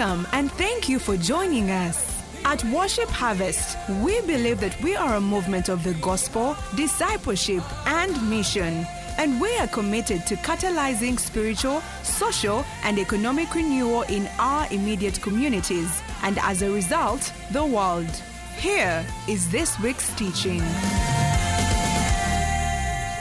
Welcome 0.00 0.26
and 0.32 0.50
thank 0.52 0.88
you 0.88 0.98
for 0.98 1.18
joining 1.18 1.70
us. 1.70 2.22
At 2.46 2.64
Worship 2.72 3.10
Harvest, 3.10 3.76
we 4.00 4.18
believe 4.22 4.58
that 4.60 4.80
we 4.82 4.96
are 4.96 5.16
a 5.16 5.20
movement 5.20 5.68
of 5.68 5.84
the 5.84 5.92
gospel, 5.92 6.56
discipleship, 6.74 7.62
and 7.86 8.30
mission. 8.30 8.86
And 9.18 9.38
we 9.38 9.54
are 9.58 9.66
committed 9.66 10.26
to 10.28 10.36
catalyzing 10.36 11.18
spiritual, 11.18 11.82
social, 12.02 12.64
and 12.82 12.98
economic 12.98 13.54
renewal 13.54 14.04
in 14.04 14.26
our 14.38 14.66
immediate 14.72 15.20
communities, 15.20 16.00
and 16.22 16.38
as 16.38 16.62
a 16.62 16.70
result, 16.70 17.30
the 17.50 17.66
world. 17.66 18.08
Here 18.56 19.04
is 19.28 19.50
this 19.50 19.78
week's 19.80 20.08
teaching. 20.14 20.60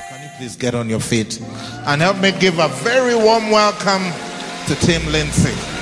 Can 0.08 0.24
you 0.24 0.30
please 0.38 0.56
get 0.56 0.76
on 0.76 0.88
your 0.88 1.02
feet 1.02 1.42
and 1.88 2.00
help 2.02 2.20
me 2.20 2.32
give 2.40 2.58
a 2.58 2.70
very 2.70 3.16
warm 3.16 3.52
welcome 3.52 4.14
to 4.68 4.76
Tim 4.76 5.06
Lindsay. 5.12 5.79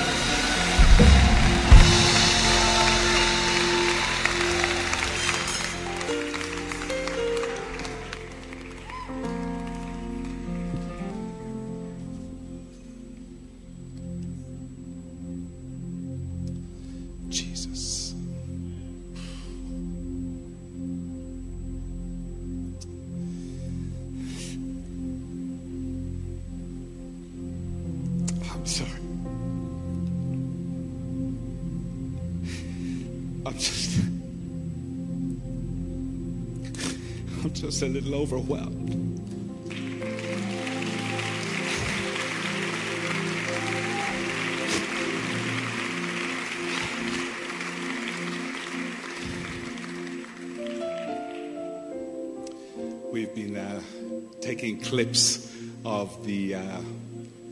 Overwhelmed. 38.30 38.90
We've 53.10 53.34
been 53.34 53.56
uh, 53.56 53.80
taking 54.42 54.82
clips 54.82 55.50
of 55.86 56.26
the, 56.26 56.56
uh, 56.56 56.60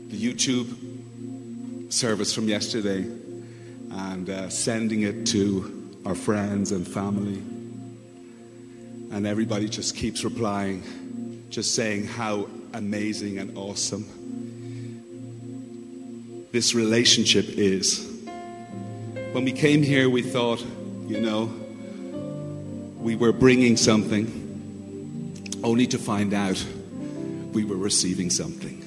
the 0.09 0.15
YouTube 0.15 1.91
service 1.91 2.35
from 2.35 2.47
yesterday 2.47 2.99
and 3.89 4.29
uh, 4.29 4.49
sending 4.49 5.01
it 5.01 5.25
to 5.27 5.97
our 6.05 6.13
friends 6.13 6.71
and 6.71 6.87
family. 6.87 7.56
And 9.11 9.25
everybody 9.25 9.69
just 9.69 9.95
keeps 9.95 10.23
replying, 10.23 10.83
just 11.49 11.75
saying 11.75 12.05
how 12.07 12.47
amazing 12.73 13.39
and 13.39 13.57
awesome 13.57 14.05
this 16.51 16.73
relationship 16.73 17.45
is. 17.49 18.05
When 19.31 19.43
we 19.43 19.51
came 19.51 19.83
here, 19.83 20.09
we 20.09 20.21
thought, 20.21 20.65
you 21.07 21.19
know, 21.19 21.53
we 22.99 23.15
were 23.15 23.31
bringing 23.31 23.77
something, 23.77 24.25
only 25.63 25.87
to 25.87 25.97
find 25.97 26.33
out 26.33 26.63
we 27.53 27.63
were 27.63 27.75
receiving 27.75 28.29
something. 28.29 28.83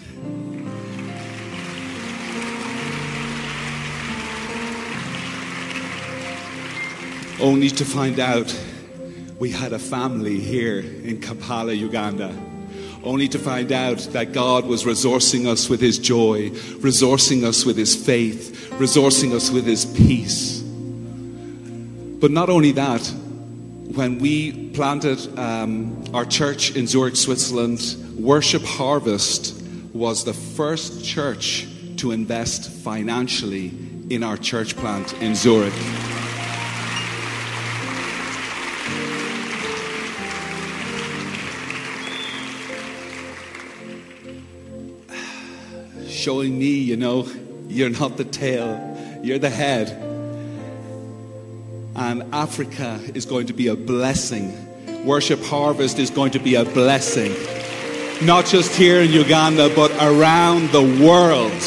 only 7.40 7.70
to 7.70 7.86
find 7.86 8.20
out 8.20 8.54
we 9.40 9.50
had 9.50 9.72
a 9.72 9.78
family 9.78 10.38
here 10.38 10.80
in 10.80 11.18
Kampala, 11.18 11.72
Uganda. 11.72 12.36
Only 13.02 13.26
to 13.28 13.38
find 13.38 13.72
out 13.72 13.98
that 14.12 14.32
God 14.32 14.66
was 14.66 14.84
resourcing 14.84 15.46
us 15.46 15.70
with 15.70 15.80
His 15.80 15.98
joy, 15.98 16.50
resourcing 16.82 17.44
us 17.44 17.64
with 17.64 17.78
His 17.78 17.96
faith, 17.96 18.68
resourcing 18.72 19.32
us 19.32 19.50
with 19.50 19.64
His 19.64 19.86
peace. 19.86 20.60
But 20.60 22.30
not 22.30 22.50
only 22.50 22.72
that, 22.72 23.00
when 23.94 24.18
we 24.18 24.68
planted 24.70 25.38
um, 25.38 26.04
our 26.12 26.26
church 26.26 26.76
in 26.76 26.86
Zurich, 26.86 27.16
Switzerland, 27.16 27.80
Worship 28.18 28.62
Harvest 28.62 29.58
was 29.94 30.22
the 30.22 30.34
first 30.34 31.02
church 31.02 31.66
to 31.96 32.12
invest 32.12 32.70
financially 32.70 33.72
in 34.10 34.22
our 34.22 34.36
church 34.36 34.76
plant 34.76 35.14
in 35.22 35.34
Zurich. 35.34 35.72
Showing 46.20 46.58
me, 46.58 46.66
you 46.66 46.96
know, 46.96 47.26
you're 47.68 47.88
not 47.88 48.18
the 48.18 48.24
tail, 48.24 48.78
you're 49.22 49.38
the 49.38 49.48
head. 49.48 49.88
And 51.96 52.34
Africa 52.34 53.00
is 53.14 53.24
going 53.24 53.46
to 53.46 53.52
be 53.52 53.68
a 53.68 53.74
blessing. 53.74 54.54
Worship 55.04 55.42
Harvest 55.44 55.98
is 55.98 56.10
going 56.10 56.32
to 56.32 56.38
be 56.38 56.56
a 56.56 56.64
blessing. 56.64 57.34
Not 58.24 58.44
just 58.44 58.76
here 58.76 59.00
in 59.00 59.10
Uganda, 59.10 59.74
but 59.74 59.90
around 59.92 60.70
the 60.72 60.82
world. 61.02 61.62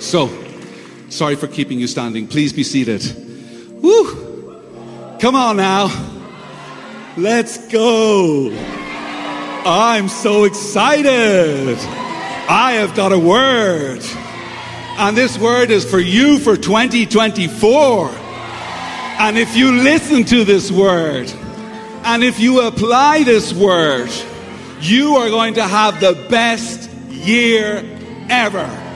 So, 0.00 0.30
sorry 1.08 1.34
for 1.34 1.48
keeping 1.48 1.80
you 1.80 1.88
standing. 1.88 2.28
Please 2.28 2.52
be 2.52 2.62
seated. 2.62 3.02
Woo! 3.82 4.60
Come 5.18 5.34
on 5.34 5.56
now. 5.56 5.88
Let's 7.16 7.66
go. 7.72 8.79
I'm 9.72 10.08
so 10.08 10.42
excited. 10.42 11.78
I 11.78 12.72
have 12.72 12.96
got 12.96 13.12
a 13.12 13.18
word. 13.18 14.02
And 14.98 15.16
this 15.16 15.38
word 15.38 15.70
is 15.70 15.88
for 15.88 16.00
you 16.00 16.40
for 16.40 16.56
2024. 16.56 18.08
And 18.08 19.38
if 19.38 19.56
you 19.56 19.70
listen 19.70 20.24
to 20.24 20.42
this 20.42 20.72
word, 20.72 21.32
and 22.02 22.24
if 22.24 22.40
you 22.40 22.66
apply 22.66 23.22
this 23.22 23.52
word, 23.52 24.10
you 24.80 25.14
are 25.14 25.28
going 25.28 25.54
to 25.54 25.62
have 25.62 26.00
the 26.00 26.26
best 26.28 26.90
year 27.08 27.84
ever. 28.28 28.89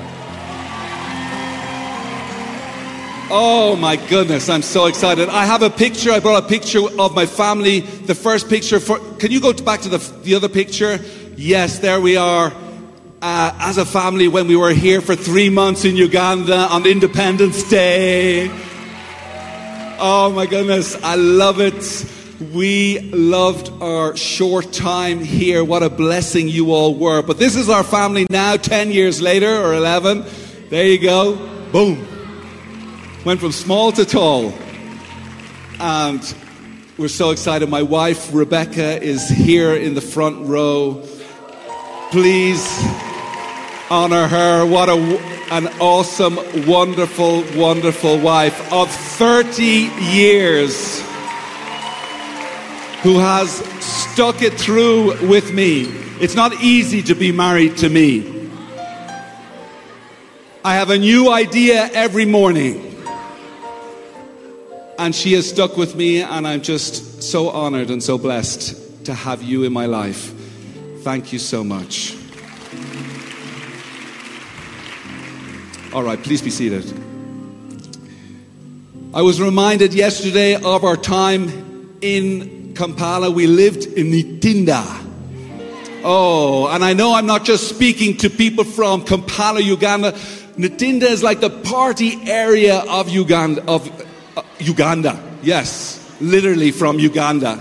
Oh 3.31 3.75
my 3.75 3.97
goodness, 3.97 4.51
I'm 4.51 4.61
so 4.61 4.85
excited. 4.85 5.31
I 5.31 5.47
have 5.47 5.63
a 5.63 5.71
picture. 5.71 6.13
I 6.13 6.21
brought 6.21 6.45
a 6.45 6.47
picture 6.47 6.81
of 6.99 7.15
my 7.15 7.25
family. 7.25 7.81
The 7.81 8.15
first 8.15 8.51
picture 8.51 8.79
for. 8.79 8.99
Can 9.17 9.33
you 9.33 9.41
go 9.41 9.53
back 9.55 9.81
to 9.81 9.89
the, 9.89 9.99
the 10.23 10.35
other 10.35 10.49
picture? 10.49 10.99
Yes, 11.35 11.79
there 11.79 12.01
we 12.01 12.19
are. 12.19 12.53
Uh, 13.23 13.57
as 13.61 13.79
a 13.79 13.87
family, 13.87 14.29
when 14.29 14.47
we 14.47 14.57
were 14.57 14.75
here 14.75 15.01
for 15.01 15.17
three 15.17 15.49
months 15.49 15.87
in 15.87 15.97
Uganda 15.97 16.69
on 16.69 16.87
Independence 16.87 17.63
Day. 17.71 18.51
Oh 19.99 20.31
my 20.35 20.45
goodness, 20.45 21.03
I 21.03 21.15
love 21.15 21.61
it. 21.61 22.07
We 22.53 23.01
loved 23.11 23.71
our 23.83 24.17
short 24.17 24.71
time 24.71 25.21
here. 25.21 25.65
What 25.65 25.83
a 25.83 25.89
blessing 25.89 26.49
you 26.49 26.73
all 26.73 26.95
were. 26.95 27.23
But 27.23 27.39
this 27.39 27.57
is 27.57 27.71
our 27.71 27.85
family 27.85 28.27
now, 28.29 28.59
10 28.59 28.91
years 28.91 29.23
later 29.23 29.49
or 29.49 29.73
11. 29.73 30.27
There 30.69 30.87
you 30.87 30.99
go. 30.99 31.37
Boom. 31.73 32.14
Went 33.25 33.41
from 33.41 33.53
small 33.53 33.91
to 33.93 34.05
tall. 34.05 34.53
And 35.81 36.35
we're 36.99 37.09
so 37.09 37.31
excited. 37.31 37.71
My 37.71 37.81
wife, 37.81 38.35
Rebecca, 38.35 39.03
is 39.03 39.27
here 39.27 39.75
in 39.75 39.95
the 39.95 40.03
front 40.03 40.47
row. 40.47 41.03
Please 42.11 42.63
honor 43.91 44.29
her. 44.29 44.67
What 44.67 44.91
a, 44.91 44.97
an 45.51 45.69
awesome, 45.81 46.37
wonderful, 46.67 47.45
wonderful 47.57 48.19
wife 48.19 48.71
of 48.71 48.91
30 48.91 49.63
years 49.63 51.01
who 53.01 53.19
has 53.21 53.53
stuck 53.83 54.43
it 54.43 54.53
through 54.53 55.27
with 55.27 55.51
me. 55.55 55.85
It's 56.21 56.35
not 56.35 56.63
easy 56.63 57.03
to 57.05 57.15
be 57.15 57.33
married 57.33 57.79
to 57.79 57.89
me. 57.89 58.51
I 60.63 60.75
have 60.75 60.91
a 60.91 60.99
new 60.99 61.33
idea 61.33 61.89
every 61.95 62.27
morning. 62.27 62.94
And 64.97 65.15
she 65.15 65.33
has 65.33 65.49
stuck 65.49 65.77
with 65.77 65.97
me, 65.97 66.23
and 66.23 66.47
I'm 66.47 66.63
just 66.63 67.23
so 67.23 67.49
honored 67.51 67.91
and 67.91 68.03
so 68.03 68.17
blessed 68.17 69.05
to 69.07 69.15
have 69.15 69.43
you 69.43 69.65
in 69.65 69.73
my 69.73 69.87
life. 69.87 70.33
Thank 71.01 71.33
you 71.33 71.39
so 71.39 71.65
much. 71.65 72.17
All 75.93 76.03
right, 76.03 76.21
please 76.23 76.43
be 76.43 76.51
seated. 76.51 76.85
I 79.13 79.23
was 79.23 79.41
reminded 79.41 79.95
yesterday 79.95 80.55
of 80.55 80.85
our 80.85 80.97
time 80.97 81.99
in 82.01 82.75
Kampala. 82.75 83.31
We 83.31 83.47
lived 83.47 83.87
in 83.87 84.13
Ntinda. 84.13 84.85
Oh, 86.03 86.69
and 86.69 86.85
I 86.85 86.93
know 86.93 87.15
I'm 87.15 87.27
not 87.27 87.45
just 87.45 87.69
speaking 87.69 88.17
to 88.19 88.31
people 88.31 88.65
from 88.65 89.05
Kampala, 89.05 89.61
Uganda. 89.61 90.13
Ntinda 90.57 91.05
is 91.05 91.23
like 91.23 91.41
the 91.41 91.51
party 91.51 92.19
area 92.31 92.81
of 92.89 93.09
Uganda. 93.09 93.65
Of 93.67 93.89
uh, 94.37 94.43
Uganda, 94.59 95.23
yes, 95.43 96.01
literally 96.21 96.71
from 96.71 96.99
Uganda. 96.99 97.61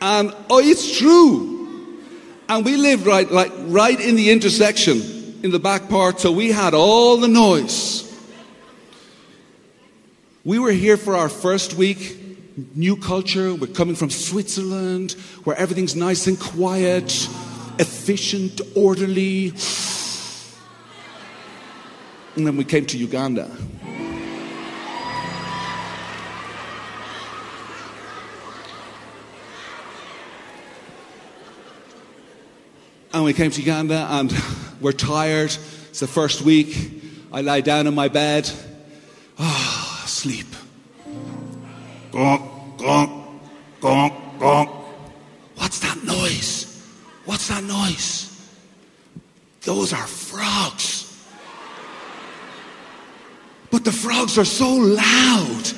And 0.00 0.34
oh, 0.48 0.58
it's 0.58 0.98
true. 0.98 2.02
And 2.48 2.64
we 2.64 2.76
lived 2.76 3.06
right, 3.06 3.30
like 3.30 3.52
right 3.66 3.98
in 3.98 4.16
the 4.16 4.30
intersection, 4.30 5.00
in 5.42 5.50
the 5.50 5.58
back 5.58 5.88
part, 5.88 6.20
so 6.20 6.32
we 6.32 6.50
had 6.50 6.74
all 6.74 7.16
the 7.18 7.28
noise. 7.28 8.04
We 10.44 10.58
were 10.58 10.72
here 10.72 10.96
for 10.96 11.16
our 11.16 11.28
first 11.28 11.74
week 11.74 12.18
new 12.74 12.96
culture. 12.96 13.54
We're 13.54 13.68
coming 13.68 13.94
from 13.94 14.10
Switzerland, 14.10 15.12
where 15.44 15.56
everything's 15.56 15.94
nice 15.94 16.26
and 16.26 16.38
quiet, 16.38 17.28
efficient, 17.78 18.60
orderly. 18.74 19.52
And 22.36 22.46
then 22.46 22.56
we 22.56 22.64
came 22.64 22.86
to 22.86 22.98
Uganda. 22.98 23.50
And 33.12 33.24
we 33.24 33.32
came 33.32 33.50
to 33.50 33.60
Uganda 33.60 34.06
and 34.10 34.32
we're 34.80 34.92
tired. 34.92 35.56
It's 35.90 36.00
the 36.00 36.06
first 36.06 36.42
week. 36.42 37.02
I 37.32 37.40
lie 37.40 37.60
down 37.60 37.86
in 37.86 37.94
my 37.94 38.08
bed. 38.08 38.50
Ah, 39.38 40.04
sleep. 40.06 40.46
Gonk, 42.10 42.78
gonk, 42.78 43.40
gonk, 43.80 44.38
gonk. 44.38 44.84
What's 45.56 45.78
that 45.80 46.02
noise? 46.04 46.86
What's 47.24 47.48
that 47.48 47.64
noise? 47.64 48.28
Those 49.62 49.92
are 49.92 50.06
frogs. 50.06 51.04
But 53.70 53.84
the 53.84 53.92
frogs 53.92 54.38
are 54.38 54.44
so 54.44 54.70
loud. 54.70 55.70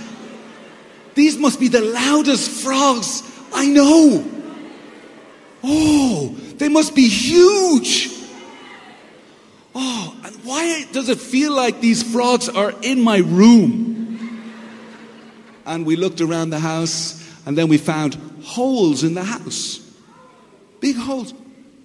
These 1.15 1.39
must 1.39 1.59
be 1.59 1.69
the 1.69 1.81
loudest 1.81 2.63
frogs 2.63 3.23
I 3.53 3.67
know. 3.67 4.25
Oh, 5.63 6.37
they 6.61 6.69
must 6.69 6.95
be 6.95 7.09
huge. 7.09 8.11
Oh, 9.75 10.15
and 10.23 10.37
why 10.45 10.85
does 10.93 11.09
it 11.09 11.19
feel 11.19 11.53
like 11.53 11.81
these 11.81 12.03
frogs 12.03 12.51
are 12.51 12.75
in 12.83 13.01
my 13.01 13.19
room? 13.19 14.53
And 15.65 15.87
we 15.87 15.97
looked 15.97 16.21
around 16.21 16.51
the 16.51 16.59
house 16.59 17.27
and 17.47 17.57
then 17.57 17.69
we 17.69 17.79
found 17.79 18.15
holes 18.45 19.05
in 19.05 19.15
the 19.15 19.25
house. 19.25 19.81
Big 20.81 20.97
holes. 20.97 21.33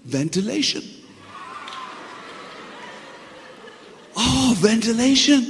Ventilation. 0.04 0.84
Oh, 4.18 4.56
ventilation. 4.58 5.42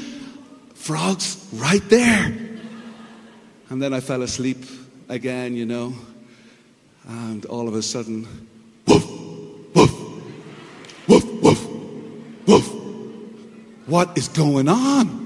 Frogs 0.76 1.50
right 1.54 1.88
there. 1.90 2.38
And 3.70 3.82
then 3.82 3.92
I 3.92 4.02
fell 4.02 4.22
asleep 4.22 4.66
again, 5.10 5.56
you 5.56 5.66
know. 5.66 5.96
And 7.08 7.44
all 7.48 7.68
of 7.68 7.74
a 7.74 7.82
sudden, 7.82 8.45
woof, 8.88 9.06
woof, 9.74 11.08
woof, 11.08 11.42
woof, 11.42 11.68
woof. 12.48 12.74
What 13.88 14.18
is 14.18 14.28
going 14.28 14.68
on? 14.68 15.26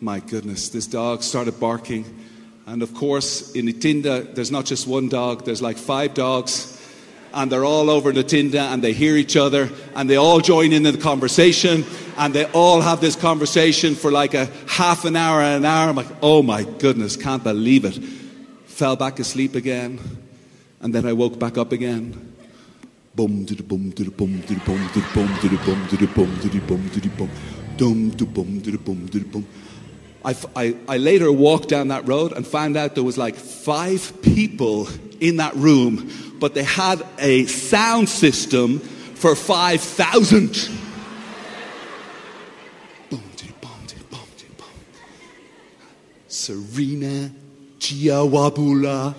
My 0.00 0.18
goodness, 0.18 0.68
this 0.70 0.86
dog 0.86 1.22
started 1.22 1.60
barking. 1.60 2.04
And 2.66 2.82
of 2.82 2.94
course, 2.94 3.52
in 3.52 3.66
Ntinda, 3.66 4.34
there's 4.34 4.50
not 4.50 4.64
just 4.64 4.86
one 4.86 5.08
dog, 5.08 5.44
there's 5.44 5.62
like 5.62 5.76
five 5.76 6.14
dogs. 6.14 6.78
And 7.34 7.50
they're 7.50 7.64
all 7.64 7.88
over 7.88 8.12
Ntinda 8.12 8.72
and 8.72 8.82
they 8.82 8.92
hear 8.92 9.16
each 9.16 9.36
other 9.36 9.70
and 9.94 10.10
they 10.10 10.16
all 10.16 10.40
join 10.40 10.72
in 10.72 10.82
the 10.82 10.98
conversation 10.98 11.84
and 12.18 12.34
they 12.34 12.44
all 12.46 12.82
have 12.82 13.00
this 13.00 13.16
conversation 13.16 13.94
for 13.94 14.10
like 14.10 14.34
a 14.34 14.46
half 14.68 15.06
an 15.06 15.16
hour, 15.16 15.40
an 15.40 15.64
hour. 15.64 15.88
I'm 15.88 15.96
like, 15.96 16.14
oh 16.20 16.42
my 16.42 16.64
goodness, 16.64 17.16
can't 17.16 17.42
believe 17.42 17.86
it. 17.86 17.94
Fell 18.66 18.96
back 18.96 19.18
asleep 19.18 19.54
again. 19.54 19.98
And 20.82 20.92
then 20.94 21.06
I 21.06 21.12
woke 21.12 21.38
back 21.38 21.56
up 21.56 21.72
again. 21.72 22.34
Boom, 23.14 23.46
to 23.46 23.54
the 23.54 23.62
boom, 23.62 23.92
to 23.92 24.04
the 24.04 24.10
boom, 24.10 24.42
to 24.42 24.54
the 24.54 24.60
boom, 24.60 24.88
to 24.88 25.00
the 25.00 25.08
boom, 25.14 25.38
to 25.38 25.48
the 25.48 25.56
boom, 25.56 25.88
to 25.88 25.96
the 25.96 26.06
boom, 26.06 26.40
to 26.40 26.48
the 26.48 26.58
boom, 26.58 26.90
to 26.90 27.00
the 27.00 27.08
boom, 27.08 27.30
dum, 27.76 28.10
to 28.12 28.26
boom, 28.26 28.60
to 28.62 28.70
the 28.70 28.78
boom, 28.78 29.08
to 29.08 29.18
the 29.18 29.24
boom. 29.24 29.46
I, 30.24 30.76
I, 30.88 30.96
later 30.98 31.30
walked 31.32 31.68
down 31.68 31.88
that 31.88 32.06
road 32.06 32.32
and 32.32 32.46
found 32.46 32.76
out 32.76 32.94
there 32.94 33.04
was 33.04 33.18
like 33.18 33.34
five 33.34 34.22
people 34.22 34.88
in 35.20 35.36
that 35.38 35.54
room, 35.56 36.10
but 36.38 36.54
they 36.54 36.62
had 36.62 37.04
a 37.18 37.46
sound 37.46 38.08
system 38.08 38.78
for 38.78 39.34
5,000. 39.34 40.70
Serena 46.28 47.30
Chiawabula 47.78 49.14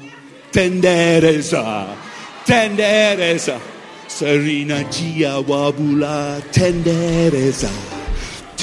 Tendereza 0.53 1.97
Tendereza 2.45 3.59
Serena 4.07 4.83
Chiawabula 4.85 6.41
Tendereza 6.53 7.69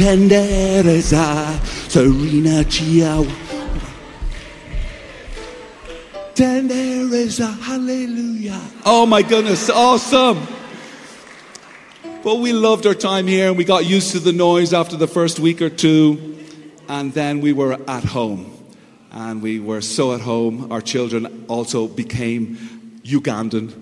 Tendereza, 0.01 1.61
Serena 1.91 2.65
Chia. 2.65 3.23
Tendereza, 6.35 7.53
hallelujah. 7.61 8.59
Oh 8.87 9.05
my 9.05 9.21
goodness, 9.21 9.69
awesome. 9.69 10.39
But 12.25 12.37
we 12.37 12.55
loved 12.55 12.87
our 12.87 12.95
time 12.95 13.27
here 13.27 13.49
and 13.49 13.59
we 13.59 13.65
got 13.65 13.85
used 13.85 14.13
to 14.13 14.21
the 14.21 14.33
noise 14.33 14.73
after 14.73 14.97
the 14.97 15.07
first 15.07 15.39
week 15.39 15.61
or 15.61 15.69
two. 15.69 16.39
And 16.89 17.13
then 17.13 17.43
we 17.43 17.53
were 17.53 17.79
at 17.87 18.05
home. 18.05 18.60
And 19.11 19.43
we 19.43 19.59
were 19.59 19.81
so 19.81 20.15
at 20.15 20.21
home. 20.21 20.71
Our 20.71 20.81
children 20.81 21.45
also 21.49 21.89
became 21.89 22.57
Ugandan. 23.03 23.75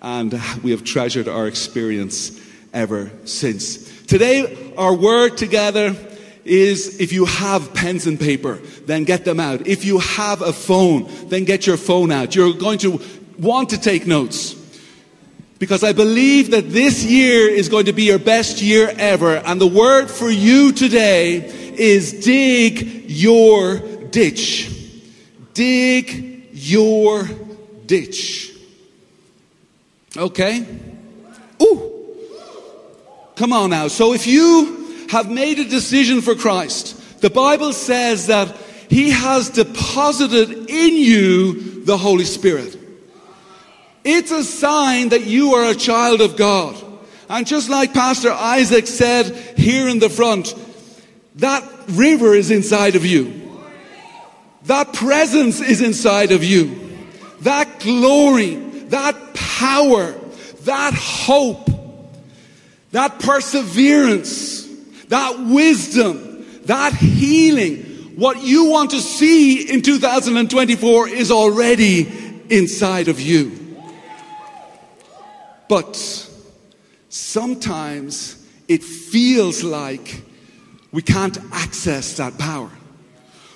And 0.00 0.32
we 0.62 0.70
have 0.70 0.84
treasured 0.84 1.28
our 1.28 1.46
experience 1.46 2.40
ever 2.72 3.10
since. 3.24 3.90
Today, 4.06 4.72
our 4.76 4.94
word 4.94 5.36
together 5.36 5.96
is 6.44 7.00
if 7.00 7.12
you 7.12 7.24
have 7.24 7.72
pens 7.74 8.06
and 8.06 8.20
paper, 8.20 8.56
then 8.84 9.04
get 9.04 9.24
them 9.24 9.40
out. 9.40 9.66
If 9.66 9.84
you 9.84 9.98
have 9.98 10.42
a 10.42 10.52
phone, 10.52 11.08
then 11.28 11.44
get 11.44 11.66
your 11.66 11.78
phone 11.78 12.12
out. 12.12 12.34
You're 12.34 12.52
going 12.52 12.78
to 12.80 13.00
want 13.38 13.70
to 13.70 13.80
take 13.80 14.06
notes. 14.06 14.54
Because 15.58 15.82
I 15.82 15.92
believe 15.92 16.50
that 16.50 16.68
this 16.70 17.04
year 17.04 17.48
is 17.48 17.68
going 17.68 17.86
to 17.86 17.92
be 17.92 18.02
your 18.04 18.18
best 18.18 18.60
year 18.60 18.92
ever. 18.98 19.36
And 19.36 19.60
the 19.60 19.66
word 19.66 20.10
for 20.10 20.28
you 20.28 20.72
today 20.72 21.63
is 21.78 22.24
dig 22.24 23.10
your 23.10 23.78
ditch. 24.10 24.70
Dig 25.52 26.48
your 26.52 27.28
ditch. 27.86 28.52
Okay? 30.16 30.66
Ooh. 31.62 31.90
Come 33.36 33.52
on 33.52 33.70
now. 33.70 33.88
So 33.88 34.12
if 34.12 34.26
you 34.26 35.06
have 35.10 35.30
made 35.30 35.58
a 35.58 35.64
decision 35.64 36.20
for 36.20 36.34
Christ, 36.34 37.20
the 37.20 37.30
Bible 37.30 37.72
says 37.72 38.28
that 38.28 38.56
He 38.88 39.10
has 39.10 39.50
deposited 39.50 40.70
in 40.70 40.96
you 40.96 41.84
the 41.84 41.96
Holy 41.96 42.24
Spirit. 42.24 42.78
It's 44.04 44.30
a 44.30 44.44
sign 44.44 45.08
that 45.08 45.24
you 45.24 45.54
are 45.54 45.70
a 45.70 45.74
child 45.74 46.20
of 46.20 46.36
God. 46.36 46.76
And 47.28 47.46
just 47.46 47.70
like 47.70 47.94
Pastor 47.94 48.30
Isaac 48.30 48.86
said 48.86 49.34
here 49.56 49.88
in 49.88 49.98
the 49.98 50.10
front, 50.10 50.54
that 51.36 51.64
river 51.88 52.34
is 52.34 52.50
inside 52.50 52.96
of 52.96 53.04
you. 53.04 53.40
That 54.64 54.92
presence 54.92 55.60
is 55.60 55.80
inside 55.80 56.32
of 56.32 56.42
you. 56.42 56.80
That 57.40 57.80
glory, 57.80 58.54
that 58.88 59.34
power, 59.34 60.14
that 60.62 60.94
hope 60.94 61.68
that 62.94 63.18
perseverance, 63.18 64.68
that 65.08 65.36
wisdom, 65.48 66.46
that 66.66 66.92
healing, 66.94 67.78
what 68.14 68.40
you 68.40 68.70
want 68.70 68.92
to 68.92 69.00
see 69.00 69.68
in 69.68 69.82
2024 69.82 71.08
is 71.08 71.32
already 71.32 72.02
inside 72.48 73.08
of 73.08 73.20
you. 73.20 73.76
But 75.68 75.96
sometimes 77.08 78.46
it 78.68 78.84
feels 78.84 79.64
like 79.64 80.22
we 80.94 81.02
can't 81.02 81.36
access 81.52 82.16
that 82.18 82.38
power. 82.38 82.70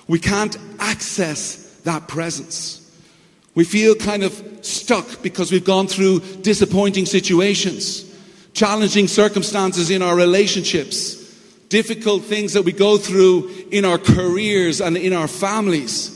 We 0.09 0.19
can't 0.19 0.57
access 0.77 1.79
that 1.85 2.09
presence. 2.09 2.75
We 3.55 3.63
feel 3.63 3.95
kind 3.95 4.23
of 4.23 4.33
stuck 4.61 5.21
because 5.23 5.49
we've 5.49 5.63
gone 5.63 5.87
through 5.87 6.19
disappointing 6.41 7.05
situations 7.05 8.05
challenging 8.53 9.07
circumstances 9.07 9.89
in 9.89 10.01
our 10.01 10.17
relationships, 10.17 11.15
difficult 11.69 12.23
things 12.23 12.51
that 12.51 12.63
we 12.63 12.73
go 12.73 12.97
through 12.97 13.49
in 13.71 13.85
our 13.85 13.97
careers 13.97 14.81
and 14.81 14.97
in 14.97 15.13
our 15.13 15.29
families. 15.29 16.15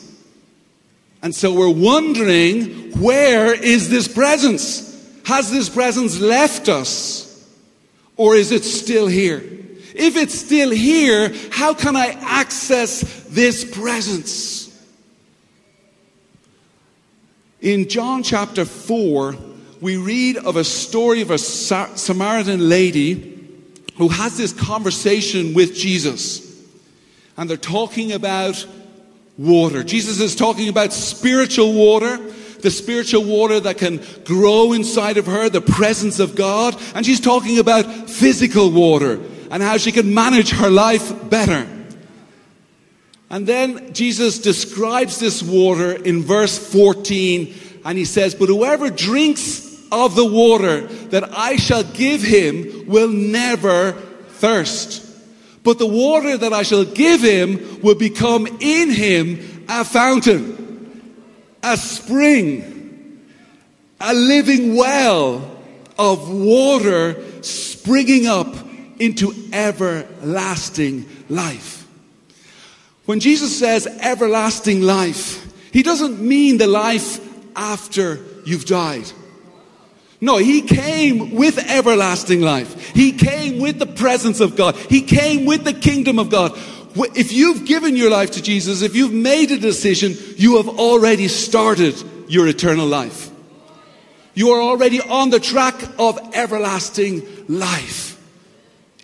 And 1.22 1.34
so 1.34 1.54
we're 1.54 1.70
wondering 1.70 2.92
where 3.00 3.54
is 3.54 3.90
this 3.90 4.10
presence? 4.10 4.92
Has 5.26 5.52
this 5.52 5.70
presence 5.70 6.20
left 6.20 6.68
us? 6.68 7.48
Or 8.18 8.36
is 8.36 8.52
it 8.52 8.66
still 8.66 9.08
here? 9.08 9.63
If 9.96 10.16
it's 10.16 10.34
still 10.34 10.72
here, 10.72 11.32
how 11.52 11.74
can 11.74 11.96
I 11.96 12.18
access 12.22 13.02
this 13.30 13.64
presence? 13.64 14.64
In 17.62 17.88
John 17.88 18.24
chapter 18.24 18.66
4, 18.66 19.36
we 19.80 19.98
read 19.98 20.38
of 20.38 20.56
a 20.56 20.64
story 20.64 21.22
of 21.22 21.32
a 21.32 21.38
Samaritan 21.38 22.70
lady 22.70 23.30
who 23.98 24.08
has 24.10 24.38
this 24.38 24.52
conversation 24.52 25.54
with 25.54 25.76
Jesus. 25.76 26.42
And 27.38 27.50
they're 27.50 27.58
talking 27.58 28.12
about 28.12 28.66
water. 29.38 29.84
Jesus 29.84 30.20
is 30.20 30.36
talking 30.36 30.70
about 30.70 30.92
spiritual 30.92 31.74
water, 31.74 32.18
the 32.62 32.72
spiritual 32.72 33.24
water 33.24 33.60
that 33.60 33.78
can 33.78 34.02
grow 34.26 34.74
inside 34.74 35.18
of 35.18 35.28
her, 35.28 35.50
the 35.50 35.62
presence 35.62 36.20
of 36.20 36.36
God. 36.36 36.76
And 36.96 37.06
she's 37.06 37.20
talking 37.20 37.60
about 37.60 38.10
physical 38.10 38.72
water 38.72 39.20
and 39.54 39.62
how 39.62 39.78
she 39.78 39.92
can 39.92 40.12
manage 40.16 40.50
her 40.50 40.72
life 40.72 41.30
better. 41.30 41.68
And 43.30 43.46
then 43.46 43.94
Jesus 43.94 44.40
describes 44.40 45.20
this 45.20 45.44
water 45.44 45.92
in 45.92 46.24
verse 46.24 46.58
14, 46.58 47.54
and 47.86 47.96
he 47.96 48.04
says, 48.04 48.34
But 48.34 48.50
whoever 48.50 48.90
drinks 48.90 49.80
of 49.92 50.16
the 50.16 50.26
water 50.26 50.88
that 50.88 51.38
I 51.38 51.58
shall 51.58 51.84
give 51.84 52.24
him 52.24 52.88
will 52.88 53.10
never 53.10 53.92
thirst. 53.92 55.08
But 55.62 55.78
the 55.78 55.86
water 55.86 56.36
that 56.36 56.52
I 56.52 56.64
shall 56.64 56.86
give 56.86 57.22
him 57.22 57.80
will 57.84 57.94
become 57.94 58.48
in 58.60 58.90
him 58.90 59.66
a 59.70 59.86
fountain, 59.86 61.14
a 61.62 61.78
spring, 61.78 63.22
a 64.02 64.16
living 64.16 64.76
well 64.76 65.62
of 66.00 66.28
water 66.32 67.24
springing 67.44 68.26
up 68.26 68.63
into 69.04 69.34
everlasting 69.52 71.06
life. 71.30 71.86
When 73.06 73.20
Jesus 73.20 73.58
says 73.58 73.86
everlasting 73.86 74.82
life, 74.82 75.42
he 75.74 75.84
doesn't 75.84 76.22
mean 76.22 76.58
the 76.58 76.68
life 76.68 77.20
after 77.56 78.20
you've 78.46 78.66
died. 78.66 79.12
No, 80.22 80.38
he 80.38 80.62
came 80.62 81.36
with 81.36 81.58
everlasting 81.70 82.40
life. 82.40 82.92
He 82.92 83.12
came 83.12 83.60
with 83.60 83.78
the 83.78 83.86
presence 83.86 84.40
of 84.40 84.56
God. 84.56 84.78
He 84.78 85.02
came 85.02 85.46
with 85.46 85.66
the 85.66 85.74
kingdom 85.74 86.18
of 86.18 86.30
God. 86.30 86.58
If 86.96 87.34
you've 87.34 87.66
given 87.66 87.98
your 87.98 88.10
life 88.10 88.32
to 88.32 88.42
Jesus, 88.42 88.84
if 88.84 88.96
you've 88.96 89.12
made 89.12 89.52
a 89.52 89.58
decision, 89.58 90.16
you 90.38 90.58
have 90.58 90.70
already 90.70 91.28
started 91.28 92.02
your 92.30 92.48
eternal 92.48 92.88
life. 92.88 93.32
You 94.34 94.52
are 94.52 94.62
already 94.62 95.02
on 95.02 95.30
the 95.30 95.42
track 95.42 95.76
of 96.00 96.18
everlasting 96.34 97.28
life. 97.50 98.13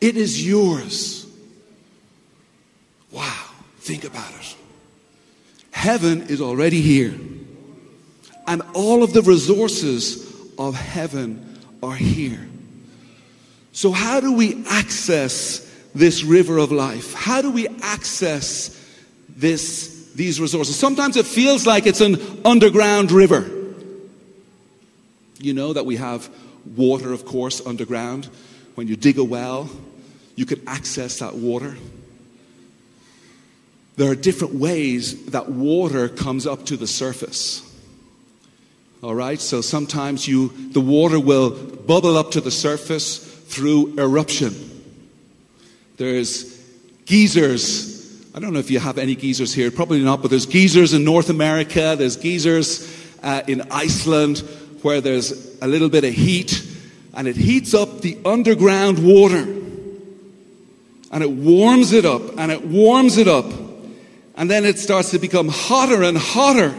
It 0.01 0.15
is 0.15 0.45
yours. 0.45 1.25
Wow, 3.11 3.45
think 3.79 4.03
about 4.03 4.31
it. 4.31 4.55
Heaven 5.71 6.23
is 6.23 6.41
already 6.41 6.81
here. 6.81 7.13
And 8.47 8.61
all 8.73 9.03
of 9.03 9.13
the 9.13 9.21
resources 9.21 10.27
of 10.57 10.75
heaven 10.75 11.59
are 11.83 11.95
here. 11.95 12.47
So, 13.71 13.91
how 13.91 14.19
do 14.19 14.33
we 14.33 14.63
access 14.67 15.59
this 15.93 16.23
river 16.23 16.57
of 16.57 16.71
life? 16.71 17.13
How 17.13 17.41
do 17.41 17.51
we 17.51 17.67
access 17.81 18.75
this, 19.29 20.11
these 20.15 20.41
resources? 20.41 20.75
Sometimes 20.75 21.15
it 21.15 21.25
feels 21.25 21.65
like 21.65 21.85
it's 21.85 22.01
an 22.01 22.17
underground 22.43 23.11
river. 23.11 23.49
You 25.39 25.53
know 25.53 25.73
that 25.73 25.85
we 25.85 25.95
have 25.95 26.29
water, 26.75 27.13
of 27.13 27.25
course, 27.25 27.65
underground. 27.65 28.25
When 28.75 28.87
you 28.87 28.95
dig 28.95 29.17
a 29.17 29.23
well, 29.23 29.69
you 30.39 30.46
can 30.46 30.62
access 30.67 31.19
that 31.19 31.36
water. 31.36 31.75
There 33.98 34.10
are 34.10 34.15
different 34.15 34.53
ways 34.53 35.25
that 35.31 35.50
water 35.50 36.08
comes 36.08 36.48
up 36.48 36.65
to 36.67 36.77
the 36.77 36.88
surface. 36.88 37.62
All 39.03 39.13
right, 39.13 39.38
so 39.38 39.60
sometimes 39.60 40.29
you, 40.29 40.48
the 40.72 40.79
water 40.79 41.19
will 41.19 41.50
bubble 41.50 42.15
up 42.15 42.31
to 42.31 42.41
the 42.41 42.51
surface 42.51 43.17
through 43.17 44.00
eruption. 44.00 44.55
There's 45.98 46.58
geysers. 47.05 48.25
I 48.34 48.39
don't 48.39 48.53
know 48.53 48.60
if 48.60 48.72
you 48.72 48.79
have 48.79 48.98
any 48.98 49.15
geysers 49.15 49.53
here, 49.53 49.69
probably 49.72 50.01
not, 50.01 50.22
but 50.22 50.29
there's 50.29 50.46
geysers 50.46 50.93
in 50.93 51.03
North 51.03 51.29
America, 51.29 51.98
there's 51.98 52.15
geysers 52.15 52.89
uh, 53.22 53.41
in 53.46 53.63
Iceland 53.72 54.38
where 54.84 55.01
there's 55.01 55.60
a 55.62 55.67
little 55.67 55.89
bit 55.89 56.05
of 56.05 56.13
heat 56.13 56.65
and 57.13 57.27
it 57.27 57.36
heats 57.36 57.74
up 57.74 58.00
the 58.00 58.17
underground 58.24 59.05
water 59.05 59.58
and 61.11 61.23
it 61.23 61.31
warms 61.31 61.93
it 61.93 62.05
up 62.05 62.21
and 62.37 62.51
it 62.51 62.65
warms 62.65 63.17
it 63.17 63.27
up 63.27 63.45
and 64.35 64.49
then 64.49 64.65
it 64.65 64.79
starts 64.79 65.11
to 65.11 65.19
become 65.19 65.49
hotter 65.49 66.03
and 66.03 66.17
hotter 66.17 66.75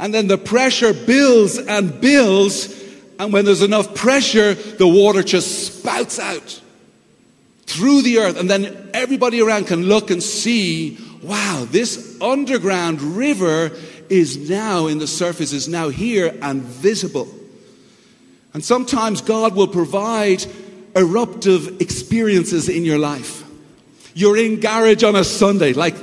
and 0.00 0.14
then 0.14 0.28
the 0.28 0.38
pressure 0.38 0.94
builds 0.94 1.58
and 1.58 2.00
builds. 2.00 2.74
And 3.18 3.34
when 3.34 3.44
there's 3.44 3.60
enough 3.60 3.94
pressure, 3.94 4.54
the 4.54 4.88
water 4.88 5.22
just 5.22 5.76
spouts 5.76 6.18
out 6.18 6.60
through 7.66 8.00
the 8.02 8.18
earth. 8.18 8.40
And 8.40 8.48
then 8.48 8.90
everybody 8.94 9.42
around 9.42 9.66
can 9.66 9.84
look 9.84 10.10
and 10.10 10.22
see 10.22 10.98
wow, 11.22 11.66
this 11.70 12.18
underground 12.22 13.02
river 13.02 13.72
is 14.08 14.48
now 14.48 14.86
in 14.86 14.98
the 14.98 15.06
surface, 15.06 15.52
is 15.52 15.68
now 15.68 15.90
here 15.90 16.34
and 16.40 16.62
visible. 16.62 17.28
And 18.54 18.64
sometimes 18.64 19.20
God 19.20 19.54
will 19.54 19.68
provide 19.68 20.46
eruptive 20.96 21.82
experiences 21.82 22.70
in 22.70 22.86
your 22.86 22.98
life. 22.98 23.44
You're 24.20 24.36
in 24.36 24.60
garage 24.60 25.02
on 25.02 25.16
a 25.16 25.24
Sunday, 25.24 25.72
like, 25.72 25.94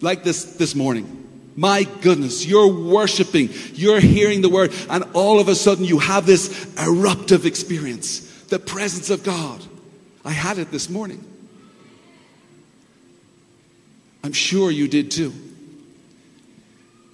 like 0.00 0.24
this, 0.24 0.56
this 0.56 0.74
morning. 0.74 1.52
My 1.54 1.84
goodness, 1.84 2.44
you're 2.44 2.66
worshiping, 2.66 3.50
you're 3.72 4.00
hearing 4.00 4.40
the 4.40 4.48
word, 4.48 4.72
and 4.90 5.04
all 5.14 5.38
of 5.38 5.46
a 5.46 5.54
sudden 5.54 5.84
you 5.84 6.00
have 6.00 6.26
this 6.26 6.74
eruptive 6.76 7.46
experience 7.46 8.32
the 8.48 8.58
presence 8.58 9.10
of 9.10 9.22
God. 9.22 9.62
I 10.24 10.32
had 10.32 10.58
it 10.58 10.72
this 10.72 10.90
morning. 10.90 11.24
I'm 14.24 14.32
sure 14.32 14.68
you 14.72 14.88
did 14.88 15.12
too. 15.12 15.32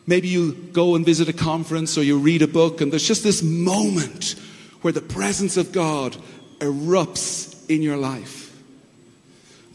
Maybe 0.07 0.29
you 0.29 0.55
go 0.55 0.95
and 0.95 1.05
visit 1.05 1.29
a 1.29 1.35
conference 1.35 1.99
or 1.99 2.05
you 2.05 2.19
read 2.19 2.41
a 2.41 2.49
book, 2.49 2.81
and 2.81 2.91
there's 2.91 3.07
just 3.07 3.23
this 3.23 3.43
moment 3.43 4.35
where 4.81 4.95
the 4.95 5.03
presence 5.03 5.59
of 5.59 5.73
God 5.73 6.17
erupts 6.59 7.69
in 7.69 7.83
your 7.83 7.99
life. 7.99 8.42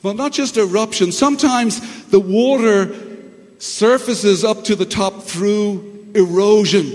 Well, 0.08 0.16
not 0.16 0.32
just 0.32 0.56
eruption, 0.56 1.12
sometimes 1.12 2.06
the 2.06 2.20
water 2.22 2.96
surfaces 3.60 4.46
up 4.46 4.64
to 4.64 4.76
the 4.78 4.86
top 4.86 5.24
through 5.24 6.12
erosion. 6.16 6.94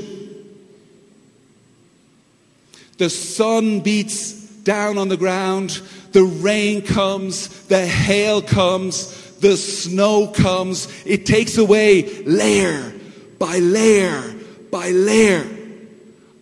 The 2.97 3.11
sun 3.11 3.81
beats 3.81 4.33
down 4.63 4.97
on 4.97 5.11
the 5.11 5.19
ground, 5.19 5.83
the 6.13 6.25
rain 6.25 6.81
comes, 6.81 7.67
the 7.67 7.87
hail 7.87 8.41
comes, 8.41 9.37
the 9.41 9.59
snow 9.59 10.29
comes. 10.29 10.89
It 11.05 11.27
takes 11.27 11.59
away 11.59 12.23
layer 12.23 12.95
by 13.39 13.59
layer 13.59 14.23
by 14.71 14.89
layer 14.89 15.47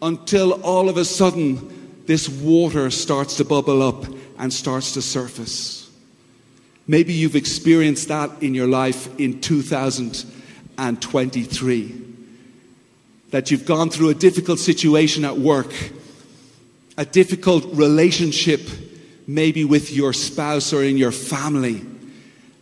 until 0.00 0.52
all 0.62 0.88
of 0.88 0.98
a 0.98 1.04
sudden 1.04 2.04
this 2.06 2.28
water 2.28 2.90
starts 2.90 3.38
to 3.38 3.44
bubble 3.44 3.82
up 3.82 4.04
and 4.38 4.52
starts 4.52 4.92
to 4.92 5.02
surface. 5.02 5.79
Maybe 6.90 7.12
you've 7.12 7.36
experienced 7.36 8.08
that 8.08 8.42
in 8.42 8.52
your 8.52 8.66
life 8.66 9.16
in 9.16 9.40
2023. 9.40 12.02
That 13.30 13.52
you've 13.52 13.64
gone 13.64 13.90
through 13.90 14.08
a 14.08 14.14
difficult 14.14 14.58
situation 14.58 15.24
at 15.24 15.38
work, 15.38 15.72
a 16.98 17.04
difficult 17.04 17.64
relationship, 17.66 18.62
maybe 19.28 19.64
with 19.64 19.92
your 19.92 20.12
spouse 20.12 20.72
or 20.72 20.82
in 20.82 20.96
your 20.96 21.12
family. 21.12 21.80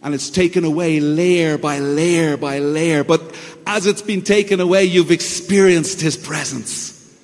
And 0.03 0.15
it's 0.15 0.29
taken 0.29 0.67
away 0.67 1.01
layer 1.01 1.57
by 1.57 1.79
layer 1.79 2.37
by 2.37 2.59
layer. 2.59 3.05
But 3.05 3.35
as 3.67 3.87
it's 3.87 4.03
been 4.03 4.21
taken 4.21 4.61
away, 4.61 4.85
you've 4.85 5.11
experienced 5.11 6.03
His 6.03 6.19
presence. 6.19 7.19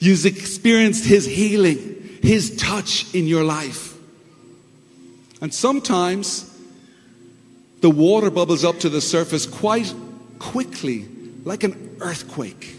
You've 0.00 0.26
experienced 0.26 1.04
His 1.04 1.26
healing, 1.26 2.18
His 2.22 2.56
touch 2.56 3.14
in 3.14 3.28
your 3.28 3.44
life. 3.44 3.89
And 5.40 5.52
sometimes 5.52 6.46
the 7.80 7.90
water 7.90 8.30
bubbles 8.30 8.64
up 8.64 8.78
to 8.80 8.88
the 8.88 9.00
surface 9.00 9.46
quite 9.46 9.92
quickly, 10.38 11.08
like 11.44 11.64
an 11.64 11.96
earthquake. 12.00 12.76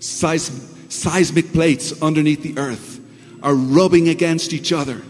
Seis- 0.00 0.74
seismic 0.88 1.52
plates 1.52 2.00
underneath 2.02 2.42
the 2.42 2.58
earth 2.58 3.00
are 3.42 3.54
rubbing 3.54 4.08
against 4.08 4.52
each 4.52 4.72
other. 4.72 5.02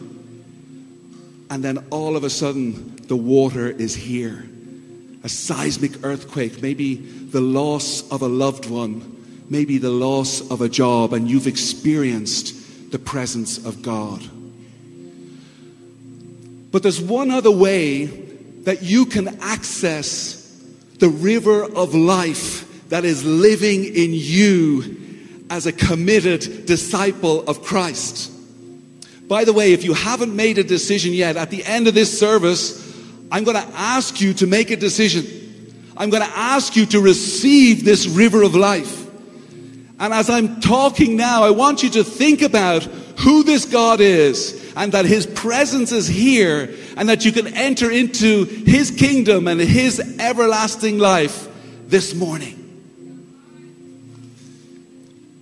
And 1.50 1.64
then 1.64 1.85
all 1.90 2.17
of 2.17 2.25
a 2.25 2.31
sudden, 2.31 2.97
the 3.07 3.17
water 3.17 3.69
is 3.69 3.95
here 3.95 4.47
a 5.23 5.29
seismic 5.29 6.02
earthquake, 6.02 6.62
maybe 6.62 6.95
the 6.95 7.43
loss 7.43 8.09
of 8.11 8.23
a 8.23 8.29
loved 8.29 8.71
one, 8.71 9.45
maybe 9.50 9.76
the 9.76 9.90
loss 9.90 10.40
of 10.50 10.62
a 10.62 10.69
job, 10.69 11.12
and 11.12 11.29
you've 11.29 11.47
experienced 11.47 12.90
the 12.90 12.99
presence 12.99 13.64
of 13.67 13.83
God. 13.83 14.23
But 16.71 16.83
there's 16.83 17.00
one 17.00 17.31
other 17.31 17.50
way 17.50 18.07
that 18.65 18.83
you 18.83 19.07
can 19.07 19.41
access 19.41 20.37
the 20.99 21.09
river 21.09 21.65
of 21.65 21.95
life 21.95 22.89
that 22.91 23.05
is 23.05 23.25
living 23.25 23.85
in 23.85 24.11
you 24.12 24.97
as 25.49 25.67
a 25.67 25.73
committed 25.73 26.67
disciple 26.67 27.43
of 27.49 27.62
Christ. 27.62 28.31
By 29.27 29.45
the 29.45 29.53
way, 29.53 29.73
if 29.73 29.85
you 29.85 29.95
haven't 29.95 30.35
made 30.35 30.59
a 30.59 30.65
decision 30.65 31.12
yet, 31.12 31.37
at 31.37 31.50
the 31.50 31.65
end 31.65 31.89
of 31.89 31.95
this 31.95 32.17
service, 32.17 32.87
I'm 33.33 33.45
going 33.45 33.57
to 33.57 33.69
ask 33.77 34.21
you 34.21 34.35
to 34.35 34.47
make 34.47 34.71
a 34.71 34.77
decision. 34.77 35.25
I'm 35.97 36.11
going 36.11 36.23
to 36.23 36.37
ask 36.37 36.77
you 36.77 36.87
to 36.87 37.00
receive 37.00 37.85
this 37.85 38.07
river 38.07 38.43
of 38.43 38.55
life. 38.55 39.07
And 40.00 40.15
as 40.15 40.31
I'm 40.31 40.61
talking 40.61 41.17
now, 41.17 41.45
I 41.45 41.50
want 41.50 41.83
you 41.83 41.91
to 41.91 42.05
think 42.05 42.43
about 42.43 42.85
who 43.19 43.43
this 43.43 43.67
God 43.67 44.00
is 44.00 44.60
and 44.77 44.93
that 44.93 45.05
His 45.05 45.27
presence 45.27 45.93
is 45.93 46.07
here 46.07 46.75
and 46.97 47.09
that 47.09 47.25
you 47.25 47.33
can 47.33 47.47
enter 47.49 47.91
into 47.91 48.45
His 48.45 48.91
kingdom 48.91 49.49
and 49.49 49.61
His 49.61 50.00
everlasting 50.19 50.99
life 50.99 51.49
this 51.89 52.15
morning. 52.15 52.57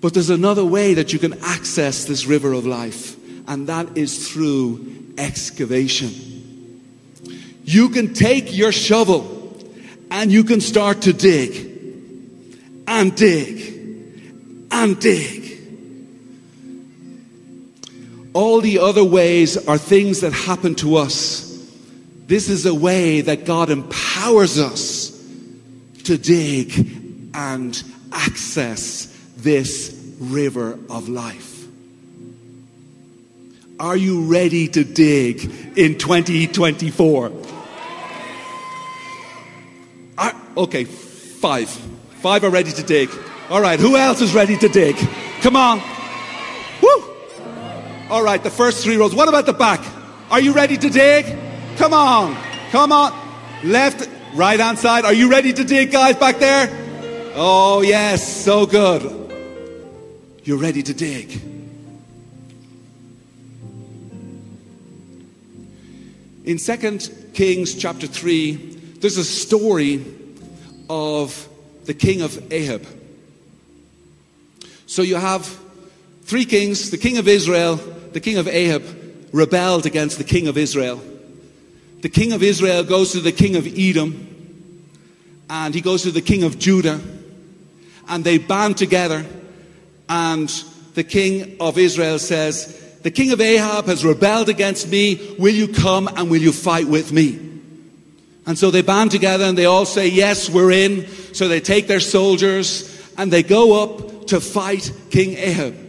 But 0.00 0.14
there's 0.14 0.30
another 0.30 0.64
way 0.64 0.94
that 0.94 1.12
you 1.12 1.18
can 1.18 1.34
access 1.42 2.04
this 2.04 2.26
river 2.26 2.52
of 2.52 2.66
life, 2.66 3.16
and 3.48 3.66
that 3.66 3.98
is 3.98 4.30
through 4.30 5.14
excavation. 5.18 6.10
You 7.64 7.90
can 7.90 8.14
take 8.14 8.56
your 8.56 8.72
shovel 8.72 9.34
and 10.10 10.32
you 10.32 10.44
can 10.44 10.60
start 10.60 11.02
to 11.02 11.12
dig 11.12 11.66
and 12.86 13.14
dig 13.14 14.68
and 14.70 14.98
dig. 14.98 15.47
All 18.34 18.60
the 18.60 18.78
other 18.78 19.04
ways 19.04 19.56
are 19.66 19.78
things 19.78 20.20
that 20.20 20.32
happen 20.32 20.74
to 20.76 20.96
us. 20.96 21.44
This 22.26 22.48
is 22.48 22.66
a 22.66 22.74
way 22.74 23.22
that 23.22 23.46
God 23.46 23.70
empowers 23.70 24.58
us 24.58 25.10
to 26.04 26.18
dig 26.18 27.30
and 27.34 27.82
access 28.12 29.06
this 29.36 29.94
river 30.18 30.78
of 30.90 31.08
life. 31.08 31.66
Are 33.80 33.96
you 33.96 34.24
ready 34.24 34.66
to 34.68 34.84
dig 34.84 35.44
in 35.78 35.98
2024? 35.98 37.32
Are, 40.18 40.32
okay, 40.56 40.84
five. 40.84 41.68
Five 41.68 42.42
are 42.42 42.50
ready 42.50 42.72
to 42.72 42.82
dig. 42.82 43.08
All 43.48 43.60
right, 43.60 43.78
who 43.78 43.96
else 43.96 44.20
is 44.20 44.34
ready 44.34 44.56
to 44.58 44.68
dig? 44.68 44.96
Come 45.40 45.56
on. 45.56 45.80
All 48.10 48.22
right, 48.22 48.42
the 48.42 48.50
first 48.50 48.82
three 48.82 48.96
rows. 48.96 49.14
What 49.14 49.28
about 49.28 49.44
the 49.44 49.52
back? 49.52 49.84
Are 50.30 50.40
you 50.40 50.52
ready 50.52 50.78
to 50.78 50.88
dig? 50.88 51.26
Come 51.76 51.92
on. 51.92 52.34
Come 52.70 52.90
on. 52.90 53.12
Left, 53.62 54.08
right 54.34 54.58
hand 54.58 54.78
side. 54.78 55.04
Are 55.04 55.12
you 55.12 55.30
ready 55.30 55.52
to 55.52 55.62
dig, 55.62 55.92
guys, 55.92 56.16
back 56.16 56.38
there? 56.38 56.70
Oh, 57.34 57.82
yes, 57.82 58.44
so 58.44 58.64
good. 58.64 59.02
You're 60.42 60.56
ready 60.56 60.82
to 60.82 60.94
dig. 60.94 61.32
In 66.46 66.56
2 66.56 66.98
Kings 67.34 67.74
chapter 67.74 68.06
3, 68.06 68.54
there's 69.00 69.18
a 69.18 69.24
story 69.24 70.02
of 70.88 71.46
the 71.84 71.92
king 71.92 72.22
of 72.22 72.50
Ahab. 72.50 72.86
So 74.86 75.02
you 75.02 75.16
have 75.16 75.58
three 76.22 76.46
kings 76.46 76.90
the 76.90 76.96
king 76.96 77.18
of 77.18 77.28
Israel, 77.28 77.78
the 78.12 78.20
king 78.20 78.38
of 78.38 78.48
Ahab 78.48 78.82
rebelled 79.32 79.86
against 79.86 80.18
the 80.18 80.24
king 80.24 80.48
of 80.48 80.56
Israel. 80.56 81.02
The 82.00 82.08
king 82.08 82.32
of 82.32 82.42
Israel 82.42 82.84
goes 82.84 83.12
to 83.12 83.20
the 83.20 83.32
king 83.32 83.56
of 83.56 83.66
Edom, 83.66 84.26
and 85.50 85.74
he 85.74 85.80
goes 85.80 86.02
to 86.02 86.10
the 86.10 86.22
king 86.22 86.44
of 86.44 86.58
Judah, 86.58 87.00
and 88.08 88.24
they 88.24 88.38
band 88.38 88.76
together. 88.76 89.24
And 90.08 90.48
the 90.94 91.04
king 91.04 91.56
of 91.60 91.76
Israel 91.76 92.18
says, 92.18 92.96
The 93.02 93.10
king 93.10 93.32
of 93.32 93.40
Ahab 93.40 93.86
has 93.86 94.04
rebelled 94.04 94.48
against 94.48 94.88
me. 94.88 95.34
Will 95.38 95.54
you 95.54 95.68
come 95.68 96.08
and 96.08 96.30
will 96.30 96.40
you 96.40 96.52
fight 96.52 96.86
with 96.86 97.12
me? 97.12 97.38
And 98.46 98.58
so 98.58 98.70
they 98.70 98.80
band 98.80 99.10
together 99.10 99.44
and 99.44 99.58
they 99.58 99.66
all 99.66 99.84
say, 99.84 100.08
Yes, 100.08 100.48
we're 100.48 100.70
in. 100.70 101.06
So 101.34 101.48
they 101.48 101.60
take 101.60 101.86
their 101.86 102.00
soldiers 102.00 103.12
and 103.18 103.30
they 103.30 103.42
go 103.42 103.82
up 103.82 104.26
to 104.28 104.40
fight 104.40 104.90
King 105.10 105.36
Ahab. 105.36 105.87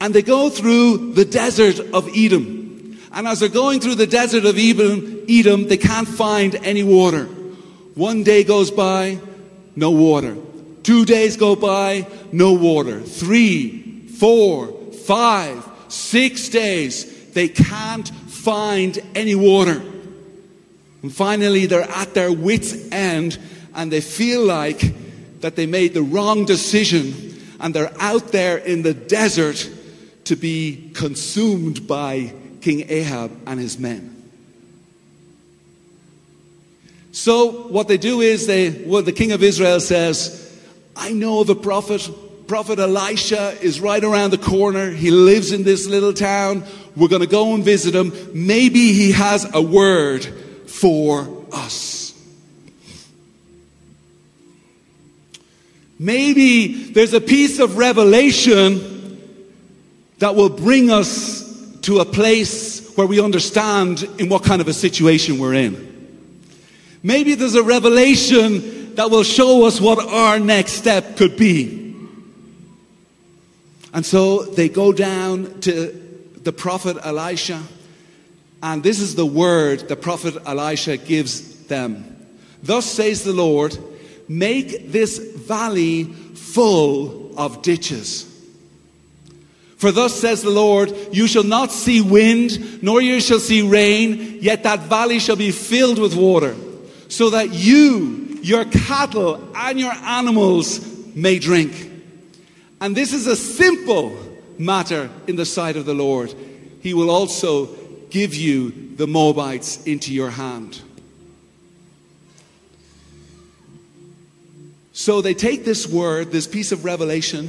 And 0.00 0.14
they 0.14 0.22
go 0.22 0.48
through 0.48 1.12
the 1.12 1.24
desert 1.24 1.78
of 1.92 2.08
Edom. 2.16 2.98
And 3.12 3.26
as 3.26 3.40
they're 3.40 3.48
going 3.48 3.80
through 3.80 3.96
the 3.96 4.06
desert 4.06 4.44
of 4.44 4.56
Edom, 4.58 5.24
Edom, 5.28 5.68
they 5.68 5.76
can't 5.76 6.08
find 6.08 6.54
any 6.56 6.82
water. 6.82 7.24
One 7.94 8.22
day 8.22 8.44
goes 8.44 8.70
by, 8.70 9.18
no 9.76 9.90
water. 9.90 10.36
Two 10.82 11.04
days 11.04 11.36
go 11.36 11.56
by, 11.56 12.06
no 12.32 12.52
water. 12.52 13.00
Three, 13.00 14.06
four, 14.18 14.68
five, 14.92 15.68
six 15.88 16.48
days, 16.48 17.32
they 17.32 17.48
can't 17.48 18.08
find 18.08 18.98
any 19.14 19.34
water. 19.34 19.82
And 21.02 21.12
finally, 21.12 21.66
they're 21.66 21.82
at 21.82 22.14
their 22.14 22.32
wits' 22.32 22.90
end 22.92 23.38
and 23.74 23.90
they 23.90 24.00
feel 24.00 24.44
like 24.44 25.40
that 25.40 25.56
they 25.56 25.66
made 25.66 25.94
the 25.94 26.02
wrong 26.02 26.44
decision 26.44 27.38
and 27.58 27.74
they're 27.74 27.92
out 27.98 28.28
there 28.28 28.58
in 28.58 28.82
the 28.82 28.94
desert 28.94 29.70
to 30.30 30.36
be 30.36 30.92
consumed 30.94 31.88
by 31.88 32.32
King 32.60 32.88
Ahab 32.88 33.32
and 33.48 33.58
his 33.58 33.80
men. 33.80 34.16
So 37.10 37.66
what 37.66 37.88
they 37.88 37.96
do 37.96 38.20
is 38.20 38.46
they 38.46 38.70
well 38.86 39.02
the 39.02 39.10
king 39.10 39.32
of 39.32 39.42
Israel 39.42 39.80
says, 39.80 40.56
I 40.94 41.12
know 41.12 41.40
a 41.40 41.54
prophet. 41.56 42.08
Prophet 42.46 42.78
Elisha 42.78 43.56
is 43.60 43.80
right 43.80 44.02
around 44.02 44.30
the 44.30 44.38
corner. 44.38 44.90
He 44.90 45.10
lives 45.10 45.50
in 45.50 45.64
this 45.64 45.88
little 45.88 46.12
town. 46.12 46.64
We're 46.96 47.08
going 47.08 47.22
to 47.22 47.28
go 47.28 47.54
and 47.54 47.64
visit 47.64 47.94
him. 47.94 48.12
Maybe 48.32 48.92
he 48.92 49.10
has 49.10 49.52
a 49.52 49.62
word 49.62 50.24
for 50.68 51.44
us. 51.52 52.14
Maybe 55.98 56.90
there's 56.92 57.14
a 57.14 57.20
piece 57.20 57.58
of 57.58 57.78
revelation 57.78 58.89
that 60.20 60.36
will 60.36 60.50
bring 60.50 60.90
us 60.90 61.50
to 61.80 61.98
a 61.98 62.04
place 62.04 62.94
where 62.96 63.06
we 63.06 63.20
understand 63.20 64.02
in 64.18 64.28
what 64.28 64.44
kind 64.44 64.60
of 64.60 64.68
a 64.68 64.72
situation 64.72 65.38
we're 65.38 65.54
in. 65.54 65.88
Maybe 67.02 67.34
there's 67.34 67.54
a 67.54 67.62
revelation 67.62 68.94
that 68.96 69.10
will 69.10 69.22
show 69.22 69.66
us 69.66 69.80
what 69.80 69.98
our 69.98 70.38
next 70.38 70.72
step 70.72 71.16
could 71.16 71.36
be. 71.36 71.96
And 73.94 74.04
so 74.04 74.42
they 74.42 74.68
go 74.68 74.92
down 74.92 75.60
to 75.62 75.90
the 76.42 76.52
prophet 76.52 76.98
Elisha, 77.02 77.62
and 78.62 78.82
this 78.82 79.00
is 79.00 79.14
the 79.14 79.26
word 79.26 79.88
the 79.88 79.96
prophet 79.96 80.36
Elisha 80.46 80.98
gives 80.98 81.64
them. 81.64 82.16
Thus 82.62 82.84
says 82.84 83.24
the 83.24 83.32
Lord, 83.32 83.76
make 84.28 84.92
this 84.92 85.18
valley 85.18 86.04
full 86.04 87.38
of 87.38 87.62
ditches. 87.62 88.29
For 89.80 89.90
thus 89.90 90.14
says 90.20 90.42
the 90.42 90.50
Lord, 90.50 90.92
you 91.10 91.26
shall 91.26 91.42
not 91.42 91.72
see 91.72 92.02
wind, 92.02 92.82
nor 92.82 93.00
you 93.00 93.18
shall 93.18 93.38
see 93.38 93.62
rain, 93.62 94.36
yet 94.42 94.64
that 94.64 94.80
valley 94.80 95.18
shall 95.18 95.36
be 95.36 95.52
filled 95.52 95.98
with 95.98 96.14
water, 96.14 96.54
so 97.08 97.30
that 97.30 97.54
you, 97.54 98.38
your 98.42 98.66
cattle, 98.66 99.42
and 99.56 99.80
your 99.80 99.92
animals 99.92 100.86
may 101.16 101.38
drink. 101.38 101.90
And 102.82 102.94
this 102.94 103.14
is 103.14 103.26
a 103.26 103.34
simple 103.34 104.14
matter 104.58 105.08
in 105.26 105.36
the 105.36 105.46
sight 105.46 105.76
of 105.76 105.86
the 105.86 105.94
Lord. 105.94 106.34
He 106.82 106.92
will 106.92 107.08
also 107.08 107.74
give 108.10 108.34
you 108.34 108.94
the 108.96 109.06
Moabites 109.06 109.82
into 109.84 110.12
your 110.12 110.28
hand. 110.28 110.78
So 114.92 115.22
they 115.22 115.32
take 115.32 115.64
this 115.64 115.86
word, 115.86 116.32
this 116.32 116.46
piece 116.46 116.70
of 116.70 116.84
revelation, 116.84 117.48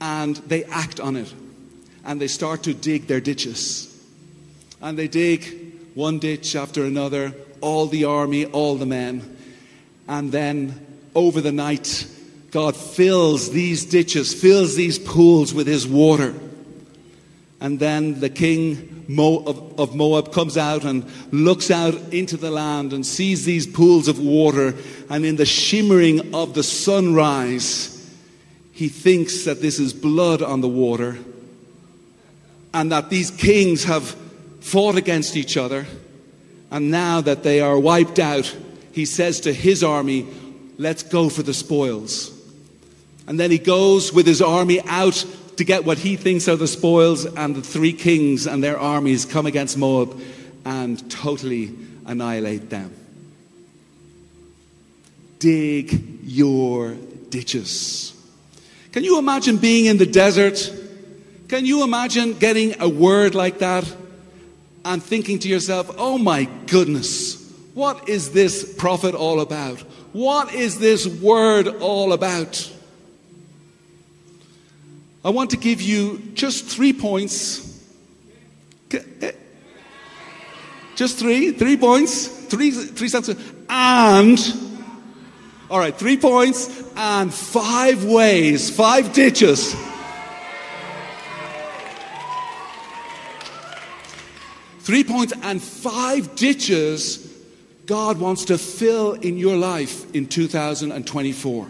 and 0.00 0.34
they 0.38 0.64
act 0.64 0.98
on 0.98 1.14
it. 1.14 1.32
And 2.04 2.20
they 2.20 2.28
start 2.28 2.64
to 2.64 2.74
dig 2.74 3.06
their 3.06 3.20
ditches. 3.20 3.88
And 4.80 4.98
they 4.98 5.08
dig 5.08 5.94
one 5.94 6.18
ditch 6.18 6.56
after 6.56 6.84
another, 6.84 7.32
all 7.60 7.86
the 7.86 8.04
army, 8.04 8.46
all 8.46 8.74
the 8.76 8.86
men. 8.86 9.36
And 10.08 10.32
then 10.32 10.84
over 11.14 11.40
the 11.40 11.52
night, 11.52 12.06
God 12.50 12.76
fills 12.76 13.50
these 13.50 13.84
ditches, 13.84 14.34
fills 14.34 14.74
these 14.74 14.98
pools 14.98 15.54
with 15.54 15.66
his 15.66 15.86
water. 15.86 16.34
And 17.60 17.78
then 17.78 18.20
the 18.20 18.28
king 18.28 19.06
of, 19.18 19.94
Moab 19.94 20.32
comes 20.32 20.56
out 20.56 20.84
and 20.84 21.08
looks 21.32 21.70
out 21.70 21.94
into 22.12 22.36
the 22.36 22.50
land 22.50 22.92
and 22.92 23.06
sees 23.06 23.44
these 23.44 23.66
pools 23.66 24.08
of 24.08 24.18
water, 24.18 24.74
and 25.08 25.24
in 25.24 25.36
the 25.36 25.46
shimmering 25.46 26.34
of 26.34 26.54
the 26.54 26.62
sunrise, 26.62 28.10
he 28.72 28.88
thinks 28.88 29.44
that 29.44 29.60
this 29.60 29.78
is 29.78 29.92
blood 29.92 30.42
on 30.42 30.60
the 30.60 30.68
water 30.68 31.18
and 32.74 32.92
that 32.92 33.10
these 33.10 33.30
kings 33.30 33.84
have 33.84 34.16
fought 34.60 34.96
against 34.96 35.36
each 35.36 35.56
other. 35.56 35.86
And 36.70 36.90
now 36.90 37.20
that 37.20 37.42
they 37.42 37.60
are 37.60 37.78
wiped 37.78 38.18
out, 38.18 38.56
he 38.92 39.04
says 39.04 39.40
to 39.40 39.52
his 39.52 39.82
army, 39.84 40.26
Let's 40.78 41.02
go 41.02 41.28
for 41.28 41.42
the 41.42 41.54
spoils. 41.54 42.30
And 43.26 43.38
then 43.38 43.50
he 43.50 43.58
goes 43.58 44.12
with 44.12 44.26
his 44.26 44.42
army 44.42 44.80
out 44.86 45.24
to 45.56 45.64
get 45.64 45.84
what 45.84 45.98
he 45.98 46.16
thinks 46.16 46.48
are 46.48 46.56
the 46.56 46.66
spoils, 46.66 47.24
and 47.24 47.54
the 47.54 47.62
three 47.62 47.92
kings 47.92 48.46
and 48.46 48.64
their 48.64 48.78
armies 48.78 49.24
come 49.24 49.46
against 49.46 49.76
Moab 49.76 50.20
and 50.64 51.08
totally 51.10 51.74
annihilate 52.06 52.70
them. 52.70 52.92
Dig 55.38 56.20
your 56.24 56.94
ditches. 57.28 58.14
Can 58.92 59.04
you 59.04 59.18
imagine 59.18 59.56
being 59.58 59.86
in 59.86 59.98
the 59.98 60.06
desert? 60.06 60.81
Can 61.52 61.66
you 61.66 61.84
imagine 61.84 62.32
getting 62.38 62.80
a 62.80 62.88
word 62.88 63.34
like 63.34 63.58
that 63.58 63.84
and 64.86 65.02
thinking 65.02 65.38
to 65.40 65.48
yourself, 65.48 65.94
oh 65.98 66.16
my 66.16 66.44
goodness, 66.66 67.52
what 67.74 68.08
is 68.08 68.32
this 68.32 68.74
prophet 68.78 69.14
all 69.14 69.38
about? 69.38 69.78
What 70.14 70.54
is 70.54 70.78
this 70.78 71.06
word 71.06 71.68
all 71.68 72.14
about? 72.14 72.72
I 75.22 75.28
want 75.28 75.50
to 75.50 75.58
give 75.58 75.82
you 75.82 76.22
just 76.32 76.64
three 76.64 76.94
points. 76.94 77.86
eh, 78.90 79.32
Just 80.96 81.18
three, 81.18 81.52
three 81.52 81.76
points, 81.76 82.28
three, 82.46 82.70
three 82.70 83.08
sentences, 83.08 83.52
and 83.68 84.38
all 85.68 85.78
right, 85.78 85.94
three 85.94 86.16
points 86.16 86.82
and 86.96 87.30
five 87.30 88.06
ways, 88.06 88.74
five 88.74 89.12
ditches. 89.12 89.76
Three 94.82 95.04
points 95.04 95.32
and 95.42 95.62
five 95.62 96.34
ditches 96.34 97.32
God 97.86 98.18
wants 98.18 98.46
to 98.46 98.58
fill 98.58 99.12
in 99.12 99.36
your 99.38 99.56
life 99.56 100.12
in 100.14 100.26
2024. 100.26 101.68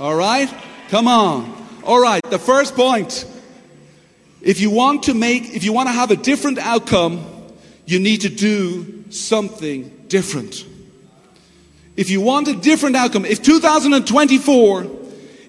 All 0.00 0.14
right? 0.14 0.52
Come 0.88 1.06
on. 1.06 1.66
All 1.84 2.00
right, 2.00 2.22
the 2.30 2.38
first 2.38 2.74
point. 2.74 3.26
If 4.40 4.60
you 4.60 4.70
want 4.70 5.04
to 5.04 5.14
make, 5.14 5.54
if 5.54 5.64
you 5.64 5.74
want 5.74 5.88
to 5.88 5.92
have 5.92 6.10
a 6.10 6.16
different 6.16 6.58
outcome, 6.58 7.26
you 7.84 7.98
need 7.98 8.22
to 8.22 8.30
do 8.30 9.04
something 9.10 10.06
different. 10.08 10.64
If 11.96 12.08
you 12.08 12.22
want 12.22 12.48
a 12.48 12.54
different 12.54 12.96
outcome, 12.96 13.26
if 13.26 13.42
2024, 13.42 14.86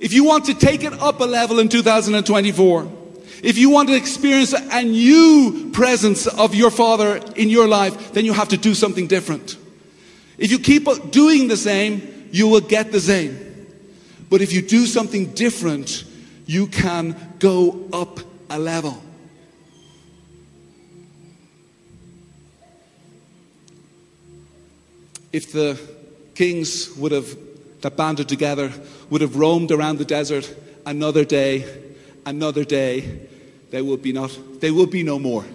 if 0.02 0.12
you 0.12 0.26
want 0.26 0.46
to 0.46 0.54
take 0.54 0.84
it 0.84 0.94
up 0.94 1.22
a 1.22 1.26
level 1.26 1.60
in 1.60 1.70
2024, 1.70 2.92
if 3.46 3.60
you 3.60 3.70
want 3.70 3.90
to 3.90 3.96
experience 3.96 4.54
a 4.54 4.82
new 4.82 5.70
presence 5.72 6.26
of 6.26 6.56
your 6.56 6.72
Father 6.72 7.18
in 7.36 7.52
your 7.52 7.68
life, 7.68 8.14
then 8.14 8.26
you 8.26 8.34
have 8.34 8.48
to 8.50 8.58
do 8.58 8.74
something 8.74 9.06
different. 9.06 9.56
If 10.40 10.50
you 10.50 10.58
keep 10.58 10.88
doing 11.12 11.48
the 11.48 11.56
same, 11.56 12.28
you 12.32 12.48
will 12.48 12.62
get 12.62 12.92
the 12.92 13.00
same. 13.00 13.38
But 14.32 14.42
if 14.42 14.52
you 14.52 14.64
do 14.64 14.88
something 14.88 15.28
different, 15.36 16.06
you 16.48 16.66
can 16.66 17.16
go 17.38 17.88
up 17.94 18.20
a 18.50 18.58
level. 18.58 19.00
If 25.32 25.52
the 25.52 25.80
kings 26.34 26.90
would 26.98 27.12
have 27.12 27.38
that 27.82 27.96
banded 27.96 28.28
together 28.28 28.74
would 29.12 29.22
have 29.22 29.36
roamed 29.36 29.72
around 29.72 30.00
the 30.00 30.06
desert 30.06 30.52
another 30.88 31.24
day, 31.24 31.64
another 32.26 32.64
day, 32.64 33.28
they 33.72 33.82
will 33.82 33.98
be 33.98 34.14
not 34.14 34.38
they 34.60 34.72
would 34.72 34.90
be 34.90 35.04
no 35.04 35.20
more. 35.20 35.46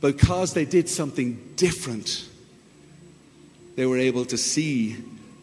Because 0.00 0.54
they 0.54 0.64
did 0.64 0.88
something 0.88 1.52
different, 1.56 2.26
they 3.76 3.84
were 3.84 3.98
able 3.98 4.24
to 4.26 4.38
see 4.38 4.96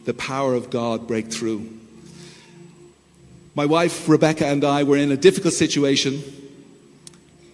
the 0.04 0.14
power 0.14 0.54
of 0.54 0.70
God 0.70 1.06
break 1.06 1.30
through. 1.30 1.70
My 3.54 3.66
wife 3.66 4.08
Rebecca 4.08 4.46
and 4.46 4.64
I 4.64 4.82
were 4.84 4.96
in 4.96 5.12
a 5.12 5.16
difficult 5.16 5.54
situation 5.54 6.22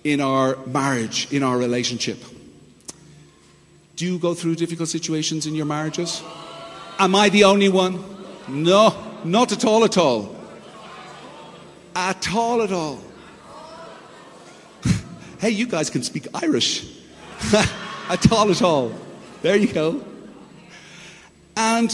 in 0.03 0.21
our 0.21 0.57
marriage, 0.67 1.33
in 1.33 1.43
our 1.43 1.57
relationship. 1.57 2.19
Do 3.97 4.05
you 4.07 4.19
go 4.19 4.35
through 4.35 4.57
difficult 4.57 4.89
situations 4.89 5.47
in 5.47 5.55
your 5.55 5.67
marriages? 5.67 6.23
Am 6.99 7.15
I 7.15 7.29
the 7.29 7.45
only 7.45 7.69
one? 7.69 8.03
No, 8.49 8.95
not 9.25 9.53
at 9.53 9.65
all, 9.65 9.85
at 9.85 9.97
all. 9.97 10.37
At 11.95 12.33
all, 12.35 12.63
at 12.63 12.73
all. 12.73 13.01
Hey, 15.39 15.51
you 15.51 15.67
guys 15.67 15.91
can 15.91 16.03
speak 16.03 16.27
Irish. 16.35 16.87
at 18.09 18.33
all, 18.33 18.51
at 18.51 18.63
all. 18.63 18.93
There 19.43 19.57
you 19.57 19.73
go. 19.73 20.05
And 21.57 21.91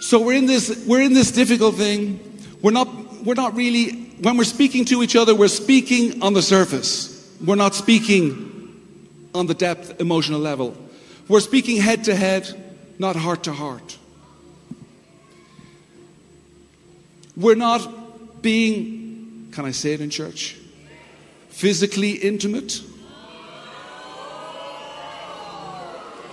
so 0.00 0.20
we're 0.20 0.36
in 0.36 0.46
this, 0.46 0.84
we're 0.86 1.02
in 1.02 1.14
this 1.14 1.32
difficult 1.32 1.76
thing. 1.76 2.20
We're 2.62 2.72
not, 2.72 2.88
we're 3.24 3.34
not 3.34 3.54
really, 3.54 3.92
when 4.20 4.36
we're 4.36 4.44
speaking 4.44 4.84
to 4.86 5.02
each 5.02 5.16
other, 5.16 5.34
we're 5.34 5.48
speaking 5.48 6.22
on 6.22 6.32
the 6.32 6.42
surface. 6.42 7.36
We're 7.44 7.56
not 7.56 7.74
speaking 7.74 8.48
on 9.34 9.46
the 9.46 9.54
depth 9.54 10.00
emotional 10.00 10.40
level. 10.40 10.76
We're 11.28 11.40
speaking 11.40 11.78
head 11.78 12.04
to 12.04 12.14
head, 12.14 12.48
not 12.98 13.16
heart 13.16 13.44
to 13.44 13.52
heart. 13.52 13.98
We're 17.36 17.54
not 17.54 18.42
being, 18.42 19.48
can 19.52 19.64
I 19.64 19.70
say 19.70 19.94
it 19.94 20.00
in 20.00 20.10
church? 20.10 20.58
Physically 21.52 22.12
intimate. 22.12 22.82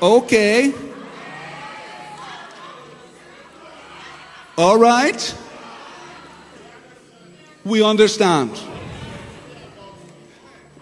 Okay. 0.01 0.73
All 4.57 4.77
right. 4.77 5.35
We 7.63 7.83
understand. 7.83 8.59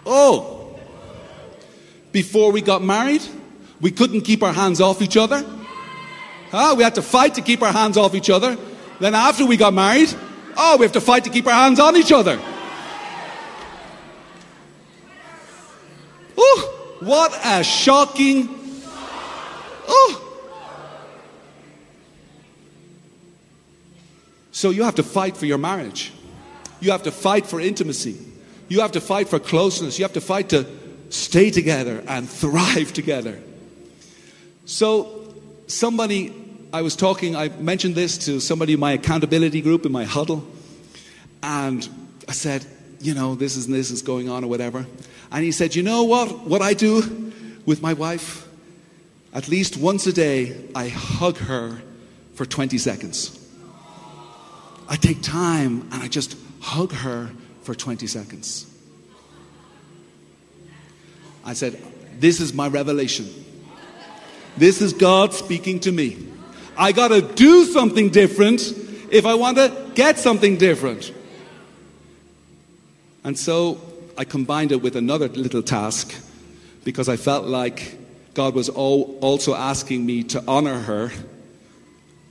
Oh, 0.06 0.78
before 2.12 2.50
we 2.50 2.62
got 2.62 2.82
married, 2.82 3.22
we 3.80 3.90
couldn't 3.90 4.22
keep 4.22 4.42
our 4.42 4.52
hands 4.52 4.80
off 4.80 5.02
each 5.02 5.16
other. 5.16 5.44
Huh? 6.50 6.74
We 6.78 6.84
had 6.84 6.94
to 6.94 7.02
fight 7.02 7.34
to 7.34 7.42
keep 7.42 7.60
our 7.62 7.72
hands 7.72 7.96
off 7.96 8.14
each 8.14 8.30
other. 8.30 8.56
Then 9.00 9.14
after 9.14 9.44
we 9.44 9.56
got 9.56 9.74
married, 9.74 10.14
oh, 10.56 10.76
we 10.78 10.84
have 10.84 10.92
to 10.92 11.00
fight 11.00 11.24
to 11.24 11.30
keep 11.30 11.46
our 11.46 11.52
hands 11.52 11.78
on 11.78 11.96
each 11.96 12.10
other. 12.10 12.40
Oh, 16.38 16.96
what 17.00 17.38
a 17.44 17.64
shocking. 17.64 18.48
Oh. 19.88 20.24
So 24.52 24.70
you 24.70 24.84
have 24.84 24.94
to 24.96 25.02
fight 25.02 25.36
for 25.36 25.46
your 25.46 25.58
marriage. 25.58 26.12
You 26.80 26.92
have 26.92 27.02
to 27.02 27.12
fight 27.12 27.46
for 27.46 27.60
intimacy. 27.60 28.16
You 28.68 28.80
have 28.80 28.92
to 28.92 29.00
fight 29.00 29.28
for 29.28 29.38
closeness. 29.38 29.98
You 29.98 30.04
have 30.04 30.12
to 30.12 30.20
fight 30.20 30.50
to 30.50 30.66
stay 31.10 31.50
together 31.50 32.04
and 32.06 32.28
thrive 32.28 32.92
together. 32.92 33.40
So, 34.66 35.34
somebody, 35.66 36.34
I 36.72 36.82
was 36.82 36.94
talking, 36.94 37.34
I 37.34 37.48
mentioned 37.48 37.94
this 37.94 38.18
to 38.26 38.40
somebody 38.40 38.74
in 38.74 38.80
my 38.80 38.92
accountability 38.92 39.62
group 39.62 39.86
in 39.86 39.92
my 39.92 40.04
huddle, 40.04 40.46
and 41.42 41.88
I 42.28 42.32
said, 42.32 42.66
you 43.00 43.14
know, 43.14 43.34
this 43.34 43.56
is 43.56 43.66
this 43.66 43.90
is 43.90 44.02
going 44.02 44.28
on 44.28 44.44
or 44.44 44.48
whatever. 44.48 44.84
And 45.30 45.44
he 45.44 45.52
said, 45.52 45.74
you 45.74 45.82
know 45.82 46.04
what? 46.04 46.46
What 46.46 46.62
I 46.62 46.74
do 46.74 47.32
with 47.66 47.82
my 47.82 47.92
wife, 47.92 48.48
at 49.34 49.48
least 49.48 49.76
once 49.76 50.06
a 50.06 50.12
day, 50.12 50.56
I 50.74 50.88
hug 50.88 51.36
her 51.38 51.82
for 52.34 52.46
20 52.46 52.78
seconds. 52.78 53.34
I 54.88 54.96
take 54.96 55.22
time 55.22 55.88
and 55.92 56.02
I 56.02 56.08
just 56.08 56.36
hug 56.60 56.92
her 56.92 57.30
for 57.62 57.74
20 57.74 58.06
seconds. 58.06 58.66
I 61.44 61.52
said, 61.52 61.80
This 62.18 62.40
is 62.40 62.54
my 62.54 62.68
revelation. 62.68 63.28
This 64.56 64.80
is 64.80 64.92
God 64.92 65.34
speaking 65.34 65.80
to 65.80 65.92
me. 65.92 66.26
I 66.76 66.92
got 66.92 67.08
to 67.08 67.20
do 67.20 67.64
something 67.64 68.08
different 68.08 68.62
if 69.10 69.26
I 69.26 69.34
want 69.34 69.56
to 69.58 69.90
get 69.94 70.18
something 70.18 70.56
different. 70.56 71.12
And 73.24 73.38
so 73.38 73.80
I 74.18 74.24
combined 74.24 74.72
it 74.72 74.82
with 74.82 74.96
another 74.96 75.28
little 75.28 75.62
task 75.62 76.12
because 76.82 77.08
I 77.08 77.16
felt 77.16 77.46
like 77.46 77.96
God 78.34 78.52
was 78.52 78.68
also 78.68 79.54
asking 79.54 80.04
me 80.04 80.24
to 80.24 80.42
honor 80.48 80.80
her. 80.80 81.12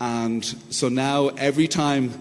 And 0.02 0.44
so 0.70 0.90
now 0.90 1.30
every 1.30 1.70
time 1.70 2.12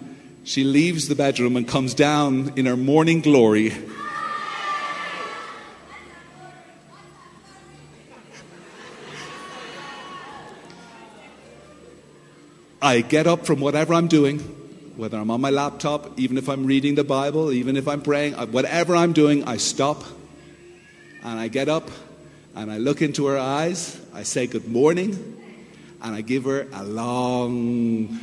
she 0.44 0.62
leaves 0.62 1.08
the 1.08 1.16
bedroom 1.16 1.56
and 1.56 1.66
comes 1.66 1.94
down 1.94 2.52
in 2.54 2.66
her 2.66 2.76
morning 2.76 3.22
glory, 3.22 3.72
I 12.80 13.00
get 13.00 13.26
up 13.26 13.46
from 13.46 13.58
whatever 13.58 13.94
I'm 13.94 14.06
doing 14.06 14.65
whether 14.96 15.18
I'm 15.18 15.30
on 15.30 15.40
my 15.40 15.50
laptop, 15.50 16.18
even 16.18 16.38
if 16.38 16.48
I'm 16.48 16.64
reading 16.64 16.94
the 16.94 17.04
Bible, 17.04 17.52
even 17.52 17.76
if 17.76 17.86
I'm 17.86 18.00
praying, 18.00 18.34
whatever 18.34 18.96
I'm 18.96 19.12
doing, 19.12 19.44
I 19.44 19.58
stop 19.58 20.02
and 21.22 21.38
I 21.38 21.48
get 21.48 21.68
up 21.68 21.90
and 22.54 22.72
I 22.72 22.78
look 22.78 23.02
into 23.02 23.26
her 23.26 23.38
eyes, 23.38 24.00
I 24.14 24.22
say 24.22 24.46
good 24.46 24.66
morning, 24.66 25.36
and 26.02 26.14
I 26.14 26.22
give 26.22 26.44
her 26.44 26.66
a 26.72 26.82
long 26.82 28.18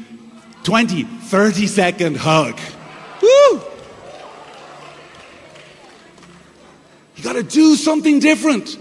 20, 0.64 1.04
30 1.04 1.68
second 1.68 2.18
hug. 2.18 2.60
Woo! 3.22 3.62
You 7.16 7.24
got 7.24 7.34
to 7.34 7.44
do 7.44 7.76
something 7.76 8.20
different. 8.20 8.78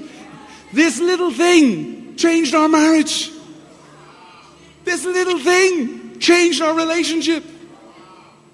This 0.73 0.99
little 0.99 1.31
thing 1.31 2.17
changed 2.17 2.55
our 2.55 2.69
marriage. 2.69 3.31
This 4.85 5.05
little 5.05 5.39
thing 5.39 6.19
changed 6.19 6.63
our 6.63 6.75
relationship, 6.75 7.45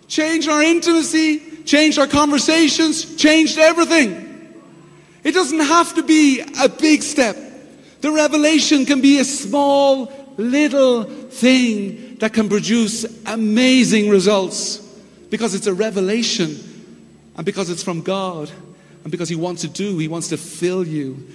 changed 0.09 0.49
our 0.49 0.63
intimacy, 0.63 1.63
changed 1.65 1.99
our 1.99 2.07
conversations, 2.07 3.15
changed 3.17 3.59
everything. 3.59 4.25
It 5.23 5.33
doesn't 5.33 5.61
have 5.61 5.95
to 5.95 6.03
be 6.03 6.41
a 6.63 6.69
big 6.69 7.03
step. 7.03 7.37
The 8.01 8.11
revelation 8.11 8.87
can 8.87 9.01
be 9.01 9.19
a 9.19 9.25
small, 9.25 10.11
little 10.37 11.05
thing 11.05 12.17
that 12.17 12.33
can 12.33 12.49
produce 12.49 13.05
amazing 13.27 14.09
results 14.09 14.79
because 15.31 15.55
it's 15.55 15.67
a 15.67 15.75
revelation 15.75 16.57
and 17.37 17.45
because 17.45 17.71
it's 17.71 17.83
from 17.83 18.03
God 18.03 18.51
and 19.03 19.11
because 19.11 19.29
He 19.29 19.37
wants 19.37 19.63
to 19.63 19.69
do, 19.69 19.99
He 19.99 20.09
wants 20.09 20.29
to 20.29 20.37
fill 20.37 20.87
you. 20.87 21.27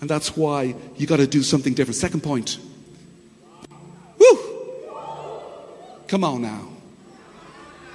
And 0.00 0.10
that's 0.10 0.36
why 0.36 0.74
you 0.96 1.06
got 1.06 1.16
to 1.16 1.26
do 1.26 1.42
something 1.42 1.72
different. 1.74 1.96
Second 1.96 2.22
point. 2.22 2.58
Woo! 4.18 4.38
Come 6.08 6.24
on 6.24 6.42
now. 6.42 6.75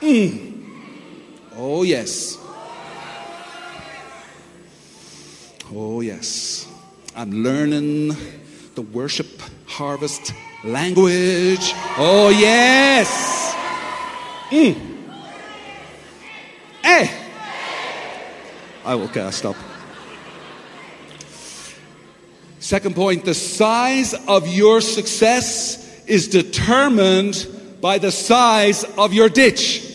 Mm. 0.01 0.65
Oh, 1.55 1.83
yes. 1.83 2.37
Oh, 5.71 6.01
yes. 6.01 6.67
I'm 7.15 7.43
learning 7.43 8.15
the 8.73 8.81
worship 8.81 9.27
harvest 9.67 10.33
language. 10.63 11.73
Oh, 11.97 12.29
yes. 12.29 13.55
Mm. 14.49 14.75
Hey. 16.81 17.09
I 18.83 18.95
will 18.95 19.03
okay, 19.03 19.29
stop. 19.29 19.55
Second 22.59 22.95
point 22.95 23.25
the 23.25 23.33
size 23.33 24.15
of 24.27 24.47
your 24.47 24.81
success 24.81 26.03
is 26.07 26.27
determined 26.27 27.45
by 27.81 27.97
the 27.97 28.11
size 28.11 28.83
of 28.97 29.13
your 29.13 29.29
ditch. 29.29 29.90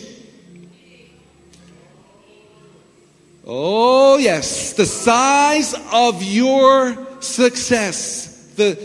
Oh, 3.49 4.17
yes, 4.17 4.73
the 4.73 4.85
size 4.85 5.73
of 5.93 6.21
your 6.21 6.97
success, 7.21 8.51
the, 8.57 8.77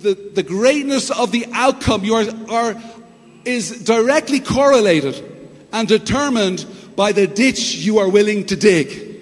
the, 0.00 0.12
the 0.34 0.42
greatness 0.42 1.10
of 1.10 1.32
the 1.32 1.46
outcome 1.52 2.04
you 2.04 2.16
are, 2.16 2.26
are, 2.50 2.82
is 3.46 3.82
directly 3.84 4.38
correlated 4.38 5.48
and 5.72 5.88
determined 5.88 6.66
by 6.94 7.12
the 7.12 7.26
ditch 7.26 7.76
you 7.76 8.00
are 8.00 8.08
willing 8.08 8.44
to 8.48 8.56
dig. 8.56 9.18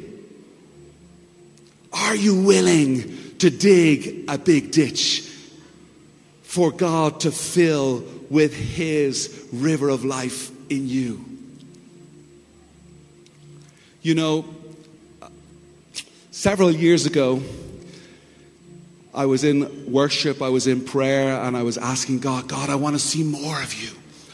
Are 1.92 2.16
you 2.16 2.42
willing 2.42 3.36
to 3.38 3.48
dig 3.48 4.24
a 4.28 4.38
big 4.38 4.72
ditch 4.72 5.20
for 6.42 6.72
God 6.72 7.20
to 7.20 7.30
fill 7.30 8.04
with 8.28 8.52
His 8.52 9.48
river 9.52 9.88
of 9.88 10.04
life 10.04 10.50
in 10.68 10.88
you? 10.88 11.24
You 14.02 14.16
know, 14.16 14.44
Several 16.40 16.70
years 16.70 17.04
ago, 17.04 17.42
I 19.12 19.26
was 19.26 19.44
in 19.44 19.92
worship, 19.92 20.40
I 20.40 20.48
was 20.48 20.66
in 20.66 20.82
prayer, 20.82 21.38
and 21.38 21.54
I 21.54 21.64
was 21.64 21.76
asking 21.76 22.20
God, 22.20 22.48
God, 22.48 22.70
I 22.70 22.76
want 22.76 22.96
to 22.96 22.98
see 22.98 23.22
more 23.22 23.62
of 23.62 23.74
you. 23.74 23.90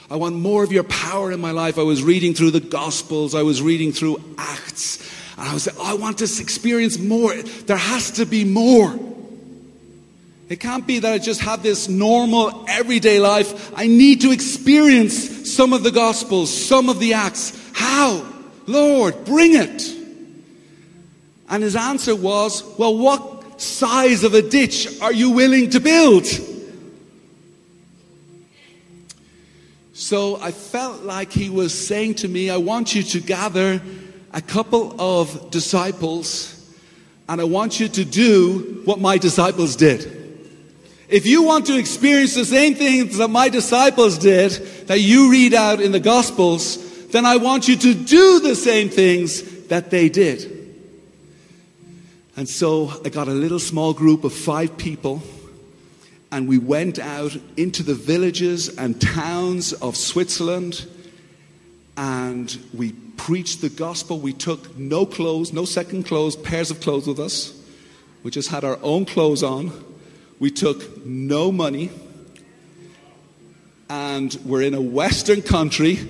I 0.09 0.15
want 0.15 0.37
more 0.37 0.63
of 0.63 0.71
your 0.71 0.85
power 0.85 1.33
in 1.33 1.41
my 1.41 1.51
life. 1.51 1.81
I 1.81 1.83
was 1.83 2.05
reading 2.05 2.33
through 2.33 2.53
the 2.53 2.61
Gospels, 2.61 3.35
I 3.35 3.43
was 3.43 3.61
reading 3.61 3.91
through 3.91 4.23
Acts, 4.39 5.01
and 5.37 5.49
I 5.49 5.53
was 5.53 5.67
like, 5.67 5.75
oh, 5.81 5.85
I 5.85 5.95
want 5.95 6.19
to 6.19 6.25
experience 6.27 6.97
more. 6.97 7.35
There 7.35 7.77
has 7.77 8.13
to 8.13 8.25
be 8.25 8.45
more. 8.45 8.97
It 10.49 10.61
can't 10.61 10.87
be 10.87 11.01
that 11.01 11.13
I 11.13 11.19
just 11.19 11.41
have 11.41 11.65
this 11.65 11.89
normal, 11.89 12.67
everyday 12.69 13.19
life. 13.19 13.73
I 13.77 13.89
need 13.89 14.21
to 14.21 14.31
experience 14.31 15.53
some 15.53 15.73
of 15.73 15.83
the 15.83 15.91
Gospels, 15.91 16.57
some 16.57 16.89
of 16.89 17.01
the 17.01 17.15
Acts. 17.15 17.61
How? 17.75 18.25
Lord, 18.69 19.25
bring 19.25 19.57
it. 19.57 19.96
And 21.49 21.63
his 21.63 21.77
answer 21.77 22.15
was, 22.15 22.63
Well, 22.79 22.97
what 22.97 23.61
size 23.61 24.25
of 24.25 24.35
a 24.35 24.43
ditch 24.43 25.01
are 25.01 25.13
you 25.13 25.31
willing 25.31 25.71
to 25.71 25.81
build? 25.81 26.27
So 29.93 30.37
I 30.37 30.51
felt 30.51 31.03
like 31.03 31.33
he 31.33 31.49
was 31.49 31.73
saying 31.73 32.17
to 32.17 32.29
me, 32.29 32.51
I 32.51 32.59
want 32.59 32.95
you 32.95 33.03
to 33.03 33.21
gather 33.21 33.81
a 34.33 34.43
couple 34.43 34.95
of 35.01 35.51
disciples 35.51 36.53
and 37.29 37.41
I 37.41 37.45
want 37.45 37.81
you 37.81 37.89
to 37.89 38.05
do 38.05 38.83
what 38.85 39.01
my 39.01 39.17
disciples 39.17 39.75
did. 39.75 40.13
If 41.09 41.25
you 41.25 41.45
want 41.45 41.67
to 41.67 41.79
experience 41.79 42.35
the 42.35 42.45
same 42.45 42.75
things 42.75 43.19
that 43.19 43.29
my 43.29 43.49
disciples 43.49 44.19
did, 44.19 44.51
that 44.89 45.01
you 45.01 45.31
read 45.31 45.55
out 45.55 45.81
in 45.81 45.93
the 45.93 46.01
Gospels, 46.01 47.07
then 47.09 47.25
I 47.25 47.37
want 47.37 47.69
you 47.69 47.77
to 47.77 47.95
do 47.95 48.41
the 48.41 48.55
same 48.55 48.91
things 48.91 49.67
that 49.69 49.91
they 49.91 50.09
did. 50.09 50.56
And 52.37 52.47
so 52.47 52.93
I 53.03 53.09
got 53.09 53.29
a 53.29 53.33
little 53.33 53.59
small 53.59 53.95
group 53.95 54.23
of 54.23 54.33
five 54.33 54.77
people, 54.77 55.23
and 56.31 56.47
we 56.47 56.59
went 56.59 56.99
out 56.99 57.35
into 57.57 57.83
the 57.83 57.95
villages 57.95 58.77
and 58.77 59.01
towns 59.01 59.73
of 59.73 59.97
Switzerland, 59.97 60.85
and 61.97 62.59
we 62.75 62.93
preached 63.17 63.63
the 63.63 63.71
gospel. 63.71 64.19
We 64.19 64.35
took 64.35 64.77
no 64.77 65.07
clothes, 65.07 65.55
no 65.55 65.65
second 65.65 66.05
clothes, 66.05 66.37
pairs 66.37 66.71
of 66.71 66.83
clothes 66.83 67.07
with 67.07 67.19
us. 67.19 67.59
We 68.23 68.31
just 68.31 68.51
had 68.51 68.65
our 68.65 68.79
own 68.83 69.07
clothes 69.07 69.43
on. 69.43 69.73
We 70.39 70.51
took 70.51 71.07
no 71.07 71.51
money, 71.51 71.91
and 73.89 74.39
we're 74.45 74.61
in 74.61 74.75
a 74.75 74.81
Western 74.81 75.41
country 75.41 76.07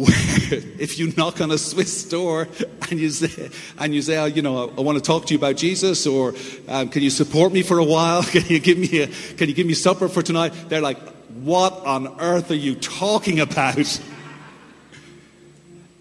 if 0.78 0.98
you 0.98 1.12
knock 1.16 1.40
on 1.40 1.50
a 1.50 1.58
Swiss 1.58 2.04
door 2.04 2.48
and 2.90 2.98
you 2.98 3.10
say, 3.10 3.50
and 3.78 3.94
you 3.94 4.00
say, 4.00 4.16
oh, 4.16 4.24
you 4.24 4.40
know, 4.40 4.72
I 4.76 4.80
want 4.80 4.96
to 4.96 5.04
talk 5.04 5.26
to 5.26 5.34
you 5.34 5.38
about 5.38 5.56
Jesus, 5.56 6.06
or 6.06 6.34
um, 6.68 6.88
can 6.88 7.02
you 7.02 7.10
support 7.10 7.52
me 7.52 7.62
for 7.62 7.78
a 7.78 7.84
while? 7.84 8.22
Can 8.30 8.46
you 8.46 8.60
give 8.60 8.78
me 8.78 9.02
a, 9.02 9.06
can 9.08 9.48
you 9.48 9.54
give 9.54 9.66
me 9.66 9.74
supper 9.74 10.08
for 10.08 10.22
tonight? 10.22 10.52
They're 10.68 10.80
like, 10.80 10.98
what 11.42 11.72
on 11.84 12.20
earth 12.20 12.50
are 12.50 12.54
you 12.54 12.74
talking 12.74 13.40
about? 13.40 14.00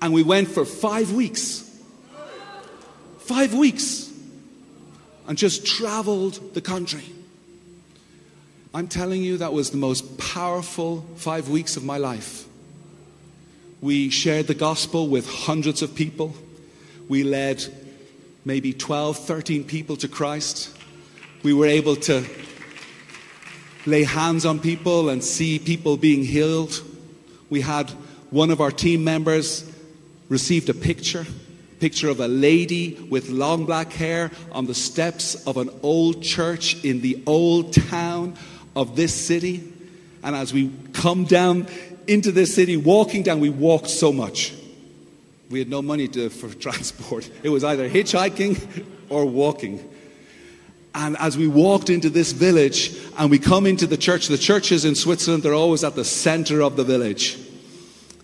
And 0.02 0.14
we 0.14 0.24
went 0.24 0.48
for 0.48 0.66
five 0.66 1.12
weeks. 1.12 1.70
Five 3.20 3.54
weeks. 3.54 4.12
And 5.28 5.38
just 5.38 5.66
traveled 5.66 6.54
the 6.54 6.62
country. 6.62 7.04
I'm 8.74 8.88
telling 8.88 9.22
you, 9.24 9.38
that 9.38 9.52
was 9.52 9.72
the 9.72 9.78
most 9.78 10.18
powerful 10.18 11.02
five 11.18 11.50
weeks 11.50 11.76
of 11.76 11.84
my 11.84 11.98
life. 11.98 12.49
We 13.82 14.10
shared 14.10 14.48
the 14.48 14.56
gospel 14.56 15.08
with 15.08 15.26
hundreds 15.30 15.82
of 15.82 15.96
people. 15.96 16.34
We 17.08 17.24
led 17.24 17.64
maybe 18.44 18.74
12, 18.74 19.18
13 19.18 19.64
people 19.64 19.96
to 19.98 20.10
Christ. 20.10 20.76
We 21.44 21.54
were 21.54 21.66
able 21.66 21.96
to 21.96 22.26
lay 23.86 24.04
hands 24.04 24.46
on 24.46 24.60
people 24.60 25.08
and 25.08 25.24
see 25.24 25.60
people 25.60 25.96
being 25.96 26.26
healed. 26.26 26.82
We 27.50 27.62
had 27.62 27.90
one 28.32 28.52
of 28.52 28.60
our 28.60 28.72
team 28.72 29.06
members 29.06 29.64
received 30.28 30.68
a 30.68 30.74
picture, 30.74 31.26
picture 31.80 32.10
of 32.10 32.20
a 32.20 32.28
lady 32.28 32.96
with 33.10 33.30
long 33.30 33.66
black 33.66 33.94
hair 33.94 34.30
on 34.52 34.66
the 34.66 34.76
steps 34.76 35.48
of 35.48 35.56
an 35.56 35.70
old 35.84 36.22
church 36.22 36.84
in 36.84 37.00
the 37.00 37.24
old 37.26 37.72
town 37.72 38.36
of 38.76 38.98
this 38.98 39.14
city. 39.14 39.74
And 40.22 40.36
as 40.36 40.54
we 40.54 40.70
come 40.92 41.24
down 41.24 41.68
into 42.10 42.32
this 42.32 42.54
city, 42.54 42.76
walking 42.76 43.24
down, 43.24 43.40
we 43.40 43.50
walked 43.50 43.90
so 43.90 44.12
much. 44.12 44.54
We 45.50 45.60
had 45.60 45.70
no 45.70 45.82
money 45.82 46.08
to, 46.10 46.30
for 46.30 46.50
transport. 46.68 47.30
It 47.44 47.50
was 47.50 47.64
either 47.64 47.90
hitchhiking 47.90 48.86
or 49.10 49.26
walking. 49.26 49.88
And 50.96 51.16
as 51.18 51.38
we 51.38 51.48
walked 51.48 51.90
into 51.90 52.10
this 52.10 52.32
village 52.32 52.98
and 53.18 53.30
we 53.30 53.40
come 53.40 53.66
into 53.66 53.88
the 53.88 53.98
church, 53.98 54.28
the 54.28 54.38
churches 54.38 54.86
in 54.86 54.96
Switzerland, 54.96 55.44
they're 55.44 55.54
always 55.54 55.84
at 55.84 55.96
the 55.96 56.04
center 56.04 56.62
of 56.62 56.76
the 56.76 56.84
village. 56.84 57.38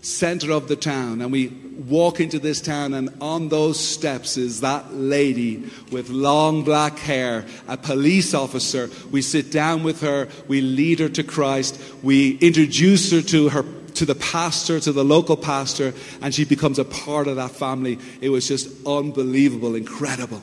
center 0.02 0.52
of 0.52 0.68
the 0.68 0.76
town, 0.76 1.22
and 1.22 1.32
we 1.32 1.48
walk 1.76 2.20
into 2.20 2.40
this 2.40 2.62
town, 2.62 2.94
and 2.94 3.10
on 3.22 3.50
those 3.50 3.80
steps 3.80 4.38
is 4.38 4.62
that 4.62 4.94
lady 4.94 5.70
with 5.92 6.10
long 6.10 6.64
black 6.64 6.98
hair, 6.98 7.46
a 7.68 7.78
police 7.78 8.34
officer. 8.34 8.90
We 9.12 9.22
sit 9.22 9.52
down 9.52 9.84
with 9.84 10.02
her, 10.02 10.28
we 10.48 10.62
lead 10.62 11.00
her 11.00 11.10
to 11.10 11.24
Christ, 11.24 11.80
we 12.04 12.38
introduce 12.38 13.12
her 13.12 13.22
to 13.22 13.50
her 13.50 13.66
to 13.96 14.06
the 14.06 14.16
pastor, 14.16 14.80
to 14.80 14.92
the 14.92 15.06
local 15.06 15.38
pastor, 15.38 15.94
and 16.22 16.34
she 16.34 16.46
becomes 16.46 16.80
a 16.80 16.86
part 16.86 17.28
of 17.28 17.38
that 17.38 17.52
family. 17.52 17.98
It 18.22 18.30
was 18.30 18.48
just 18.48 18.70
unbelievable, 18.86 19.76
incredible. 19.76 20.42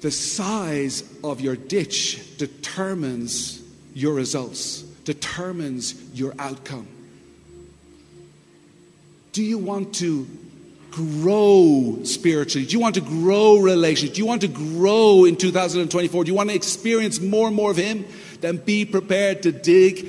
The 0.00 0.10
size 0.10 1.04
of 1.22 1.40
your 1.40 1.56
ditch 1.56 2.36
determines 2.38 3.62
your 3.94 4.14
results, 4.14 4.82
determines 5.04 5.94
your 6.14 6.34
outcome. 6.38 6.88
Do 9.36 9.42
you 9.42 9.58
want 9.58 9.96
to 9.96 10.26
grow 10.90 11.98
spiritually? 12.04 12.66
Do 12.66 12.72
you 12.72 12.80
want 12.80 12.94
to 12.94 13.02
grow 13.02 13.58
relationally? 13.58 14.14
Do 14.14 14.18
you 14.18 14.24
want 14.24 14.40
to 14.40 14.48
grow 14.48 15.26
in 15.26 15.36
2024? 15.36 16.24
Do 16.24 16.30
you 16.30 16.34
want 16.34 16.48
to 16.48 16.56
experience 16.56 17.20
more 17.20 17.48
and 17.48 17.54
more 17.54 17.70
of 17.70 17.76
Him? 17.76 18.06
Then 18.40 18.56
be 18.56 18.86
prepared 18.86 19.42
to 19.42 19.52
dig 19.52 20.06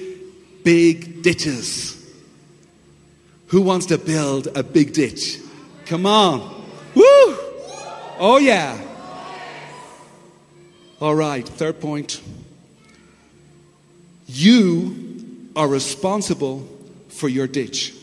big 0.64 1.24
ditches. 1.24 2.02
Who 3.48 3.64
wants 3.64 3.88
to 3.88 3.98
build 3.98 4.48
a 4.56 4.64
big 4.64 4.94
ditch? 4.94 5.40
Come 5.88 6.06
on. 6.06 6.40
Woo! 6.96 7.04
Oh, 7.04 8.40
yeah. 8.42 8.80
All 11.02 11.16
right, 11.16 11.46
third 11.46 11.82
point. 11.82 12.22
You 14.26 15.50
are 15.54 15.68
responsible 15.68 16.66
for 17.10 17.28
your 17.28 17.48
ditch. 17.48 17.94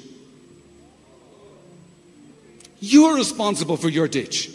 You're 2.87 3.17
responsible 3.17 3.79
for 3.79 3.89
your 3.89 4.07
ditch. 4.09 4.51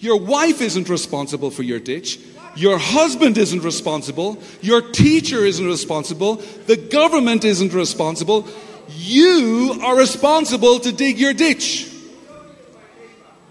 Your 0.00 0.18
wife 0.18 0.60
isn't 0.60 0.88
responsible 0.88 1.52
for 1.52 1.62
your 1.62 1.78
ditch. 1.78 2.18
Your 2.56 2.78
husband 2.78 3.38
isn't 3.38 3.62
responsible. 3.62 4.42
Your 4.60 4.80
teacher 4.82 5.44
isn't 5.44 5.64
responsible. 5.64 6.42
The 6.66 6.76
government 6.76 7.44
isn't 7.44 7.72
responsible. 7.72 8.48
You 8.88 9.78
are 9.82 9.96
responsible 9.96 10.80
to 10.80 10.90
dig 10.90 11.16
your 11.20 11.32
ditch. 11.32 11.88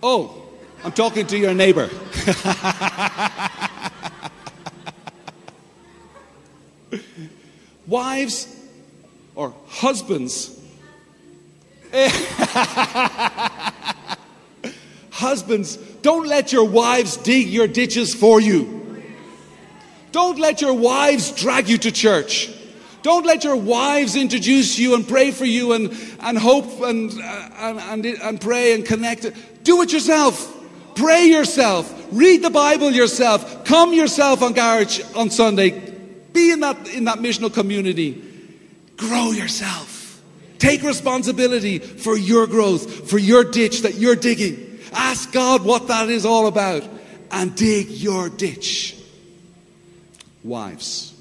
Oh, 0.03 0.36
I'm 0.84 0.91
talking 0.91 1.25
to 1.27 1.38
your 1.38 1.53
neighbor. 1.53 1.89
Wives 7.88 8.53
or 9.34 9.53
husbands. 9.67 10.60
husbands, 15.19 15.75
don't 16.01 16.27
let 16.27 16.51
your 16.51 16.63
wives 16.63 17.17
dig 17.17 17.47
your 17.47 17.67
ditches 17.67 18.15
for 18.15 18.39
you. 18.41 19.03
Don't 20.12 20.39
let 20.39 20.62
your 20.62 20.73
wives 20.73 21.32
drag 21.32 21.69
you 21.69 21.77
to 21.77 21.91
church. 21.91 22.49
Don't 23.03 23.25
let 23.25 23.43
your 23.43 23.55
wives 23.55 24.15
introduce 24.15 24.79
you 24.79 24.95
and 24.95 25.08
pray 25.08 25.32
for 25.32 25.45
you 25.45 25.73
and, 25.73 25.91
and 26.21 26.38
hope 26.38 26.82
and, 26.82 27.12
uh, 27.12 27.49
and, 27.60 28.05
and, 28.05 28.05
and 28.05 28.41
pray 28.41 28.73
and 28.73 28.86
connect. 28.86 29.32
Do 29.63 29.82
it 29.82 29.93
yourself. 29.93 30.55
Pray 30.95 31.25
yourself. 31.25 31.93
Read 32.12 32.41
the 32.41 32.49
Bible 32.49 32.91
yourself. 32.91 33.63
Come 33.65 33.93
yourself 33.93 34.41
on 34.41 34.53
garage 34.53 35.01
on 35.15 35.29
Sunday. 35.29 35.69
Be 36.34 36.51
in 36.51 36.60
that, 36.62 36.89
in 36.89 37.05
that 37.05 37.19
missional 37.19 37.53
community. 37.53 38.21
Grow 38.97 39.32
yourself. 39.32 40.21
Take 40.58 40.84
responsibility 40.84 41.79
for 41.79 42.17
your 42.17 42.47
growth, 42.47 43.10
for 43.10 43.17
your 43.17 43.45
ditch 43.45 43.84
that 43.84 43.95
you're 43.95 44.15
digging. 44.15 44.68
Ask 44.93 45.32
God 45.32 45.63
what 45.63 45.88
that 45.88 46.10
is 46.10 46.25
all 46.25 46.47
about 46.47 46.84
and 47.32 47.56
dig 47.56 47.89
your 47.89 48.30
ditch. 48.30 48.95
Wives. 50.43 51.13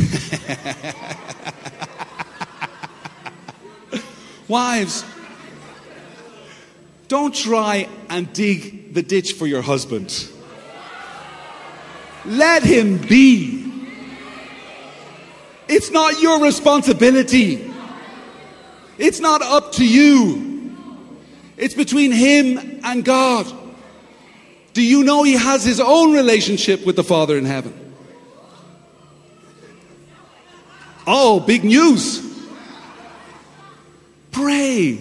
Wives, 4.48 5.04
don't 7.08 7.36
try 7.36 7.90
and 8.10 8.32
dig 8.34 8.94
the 8.94 9.02
ditch 9.02 9.34
for 9.34 9.48
your 9.48 9.62
husband. 9.62 10.30
Let 12.26 12.64
him 12.64 12.98
be. 12.98 13.72
It's 15.68 15.90
not 15.90 16.22
your 16.22 16.42
responsibility. 16.42 17.72
It's 18.98 19.20
not 19.20 19.42
up 19.42 19.72
to 19.74 19.86
you. 19.88 20.51
It's 21.62 21.76
between 21.76 22.12
him 22.12 22.82
and 22.84 23.06
God. 23.06 23.45
Do 24.74 24.84
you 24.84 25.04
know 25.04 25.21
he 25.21 25.34
has 25.34 25.63
his 25.63 25.80
own 25.80 26.12
relationship 26.12 26.84
with 26.88 26.95
the 26.95 27.04
Father 27.04 27.38
in 27.38 27.45
heaven? 27.45 27.93
Oh, 31.06 31.39
big 31.39 31.63
news. 31.63 32.28
Pray 34.32 34.93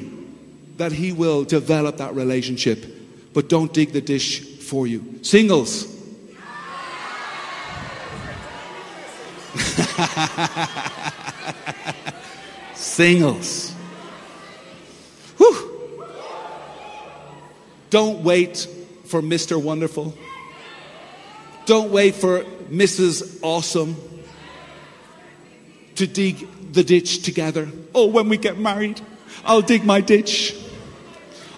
that 0.77 0.92
he 0.92 1.12
will 1.12 1.44
develop 1.44 1.96
that 1.96 2.14
relationship, 2.14 2.85
but 3.33 3.49
don't 3.49 3.73
dig 3.73 3.92
the 3.92 4.03
dish 4.03 4.59
for 4.59 4.87
you. 4.87 5.20
Singles. 5.23 5.87
Singles. 12.75 13.75
Don't 17.90 18.22
wait 18.22 18.66
for 19.05 19.20
Mr. 19.20 19.62
Wonderful. 19.62 20.14
Don't 21.66 21.90
wait 21.90 22.14
for 22.14 22.44
Mrs. 22.70 23.40
Awesome 23.42 23.96
to 25.96 26.07
dig 26.07 26.46
the 26.72 26.83
ditch 26.83 27.22
together. 27.22 27.68
Oh, 27.94 28.07
when 28.07 28.29
we 28.29 28.37
get 28.37 28.59
married, 28.59 29.00
I'll 29.44 29.61
dig 29.61 29.85
my 29.85 30.00
ditch. 30.00 30.57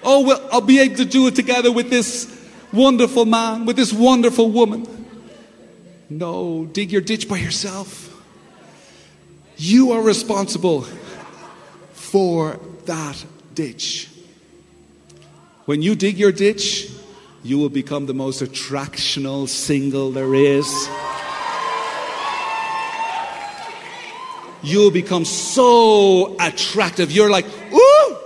Oh, 0.02 0.26
well, 0.26 0.48
I'll 0.50 0.60
be 0.60 0.80
able 0.80 0.96
to 0.96 1.04
do 1.04 1.26
it 1.28 1.36
together 1.36 1.70
with 1.70 1.90
this 1.90 2.26
wonderful 2.72 3.24
man, 3.24 3.66
with 3.66 3.76
this 3.76 3.92
wonderful 3.92 4.50
woman. 4.50 5.06
No, 6.10 6.64
dig 6.64 6.90
your 6.90 7.02
ditch 7.02 7.28
by 7.28 7.38
yourself. 7.38 8.08
You 9.56 9.92
are 9.92 10.02
responsible 10.02 10.86
for 11.92 12.58
that 12.86 13.24
ditch. 13.54 14.08
When 15.72 15.80
you 15.80 15.94
dig 15.94 16.18
your 16.18 16.32
ditch, 16.32 16.90
you 17.42 17.56
will 17.56 17.70
become 17.70 18.04
the 18.04 18.12
most 18.12 18.42
attractional 18.42 19.48
single 19.48 20.10
there 20.10 20.34
is. 20.34 20.66
You'll 24.62 24.90
become 24.90 25.24
so 25.24 26.36
attractive. 26.38 27.10
You're 27.10 27.30
like, 27.30 27.46
ooh! 27.72 28.16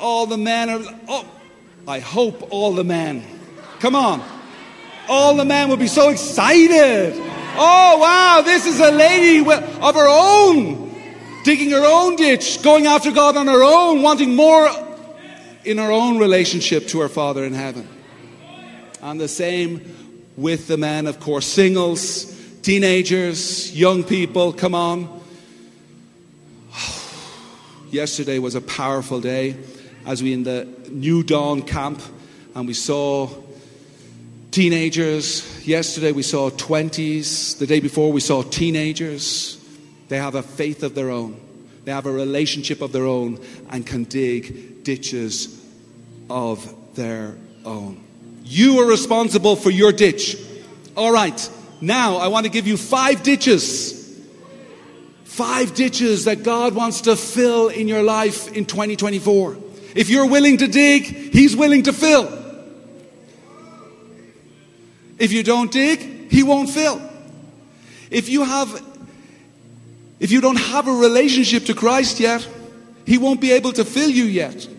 All 0.00 0.26
the 0.26 0.36
men 0.36 0.68
are, 0.68 0.80
oh, 1.06 1.24
I 1.86 2.00
hope 2.00 2.48
all 2.50 2.72
the 2.72 2.82
men. 2.82 3.22
Come 3.78 3.94
on. 3.94 4.20
All 5.08 5.36
the 5.36 5.44
men 5.44 5.68
will 5.68 5.76
be 5.76 5.86
so 5.86 6.08
excited. 6.08 7.14
Oh, 7.54 7.98
wow, 8.00 8.42
this 8.44 8.66
is 8.66 8.80
a 8.80 8.90
lady 8.90 9.48
of 9.48 9.94
her 9.94 10.08
own, 10.08 10.92
digging 11.44 11.70
her 11.70 11.86
own 11.86 12.16
ditch, 12.16 12.64
going 12.64 12.86
after 12.86 13.12
God 13.12 13.36
on 13.36 13.46
her 13.46 13.62
own, 13.62 14.02
wanting 14.02 14.34
more 14.34 14.87
in 15.64 15.78
our 15.78 15.92
own 15.92 16.18
relationship 16.18 16.86
to 16.88 17.00
our 17.00 17.08
Father 17.08 17.44
in 17.44 17.54
heaven. 17.54 17.88
And 19.02 19.20
the 19.20 19.28
same 19.28 19.94
with 20.36 20.68
the 20.68 20.76
men, 20.76 21.06
of 21.06 21.20
course, 21.20 21.46
singles, 21.46 22.34
teenagers, 22.62 23.76
young 23.76 24.04
people, 24.04 24.52
come 24.52 24.74
on. 24.74 25.20
Yesterday 27.90 28.38
was 28.38 28.54
a 28.54 28.60
powerful 28.60 29.20
day 29.20 29.56
as 30.06 30.22
we 30.22 30.32
in 30.32 30.42
the 30.42 30.66
New 30.90 31.22
Dawn 31.22 31.62
camp 31.62 32.00
and 32.54 32.66
we 32.66 32.74
saw 32.74 33.28
teenagers. 34.50 35.66
Yesterday 35.66 36.12
we 36.12 36.22
saw 36.22 36.50
20s. 36.50 37.58
The 37.58 37.66
day 37.66 37.80
before 37.80 38.10
we 38.10 38.20
saw 38.20 38.42
teenagers. 38.42 39.58
They 40.08 40.16
have 40.16 40.34
a 40.34 40.42
faith 40.42 40.82
of 40.82 40.94
their 40.94 41.10
own, 41.10 41.38
they 41.84 41.92
have 41.92 42.06
a 42.06 42.12
relationship 42.12 42.80
of 42.80 42.92
their 42.92 43.06
own, 43.06 43.38
and 43.68 43.86
can 43.86 44.04
dig 44.04 44.77
ditches 44.88 45.62
of 46.30 46.94
their 46.94 47.36
own. 47.66 48.02
You 48.42 48.80
are 48.80 48.86
responsible 48.86 49.54
for 49.54 49.68
your 49.68 49.92
ditch. 49.92 50.38
All 50.96 51.12
right, 51.12 51.38
now 51.82 52.16
I 52.16 52.28
want 52.28 52.46
to 52.46 52.50
give 52.50 52.66
you 52.66 52.78
five 52.78 53.22
ditches. 53.22 54.18
Five 55.24 55.74
ditches 55.74 56.24
that 56.24 56.42
God 56.42 56.74
wants 56.74 57.02
to 57.02 57.16
fill 57.16 57.68
in 57.68 57.86
your 57.86 58.02
life 58.02 58.50
in 58.56 58.64
2024. 58.64 59.58
If 59.94 60.08
you're 60.08 60.26
willing 60.26 60.56
to 60.56 60.66
dig, 60.66 61.04
He's 61.34 61.54
willing 61.54 61.82
to 61.82 61.92
fill. 61.92 62.26
If 65.18 65.32
you 65.32 65.42
don't 65.42 65.70
dig, 65.70 66.30
He 66.30 66.42
won't 66.42 66.70
fill. 66.70 66.98
If 68.10 68.30
you 68.30 68.42
have 68.42 68.70
If 70.18 70.30
you 70.32 70.40
don't 70.40 70.58
have 70.58 70.88
a 70.88 70.92
relationship 70.92 71.66
to 71.66 71.74
Christ 71.74 72.20
yet, 72.20 72.48
He 73.04 73.18
won't 73.18 73.42
be 73.42 73.52
able 73.52 73.72
to 73.74 73.84
fill 73.84 74.08
you 74.08 74.24
yet. 74.24 74.77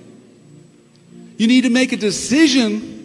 You 1.40 1.48
need 1.48 1.62
to 1.62 1.70
make 1.70 1.94
a 1.94 1.98
decision 1.98 2.98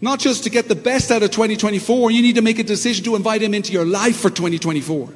not 0.00 0.18
just 0.18 0.44
to 0.44 0.50
get 0.50 0.68
the 0.68 0.74
best 0.74 1.10
out 1.10 1.22
of 1.22 1.30
2024, 1.30 2.10
you 2.10 2.20
need 2.20 2.34
to 2.34 2.42
make 2.42 2.58
a 2.58 2.64
decision 2.64 3.04
to 3.04 3.16
invite 3.16 3.40
Him 3.40 3.54
into 3.54 3.72
your 3.72 3.86
life 3.86 4.16
for 4.16 4.28
2024. 4.28 5.14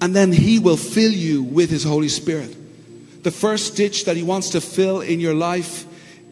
And 0.00 0.16
then 0.16 0.32
He 0.32 0.58
will 0.58 0.78
fill 0.78 1.12
you 1.12 1.44
with 1.44 1.70
His 1.70 1.84
Holy 1.84 2.08
Spirit. 2.08 3.22
The 3.22 3.30
first 3.30 3.76
ditch 3.76 4.06
that 4.06 4.16
He 4.16 4.24
wants 4.24 4.50
to 4.50 4.60
fill 4.60 5.02
in 5.02 5.20
your 5.20 5.34
life 5.34 5.86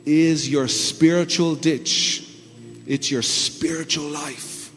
is 0.05 0.49
your 0.49 0.67
spiritual 0.67 1.55
ditch, 1.55 2.29
it's 2.89 3.09
your 3.09 3.23
spiritual 3.23 4.09
life. 4.09 4.73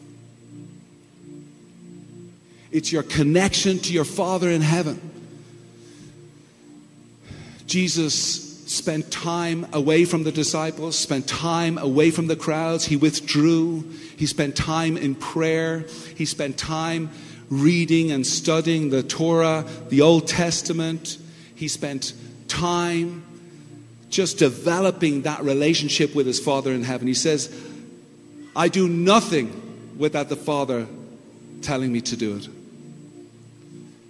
It's 2.70 2.92
your 2.92 3.02
connection 3.02 3.78
to 3.78 3.92
your 3.92 4.04
Father 4.04 4.50
in 4.50 4.60
heaven. 4.60 5.15
Jesus 7.66 8.46
spent 8.66 9.10
time 9.10 9.66
away 9.72 10.04
from 10.04 10.24
the 10.24 10.32
disciples, 10.32 10.98
spent 10.98 11.28
time 11.28 11.78
away 11.78 12.10
from 12.10 12.26
the 12.26 12.36
crowds. 12.36 12.84
He 12.84 12.96
withdrew. 12.96 13.82
He 14.16 14.26
spent 14.26 14.56
time 14.56 14.96
in 14.96 15.14
prayer. 15.14 15.84
He 16.16 16.24
spent 16.24 16.58
time 16.58 17.10
reading 17.48 18.10
and 18.10 18.26
studying 18.26 18.90
the 18.90 19.02
Torah, 19.02 19.64
the 19.88 20.02
Old 20.02 20.26
Testament. 20.26 21.18
He 21.54 21.68
spent 21.68 22.12
time 22.48 23.24
just 24.10 24.38
developing 24.38 25.22
that 25.22 25.42
relationship 25.42 26.14
with 26.14 26.26
his 26.26 26.40
Father 26.40 26.72
in 26.72 26.82
heaven. 26.82 27.06
He 27.06 27.14
says, 27.14 27.54
I 28.54 28.68
do 28.68 28.88
nothing 28.88 29.94
without 29.98 30.28
the 30.28 30.36
Father 30.36 30.86
telling 31.62 31.92
me 31.92 32.00
to 32.02 32.16
do 32.16 32.36
it. 32.36 32.48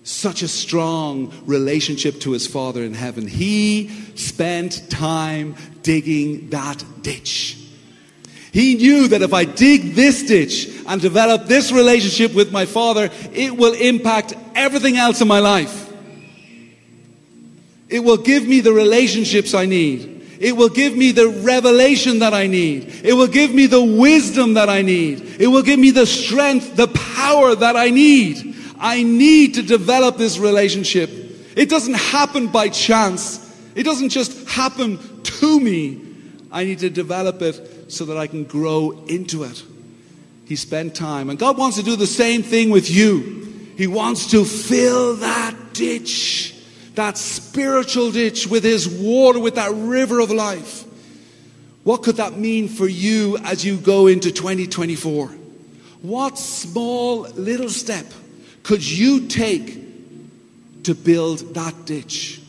Such 0.06 0.42
a 0.42 0.48
strong 0.48 1.32
relationship 1.46 2.20
to 2.20 2.30
his 2.30 2.46
Father 2.46 2.84
in 2.84 2.94
heaven. 2.94 3.26
He 3.26 3.88
spent 4.14 4.88
time 4.88 5.56
digging 5.82 6.50
that 6.50 6.84
ditch. 7.02 7.58
He 8.52 8.76
knew 8.76 9.08
that 9.08 9.22
if 9.22 9.34
I 9.34 9.44
dig 9.44 9.94
this 9.94 10.22
ditch 10.22 10.68
and 10.86 11.02
develop 11.02 11.46
this 11.46 11.72
relationship 11.72 12.34
with 12.34 12.52
my 12.52 12.66
Father, 12.66 13.10
it 13.32 13.56
will 13.56 13.74
impact 13.74 14.32
everything 14.54 14.96
else 14.96 15.20
in 15.20 15.26
my 15.26 15.40
life. 15.40 15.92
It 17.88 18.04
will 18.04 18.18
give 18.18 18.46
me 18.46 18.60
the 18.60 18.72
relationships 18.72 19.54
I 19.54 19.66
need. 19.66 20.24
It 20.38 20.56
will 20.56 20.68
give 20.68 20.96
me 20.96 21.10
the 21.10 21.30
revelation 21.30 22.20
that 22.20 22.32
I 22.32 22.46
need. 22.46 23.04
It 23.04 23.14
will 23.14 23.26
give 23.26 23.52
me 23.52 23.66
the 23.66 23.82
wisdom 23.82 24.54
that 24.54 24.68
I 24.68 24.82
need. 24.82 25.40
It 25.40 25.48
will 25.48 25.64
give 25.64 25.80
me 25.80 25.90
the 25.90 26.06
strength, 26.06 26.76
the 26.76 26.86
power 26.86 27.56
that 27.56 27.74
I 27.74 27.90
need. 27.90 28.52
I 28.78 29.02
need 29.02 29.54
to 29.54 29.62
develop 29.62 30.16
this 30.16 30.38
relationship. 30.38 31.10
It 31.56 31.68
doesn't 31.68 31.94
happen 31.94 32.48
by 32.48 32.68
chance. 32.68 33.42
It 33.74 33.84
doesn't 33.84 34.10
just 34.10 34.48
happen 34.48 34.98
to 35.22 35.60
me. 35.60 36.00
I 36.52 36.64
need 36.64 36.80
to 36.80 36.90
develop 36.90 37.42
it 37.42 37.92
so 37.92 38.04
that 38.06 38.16
I 38.16 38.26
can 38.26 38.44
grow 38.44 39.04
into 39.06 39.44
it. 39.44 39.62
He 40.46 40.56
spent 40.56 40.94
time. 40.94 41.30
And 41.30 41.38
God 41.38 41.58
wants 41.58 41.76
to 41.76 41.82
do 41.82 41.96
the 41.96 42.06
same 42.06 42.42
thing 42.42 42.70
with 42.70 42.90
you. 42.90 43.72
He 43.76 43.86
wants 43.86 44.30
to 44.30 44.44
fill 44.44 45.16
that 45.16 45.54
ditch 45.72 46.56
that 46.96 47.16
spiritual 47.16 48.10
ditch 48.10 48.46
with 48.46 48.64
His 48.64 48.88
water, 48.88 49.38
with 49.38 49.54
that 49.54 49.72
river 49.72 50.18
of 50.18 50.30
life. 50.30 50.84
What 51.84 52.02
could 52.02 52.16
that 52.16 52.36
mean 52.36 52.68
for 52.68 52.88
you 52.88 53.38
as 53.44 53.64
you 53.64 53.76
go 53.76 54.08
into 54.08 54.32
2024? 54.32 55.28
What 56.02 56.38
small 56.38 57.20
little 57.20 57.68
step 57.68 58.06
could 58.66 58.84
you 58.84 59.28
take 59.28 59.78
to 60.82 60.92
build 60.92 61.54
that 61.54 61.84
ditch? 61.84 62.40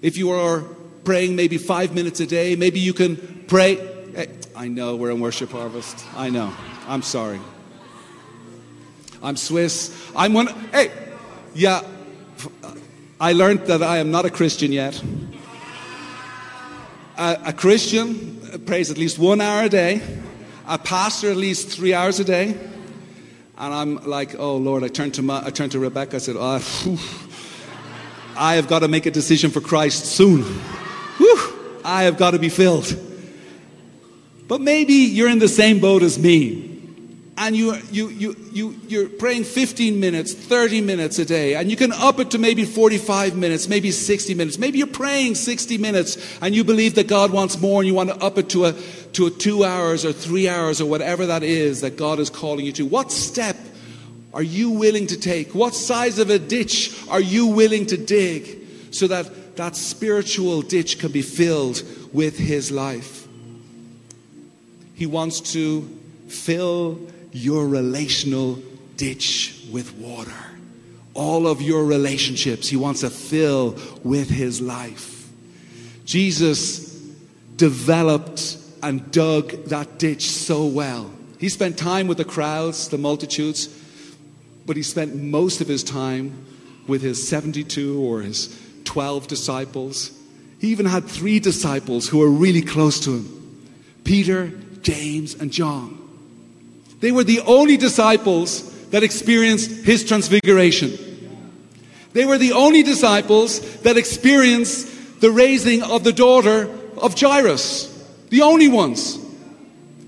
If 0.00 0.16
you 0.16 0.30
are 0.30 0.60
praying 1.04 1.36
maybe 1.36 1.58
five 1.58 1.94
minutes 1.94 2.18
a 2.20 2.26
day, 2.26 2.56
maybe 2.56 2.80
you 2.80 2.94
can 2.94 3.44
pray. 3.46 3.74
Hey, 4.14 4.28
I 4.56 4.68
know 4.68 4.96
we're 4.96 5.10
in 5.10 5.20
worship 5.20 5.50
harvest. 5.50 6.02
I 6.16 6.30
know. 6.30 6.50
I'm 6.88 7.02
sorry. 7.02 7.40
I'm 9.22 9.36
Swiss. 9.36 10.10
I'm 10.16 10.32
one. 10.32 10.46
Hey, 10.72 10.90
yeah, 11.52 11.82
I 13.20 13.34
learned 13.34 13.66
that 13.66 13.82
I 13.82 13.98
am 13.98 14.10
not 14.10 14.24
a 14.24 14.30
Christian 14.30 14.72
yet. 14.72 14.98
A, 17.18 17.38
a, 17.48 17.52
Christian 17.52 18.62
prays 18.64 18.90
at 18.90 18.96
least 18.96 19.18
one 19.18 19.42
hour 19.42 19.64
a 19.64 19.68
day, 19.68 20.00
a 20.66 20.78
pastor 20.78 21.30
at 21.30 21.36
least 21.36 21.68
three 21.68 21.92
hours 21.92 22.18
a 22.18 22.24
day. 22.24 22.56
And 23.60 23.74
I'm 23.74 23.96
like, 24.08 24.36
oh 24.38 24.56
Lord, 24.56 24.82
I 24.82 24.88
turned 24.88 25.14
to, 25.14 25.22
my, 25.22 25.44
I 25.44 25.50
turned 25.50 25.72
to 25.72 25.78
Rebecca, 25.78 26.16
I 26.16 26.18
said, 26.18 26.36
oh, 26.38 26.62
I 28.34 28.54
have 28.54 28.68
got 28.68 28.78
to 28.78 28.88
make 28.88 29.04
a 29.04 29.10
decision 29.10 29.50
for 29.50 29.60
Christ 29.60 30.06
soon. 30.06 30.44
Whew, 31.18 31.78
I 31.84 32.04
have 32.04 32.16
got 32.16 32.30
to 32.30 32.38
be 32.38 32.48
filled. 32.48 32.96
But 34.48 34.62
maybe 34.62 34.94
you're 34.94 35.28
in 35.28 35.40
the 35.40 35.48
same 35.48 35.78
boat 35.78 36.02
as 36.02 36.18
me 36.18 36.70
and 37.40 37.56
you, 37.56 37.74
you, 37.90 38.08
you, 38.10 38.36
you, 38.52 38.80
you're 38.86 39.08
praying 39.08 39.44
15 39.44 39.98
minutes, 39.98 40.34
30 40.34 40.82
minutes 40.82 41.18
a 41.18 41.24
day, 41.24 41.54
and 41.54 41.70
you 41.70 41.76
can 41.76 41.90
up 41.90 42.20
it 42.20 42.30
to 42.32 42.38
maybe 42.38 42.66
45 42.66 43.34
minutes, 43.34 43.66
maybe 43.66 43.90
60 43.90 44.34
minutes. 44.34 44.58
Maybe 44.58 44.76
you're 44.76 44.86
praying 44.86 45.36
60 45.36 45.78
minutes 45.78 46.18
and 46.42 46.54
you 46.54 46.64
believe 46.64 46.96
that 46.96 47.08
God 47.08 47.32
wants 47.32 47.58
more 47.58 47.80
and 47.80 47.88
you 47.88 47.94
want 47.94 48.10
to 48.10 48.16
up 48.16 48.36
it 48.36 48.50
to 48.50 48.66
a, 48.66 48.74
to 49.14 49.30
two 49.30 49.64
hours 49.64 50.04
or 50.04 50.12
three 50.12 50.48
hours 50.48 50.80
or 50.80 50.86
whatever 50.86 51.26
that 51.26 51.42
is 51.42 51.80
that 51.80 51.96
God 51.96 52.18
is 52.18 52.30
calling 52.30 52.64
you 52.64 52.72
to. 52.72 52.86
What 52.86 53.10
step 53.10 53.56
are 54.32 54.42
you 54.42 54.70
willing 54.70 55.06
to 55.08 55.18
take? 55.18 55.54
What 55.54 55.74
size 55.74 56.18
of 56.18 56.30
a 56.30 56.38
ditch 56.38 56.94
are 57.08 57.20
you 57.20 57.46
willing 57.46 57.86
to 57.86 57.96
dig 57.96 58.58
so 58.90 59.06
that 59.08 59.56
that 59.56 59.76
spiritual 59.76 60.62
ditch 60.62 60.98
can 60.98 61.12
be 61.12 61.22
filled 61.22 61.82
with 62.12 62.38
His 62.38 62.70
life? 62.70 63.26
He 64.94 65.06
wants 65.06 65.40
to 65.52 65.82
fill 66.28 67.00
your 67.32 67.66
relational 67.66 68.58
ditch 68.96 69.66
with 69.72 69.94
water. 69.94 70.30
All 71.14 71.46
of 71.46 71.60
your 71.60 71.84
relationships, 71.84 72.68
He 72.68 72.76
wants 72.76 73.00
to 73.00 73.10
fill 73.10 73.78
with 74.04 74.30
His 74.30 74.60
life. 74.60 75.28
Jesus 76.04 76.90
developed 77.56 78.56
and 78.82 79.10
dug 79.10 79.50
that 79.66 79.98
ditch 79.98 80.30
so 80.30 80.66
well. 80.66 81.10
He 81.38 81.48
spent 81.48 81.78
time 81.78 82.06
with 82.06 82.18
the 82.18 82.24
crowds, 82.24 82.88
the 82.88 82.98
multitudes, 82.98 83.68
but 84.66 84.76
he 84.76 84.82
spent 84.82 85.14
most 85.14 85.60
of 85.60 85.68
his 85.68 85.82
time 85.82 86.46
with 86.86 87.02
his 87.02 87.26
72 87.26 88.00
or 88.02 88.20
his 88.20 88.58
12 88.84 89.26
disciples. 89.26 90.10
He 90.60 90.68
even 90.68 90.86
had 90.86 91.04
three 91.04 91.40
disciples 91.40 92.08
who 92.08 92.18
were 92.18 92.30
really 92.30 92.62
close 92.62 93.00
to 93.00 93.16
him 93.16 93.36
Peter, 94.04 94.48
James, 94.82 95.34
and 95.34 95.52
John. 95.52 95.96
They 97.00 97.12
were 97.12 97.24
the 97.24 97.40
only 97.40 97.76
disciples 97.76 98.68
that 98.90 99.02
experienced 99.02 99.70
his 99.84 100.04
transfiguration. 100.04 100.98
They 102.12 102.24
were 102.24 102.38
the 102.38 102.52
only 102.52 102.82
disciples 102.82 103.60
that 103.82 103.96
experienced 103.96 105.20
the 105.20 105.30
raising 105.30 105.82
of 105.82 106.04
the 106.04 106.12
daughter 106.12 106.68
of 106.98 107.18
Jairus. 107.18 107.89
The 108.30 108.42
only 108.42 108.68
ones. 108.68 109.18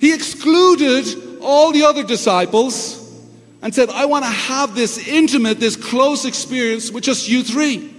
He 0.01 0.15
excluded 0.15 1.41
all 1.41 1.73
the 1.73 1.85
other 1.85 2.03
disciples 2.03 2.99
and 3.61 3.75
said, 3.75 3.91
I 3.91 4.07
want 4.07 4.25
to 4.25 4.31
have 4.31 4.75
this 4.75 5.07
intimate, 5.07 5.61
this 5.61 5.77
close 5.77 6.25
experience 6.25 6.91
with 6.91 7.05
just 7.05 7.29
you 7.29 7.45
three. 7.45 7.93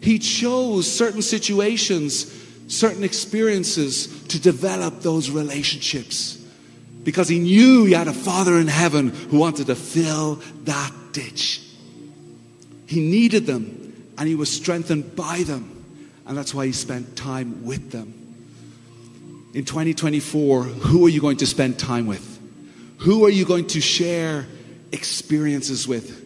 He 0.00 0.18
chose 0.18 0.90
certain 0.90 1.22
situations, 1.22 2.30
certain 2.66 3.04
experiences 3.04 4.22
to 4.28 4.40
develop 4.40 5.00
those 5.00 5.30
relationships 5.30 6.38
because 7.04 7.28
he 7.28 7.38
knew 7.38 7.84
he 7.84 7.92
had 7.92 8.08
a 8.08 8.12
Father 8.12 8.58
in 8.58 8.68
heaven 8.68 9.08
who 9.08 9.38
wanted 9.38 9.66
to 9.66 9.74
fill 9.74 10.36
that 10.64 10.92
ditch. 11.12 11.62
He 12.86 13.00
needed 13.00 13.46
them 13.46 14.12
and 14.18 14.28
he 14.28 14.34
was 14.34 14.50
strengthened 14.50 15.16
by 15.16 15.42
them. 15.44 15.81
And 16.26 16.36
that's 16.36 16.54
why 16.54 16.66
he 16.66 16.72
spent 16.72 17.16
time 17.16 17.64
with 17.64 17.90
them. 17.90 18.18
In 19.54 19.64
2024, 19.64 20.62
who 20.62 21.04
are 21.04 21.08
you 21.08 21.20
going 21.20 21.38
to 21.38 21.46
spend 21.46 21.78
time 21.78 22.06
with? 22.06 22.28
Who 22.98 23.24
are 23.26 23.30
you 23.30 23.44
going 23.44 23.66
to 23.68 23.80
share 23.80 24.46
experiences 24.92 25.88
with? 25.88 26.18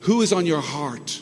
Who 0.00 0.22
is 0.22 0.32
on 0.32 0.46
your 0.46 0.60
heart? 0.60 1.20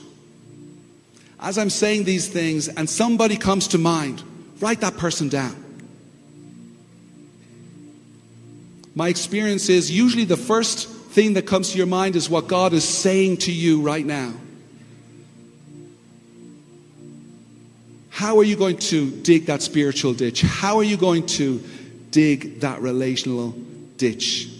As 1.40 1.58
I'm 1.58 1.70
saying 1.70 2.04
these 2.04 2.28
things 2.28 2.68
and 2.68 2.88
somebody 2.88 3.36
comes 3.36 3.68
to 3.68 3.78
mind, 3.78 4.22
write 4.60 4.80
that 4.80 4.96
person 4.96 5.28
down. 5.28 5.56
My 8.94 9.08
experience 9.08 9.68
is 9.68 9.90
usually 9.90 10.24
the 10.24 10.36
first 10.36 10.88
thing 10.88 11.34
that 11.34 11.46
comes 11.46 11.72
to 11.72 11.78
your 11.78 11.86
mind 11.86 12.14
is 12.14 12.30
what 12.30 12.46
God 12.46 12.72
is 12.72 12.86
saying 12.86 13.38
to 13.38 13.52
you 13.52 13.80
right 13.80 14.04
now. 14.04 14.32
How 18.12 18.38
are 18.38 18.44
you 18.44 18.56
going 18.56 18.76
to 18.76 19.10
dig 19.10 19.46
that 19.46 19.62
spiritual 19.62 20.12
ditch? 20.12 20.42
How 20.42 20.76
are 20.76 20.84
you 20.84 20.98
going 20.98 21.24
to 21.38 21.62
dig 22.10 22.60
that 22.60 22.82
relational 22.82 23.52
ditch? 23.96 24.50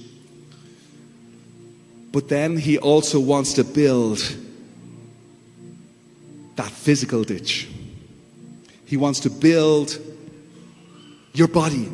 But 2.13 2.31
then 2.31 2.57
He 2.57 2.79
also 2.79 3.21
wants 3.21 3.53
to 3.55 3.65
build 3.65 4.19
that 6.57 6.71
physical 6.71 7.25
ditch. 7.25 7.69
He 8.87 8.97
wants 8.97 9.21
to 9.21 9.31
build 9.31 9.99
your 11.35 11.49
body. 11.49 11.93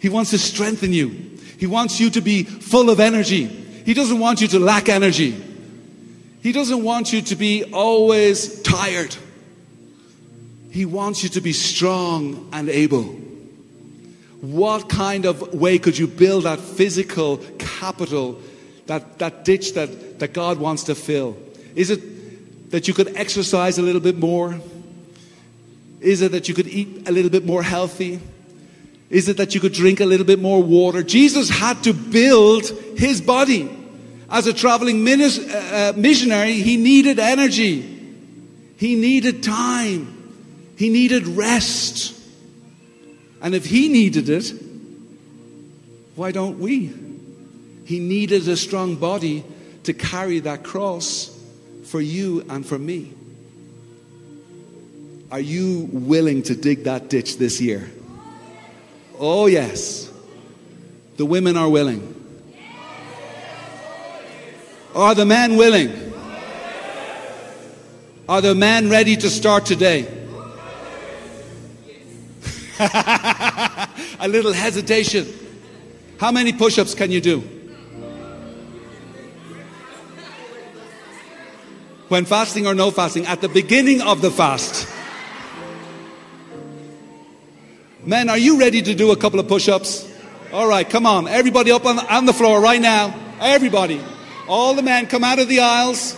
He 0.00 0.08
wants 0.08 0.30
to 0.30 0.38
strengthen 0.38 0.92
you. 0.92 1.10
He 1.58 1.68
wants 1.68 2.00
you 2.00 2.10
to 2.10 2.20
be 2.20 2.42
full 2.42 2.90
of 2.90 2.98
energy. 2.98 3.46
He 3.46 3.94
doesn't 3.94 4.18
want 4.18 4.40
you 4.40 4.48
to 4.48 4.58
lack 4.58 4.88
energy. 4.88 5.44
He 6.42 6.52
doesn't 6.52 6.82
want 6.82 7.12
you 7.12 7.20
to 7.22 7.36
be 7.36 7.64
always 7.64 8.62
tired. 8.62 9.14
He 10.70 10.86
wants 10.86 11.22
you 11.22 11.28
to 11.30 11.40
be 11.40 11.52
strong 11.52 12.48
and 12.52 12.68
able. 12.68 13.02
What 14.40 14.88
kind 14.88 15.26
of 15.26 15.52
way 15.52 15.78
could 15.78 15.98
you 15.98 16.06
build 16.06 16.44
that 16.44 16.60
physical 16.60 17.38
capital, 17.58 18.40
that, 18.86 19.18
that 19.18 19.44
ditch 19.44 19.74
that, 19.74 20.20
that 20.20 20.32
God 20.32 20.58
wants 20.58 20.84
to 20.84 20.94
fill? 20.94 21.36
Is 21.74 21.90
it 21.90 22.70
that 22.70 22.88
you 22.88 22.94
could 22.94 23.16
exercise 23.16 23.78
a 23.78 23.82
little 23.82 24.00
bit 24.00 24.16
more? 24.16 24.58
Is 26.00 26.22
it 26.22 26.32
that 26.32 26.48
you 26.48 26.54
could 26.54 26.68
eat 26.68 27.06
a 27.06 27.12
little 27.12 27.30
bit 27.30 27.44
more 27.44 27.62
healthy? 27.62 28.20
Is 29.10 29.28
it 29.28 29.36
that 29.38 29.54
you 29.54 29.60
could 29.60 29.72
drink 29.72 30.00
a 30.00 30.06
little 30.06 30.24
bit 30.24 30.38
more 30.38 30.62
water? 30.62 31.02
Jesus 31.02 31.50
had 31.50 31.82
to 31.82 31.92
build 31.92 32.70
his 32.96 33.20
body. 33.20 33.68
As 34.30 34.46
a 34.46 34.52
traveling 34.52 35.04
minis- 35.04 35.52
uh, 35.52 35.92
missionary, 35.96 36.54
he 36.54 36.76
needed 36.76 37.18
energy, 37.18 37.82
he 38.76 38.94
needed 38.94 39.42
time, 39.42 40.72
he 40.76 40.88
needed 40.88 41.26
rest. 41.26 42.16
And 43.42 43.54
if 43.54 43.66
he 43.66 43.88
needed 43.88 44.28
it, 44.28 44.52
why 46.14 46.30
don't 46.30 46.58
we? 46.60 46.92
He 47.84 47.98
needed 47.98 48.46
a 48.46 48.56
strong 48.56 48.96
body 48.96 49.42
to 49.84 49.92
carry 49.92 50.40
that 50.40 50.62
cross 50.62 51.36
for 51.84 52.00
you 52.00 52.44
and 52.48 52.64
for 52.64 52.78
me. 52.78 53.12
Are 55.32 55.40
you 55.40 55.88
willing 55.92 56.42
to 56.44 56.54
dig 56.54 56.84
that 56.84 57.08
ditch 57.08 57.38
this 57.38 57.60
year? 57.60 57.90
Oh, 59.18 59.46
yes. 59.46 60.10
The 61.16 61.24
women 61.24 61.56
are 61.56 61.68
willing. 61.68 62.19
Are 64.94 65.14
the 65.14 65.24
men 65.24 65.56
willing? 65.56 66.12
Are 68.28 68.40
the 68.40 68.54
men 68.54 68.90
ready 68.90 69.16
to 69.16 69.30
start 69.30 69.66
today? 69.66 70.06
a 72.80 74.28
little 74.28 74.52
hesitation. 74.52 75.26
How 76.18 76.32
many 76.32 76.52
push 76.52 76.78
ups 76.78 76.94
can 76.94 77.10
you 77.10 77.20
do? 77.20 77.40
When 82.08 82.24
fasting 82.24 82.66
or 82.66 82.74
no 82.74 82.90
fasting? 82.90 83.26
At 83.26 83.40
the 83.40 83.48
beginning 83.48 84.00
of 84.00 84.20
the 84.20 84.30
fast. 84.30 84.88
Men, 88.04 88.28
are 88.28 88.38
you 88.38 88.58
ready 88.58 88.82
to 88.82 88.94
do 88.94 89.12
a 89.12 89.16
couple 89.16 89.38
of 89.38 89.46
push 89.46 89.68
ups? 89.68 90.10
All 90.52 90.66
right, 90.66 90.88
come 90.88 91.06
on. 91.06 91.28
Everybody 91.28 91.70
up 91.70 91.84
on, 91.86 91.98
on 91.98 92.26
the 92.26 92.32
floor 92.32 92.60
right 92.60 92.80
now. 92.80 93.14
Everybody. 93.40 94.00
All 94.50 94.74
the 94.74 94.82
men 94.82 95.06
come 95.06 95.22
out 95.22 95.38
of 95.38 95.46
the 95.46 95.60
aisles. 95.60 96.16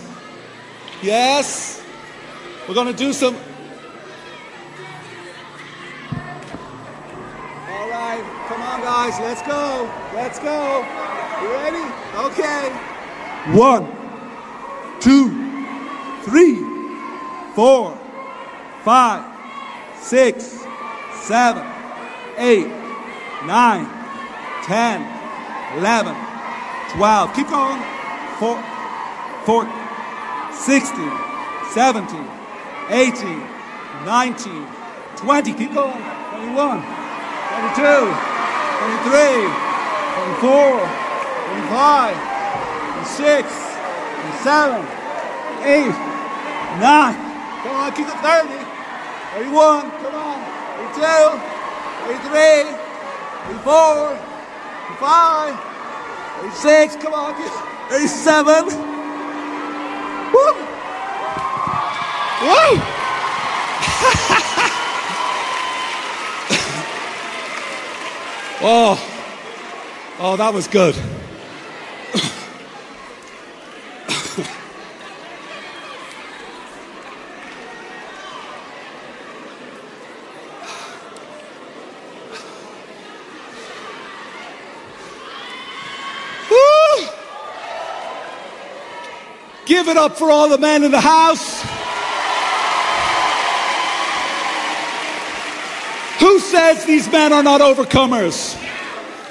Yes. 1.03 1.85
We're 2.67 2.73
going 2.75 2.87
to 2.87 2.95
do 2.95 3.13
some. 3.13 3.37
All 7.69 7.91
right, 7.91 8.25
come 8.49 8.63
on, 8.63 8.81
guys. 8.81 9.21
Let's 9.21 9.43
go. 9.43 9.93
Let's 10.15 10.39
go. 10.39 10.79
You 11.43 11.53
ready? 11.53 11.85
Okay. 12.31 12.71
One, 13.55 13.87
two, 14.99 15.29
three, 16.23 16.65
four, 17.55 17.99
five, 18.83 19.25
six, 20.01 20.65
seven, 21.21 21.71
eight, 22.39 22.69
nine, 23.45 23.87
ten, 24.65 25.03
eleven, 25.77 26.17
twelve. 26.97 27.35
Keep 27.35 27.49
going. 27.51 27.92
Four, 28.43 28.59
four, 29.47 29.71
16, 30.51 30.99
17, 31.71 32.27
18, 32.91 33.39
19, 34.05 34.67
20. 35.15 35.53
Keep 35.55 35.75
going. 35.75 36.03
21, 36.51 36.83
22, 36.83 38.11
23, 38.83 39.47
24, 40.43 40.75
25, 41.55 42.19
26, 43.15 43.47
27, 44.43 44.91
8, 45.63 45.95
9. 46.83 47.15
Come 47.63 47.77
on, 47.79 47.95
keep 47.95 48.09
it 48.09 48.19
30. 48.27 48.59
31, 49.39 49.87
come 50.03 50.15
on. 50.19 50.43
32, 50.99 51.39
33, 52.11 52.75
34, 53.55 54.19
35, 54.99 55.55
36, 56.51 56.97
come 56.97 57.15
on. 57.15 57.37
keep- 57.37 57.72
37. 57.93 58.65
Woo! 58.65 58.73
Woo! 62.41 62.43
oh, 68.65 68.97
oh, 70.21 70.37
that 70.39 70.55
was 70.55 70.69
good. 70.69 70.97
Woo! 86.51 87.09
Give 89.73 89.89
it 89.89 89.97
up 89.97 90.19
for 90.19 90.31
all 90.31 90.51
the 90.51 90.59
men 90.59 90.85
in 90.85 90.91
the 90.91 91.01
house. 91.01 91.63
Who 96.21 96.39
says 96.41 96.85
these 96.85 97.11
men 97.11 97.33
are 97.33 97.43
not 97.43 97.63
overcomers? 97.63 98.53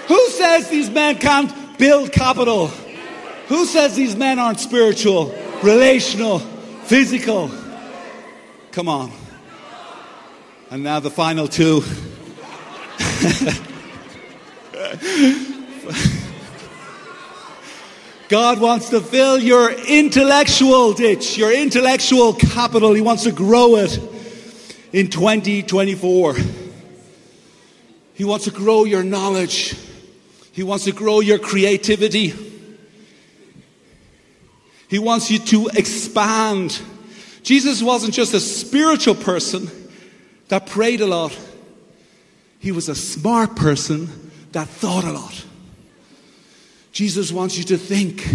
Who 0.08 0.30
says 0.30 0.68
these 0.68 0.90
men 0.90 1.20
can't 1.20 1.78
build 1.78 2.12
capital? 2.12 2.70
Who 3.50 3.68
says 3.68 3.96
these 3.96 4.16
men 4.16 4.40
aren't 4.40 4.60
spiritual, 4.60 5.32
relational, 5.62 6.40
physical? 6.40 7.52
Come 8.72 8.90
on. 8.90 9.12
And 10.72 10.84
now 10.84 11.00
the 11.00 11.12
final 11.12 11.48
two. 11.48 11.84
God 18.32 18.62
wants 18.62 18.92
to 18.92 19.02
fill 19.02 19.38
your 19.40 19.70
intellectual 19.72 20.94
ditch, 20.94 21.38
your 21.38 21.52
intellectual 21.52 22.34
capital. 22.34 22.94
He 22.94 23.02
wants 23.02 23.24
to 23.24 23.34
grow 23.34 23.76
it 23.76 24.00
in 24.94 25.10
2024. 25.10 26.38
He 28.14 28.24
wants 28.24 28.46
to 28.46 28.52
grow 28.52 28.86
your 28.86 29.04
knowledge. 29.04 29.76
He 30.54 30.64
wants 30.64 30.86
to 30.86 30.94
grow 30.94 31.20
your 31.20 31.40
creativity. 31.40 32.34
He 34.88 34.98
wants 34.98 35.30
you 35.30 35.40
to 35.40 35.68
expand. 35.68 36.82
Jesus 37.44 37.84
wasn't 37.84 38.14
just 38.14 38.34
a 38.34 38.40
spiritual 38.40 39.16
person 39.16 39.70
that 40.48 40.68
prayed 40.68 41.02
a 41.02 41.06
lot, 41.06 41.38
he 42.60 42.72
was 42.72 42.88
a 42.88 42.96
smart 42.96 43.58
person 43.58 44.32
that 44.54 44.70
thought 44.70 45.04
a 45.04 45.12
lot. 45.12 45.46
Jesus 46.92 47.32
wants 47.32 47.58
you 47.58 47.64
to 47.66 47.78
think, 47.78 48.26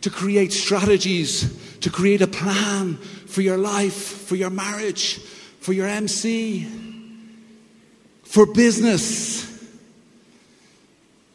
to 0.00 0.10
create 0.10 0.52
strategies, 0.52 1.78
to 1.80 1.90
create 1.90 2.20
a 2.22 2.26
plan 2.26 2.96
for 2.96 3.42
your 3.42 3.56
life, 3.56 3.94
for 3.94 4.36
your 4.36 4.50
marriage, 4.50 5.18
for 5.60 5.72
your 5.72 5.86
MC, 5.86 6.66
for 8.24 8.46
business. 8.46 9.44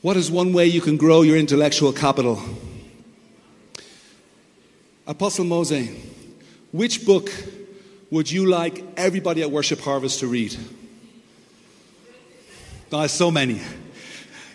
What 0.02 0.18
is 0.18 0.32
one 0.32 0.52
way 0.52 0.66
you 0.66 0.82
can 0.82 0.98
grow 0.98 1.22
your 1.22 1.38
intellectual 1.38 1.94
capital? 1.94 2.42
Apostle 5.08 5.46
Mose, 5.46 5.90
which 6.72 7.06
book 7.06 7.30
would 8.10 8.30
you 8.32 8.46
like 8.46 8.84
everybody 8.98 9.42
at 9.42 9.52
Worship 9.52 9.80
Harvest 9.80 10.20
to 10.20 10.28
read? 10.28 10.56
Oh, 12.92 13.08
so 13.08 13.32
many. 13.32 13.62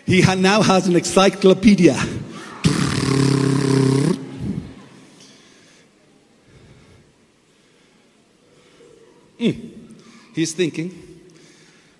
He 0.07 0.21
now 0.21 0.61
has 0.61 0.87
an 0.87 0.95
encyclopedia. 0.95 1.93
Mm. 9.37 9.71
He's 10.33 10.53
thinking. 10.53 11.03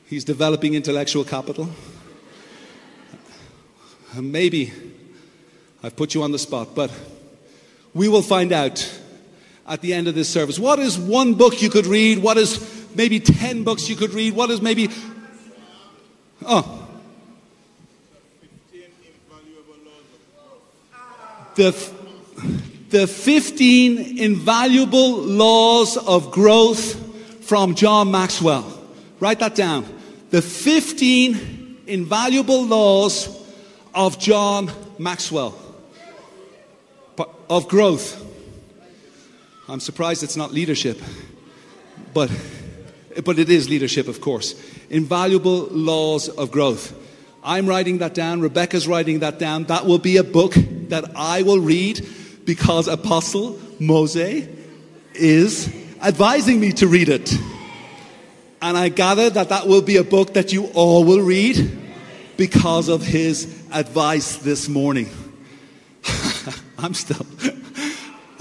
He's 0.05 0.23
developing 0.23 0.73
intellectual 0.73 1.25
capital. 1.25 1.69
Maybe 4.15 4.71
I've 5.83 5.97
put 5.97 6.15
you 6.15 6.23
on 6.23 6.31
the 6.31 6.39
spot, 6.39 6.69
but 6.73 6.91
we 7.93 8.07
will 8.07 8.21
find 8.21 8.53
out 8.53 8.99
at 9.67 9.81
the 9.81 9.93
end 9.93 10.07
of 10.07 10.15
this 10.15 10.29
service. 10.29 10.57
What 10.57 10.79
is 10.79 10.97
one 10.97 11.33
book 11.33 11.61
you 11.61 11.69
could 11.69 11.85
read? 11.85 12.19
What 12.19 12.37
is 12.37 12.87
maybe 12.95 13.19
10 13.19 13.65
books 13.65 13.89
you 13.89 13.97
could 13.97 14.13
read? 14.13 14.33
What 14.33 14.49
is 14.49 14.61
maybe. 14.61 14.89
Oh. 16.45 16.76
The, 21.57 21.91
the 22.91 23.07
15 23.07 24.19
invaluable 24.19 25.17
laws 25.17 25.97
of 25.97 26.29
growth 26.29 27.45
from 27.47 27.73
John 27.73 28.11
Maxwell. 28.11 28.63
Write 29.19 29.39
that 29.39 29.55
down. 29.55 29.83
The 30.29 30.43
15 30.43 31.79
invaluable 31.87 32.63
laws 32.63 33.27
of 33.95 34.19
John 34.19 34.71
Maxwell 34.99 35.57
of 37.49 37.67
growth. 37.67 38.23
I'm 39.67 39.79
surprised 39.79 40.21
it's 40.21 40.37
not 40.37 40.51
leadership, 40.51 41.01
but, 42.13 42.29
but 43.25 43.39
it 43.39 43.49
is 43.49 43.67
leadership, 43.67 44.07
of 44.07 44.21
course. 44.21 44.53
Invaluable 44.91 45.67
laws 45.71 46.29
of 46.29 46.51
growth. 46.51 46.93
I'm 47.47 47.65
writing 47.65 47.99
that 47.99 48.13
down. 48.13 48.41
Rebecca's 48.41 48.89
writing 48.89 49.19
that 49.19 49.39
down. 49.39 49.63
That 49.63 49.85
will 49.85 49.99
be 49.99 50.17
a 50.17 50.23
book 50.23 50.53
that 50.89 51.15
I 51.15 51.43
will 51.43 51.61
read 51.61 52.05
because 52.43 52.89
Apostle 52.89 53.57
Mose 53.79 54.49
is 55.13 55.73
advising 56.01 56.59
me 56.59 56.73
to 56.73 56.87
read 56.87 57.07
it. 57.07 57.33
And 58.61 58.77
I 58.77 58.89
gather 58.89 59.29
that 59.29 59.47
that 59.47 59.65
will 59.65 59.81
be 59.81 59.95
a 59.95 60.03
book 60.03 60.33
that 60.33 60.51
you 60.51 60.65
all 60.73 61.05
will 61.05 61.21
read 61.21 61.71
because 62.35 62.89
of 62.89 63.01
his 63.01 63.45
advice 63.71 64.39
this 64.39 64.67
morning. 64.67 65.09
I'm 66.77 66.93
still, 66.93 67.25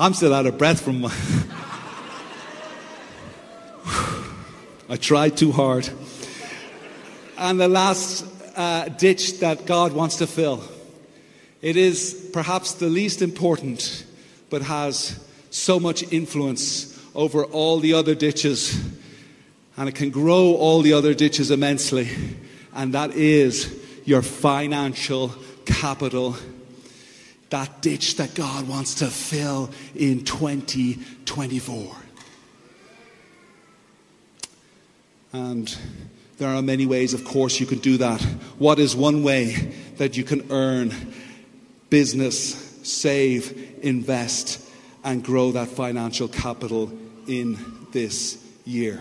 I'm 0.00 0.14
still 0.14 0.34
out 0.34 0.46
of 0.46 0.58
breath 0.58 0.80
from 0.80 1.02
my. 1.02 1.14
I 4.88 4.96
tried 4.96 5.36
too 5.36 5.52
hard. 5.52 5.88
And 7.38 7.60
the 7.60 7.68
last 7.68 8.24
uh, 8.56 8.88
ditch 8.88 9.40
that 9.40 9.66
God 9.66 9.92
wants 9.92 10.16
to 10.16 10.26
fill. 10.26 10.64
It 11.62 11.76
is 11.76 12.30
perhaps 12.32 12.72
the 12.74 12.88
least 12.88 13.22
important, 13.22 14.04
but 14.50 14.62
has 14.62 15.22
so 15.50 15.78
much 15.78 16.02
influence 16.12 16.98
over 17.14 17.44
all 17.44 17.78
the 17.78 17.94
other 17.94 18.14
ditches. 18.14 18.78
And 19.76 19.88
it 19.88 19.94
can 19.94 20.10
grow 20.10 20.54
all 20.54 20.82
the 20.82 20.92
other 20.92 21.14
ditches 21.14 21.50
immensely. 21.50 22.08
And 22.74 22.94
that 22.94 23.12
is 23.12 23.74
your 24.04 24.22
financial 24.22 25.34
capital 25.64 26.36
that 27.50 27.80
ditch 27.80 28.16
that 28.16 28.34
God 28.34 28.66
wants 28.68 28.96
to 28.96 29.06
fill 29.06 29.70
in 29.94 30.24
2024. 30.24 31.96
And 35.32 35.76
there 36.38 36.50
are 36.50 36.62
many 36.62 36.84
ways, 36.84 37.14
of 37.14 37.24
course, 37.24 37.58
you 37.60 37.66
can 37.66 37.78
do 37.78 37.96
that. 37.98 38.20
What 38.58 38.78
is 38.78 38.94
one 38.94 39.22
way 39.22 39.72
that 39.96 40.16
you 40.16 40.24
can 40.24 40.50
earn 40.50 40.92
business, 41.88 42.80
save, 42.82 43.78
invest, 43.82 44.62
and 45.02 45.24
grow 45.24 45.52
that 45.52 45.68
financial 45.68 46.28
capital 46.28 46.92
in 47.26 47.58
this 47.92 48.44
year? 48.64 49.00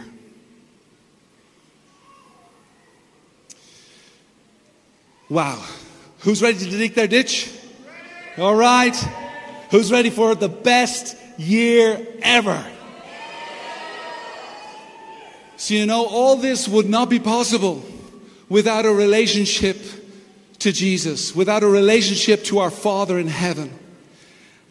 Wow. 5.28 5.62
Who's 6.20 6.42
ready 6.42 6.60
to 6.60 6.70
dig 6.70 6.94
their 6.94 7.08
ditch? 7.08 7.52
All 8.38 8.56
right? 8.56 8.96
Who's 9.72 9.92
ready 9.92 10.10
for 10.10 10.36
the 10.36 10.50
best 10.50 11.18
year 11.38 12.00
ever? 12.22 12.66
So, 15.58 15.74
you 15.74 15.86
know, 15.86 16.06
all 16.06 16.36
this 16.36 16.68
would 16.68 16.90
not 16.90 17.10
be 17.10 17.20
possible 17.20 17.84
without 18.50 18.86
a 18.86 18.92
relationship 18.92 19.78
to 20.60 20.72
Jesus, 20.72 21.36
without 21.36 21.64
a 21.64 21.68
relationship 21.68 22.44
to 22.46 22.60
our 22.60 22.72
Father 22.72 23.18
in 23.20 23.28
heaven. 23.28 23.72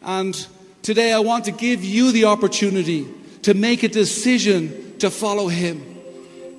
And 0.03 0.47
today 0.83 1.13
I 1.13 1.21
want 1.21 1.47
to 1.47 1.53
give 1.53 1.85
you 1.85 2.13
the 2.13 2.27
opportunity 2.27 3.07
to 3.43 3.55
make 3.55 3.83
a 3.83 3.89
decision 3.89 4.99
to 4.99 5.11
follow 5.11 5.49
Him. 5.49 5.83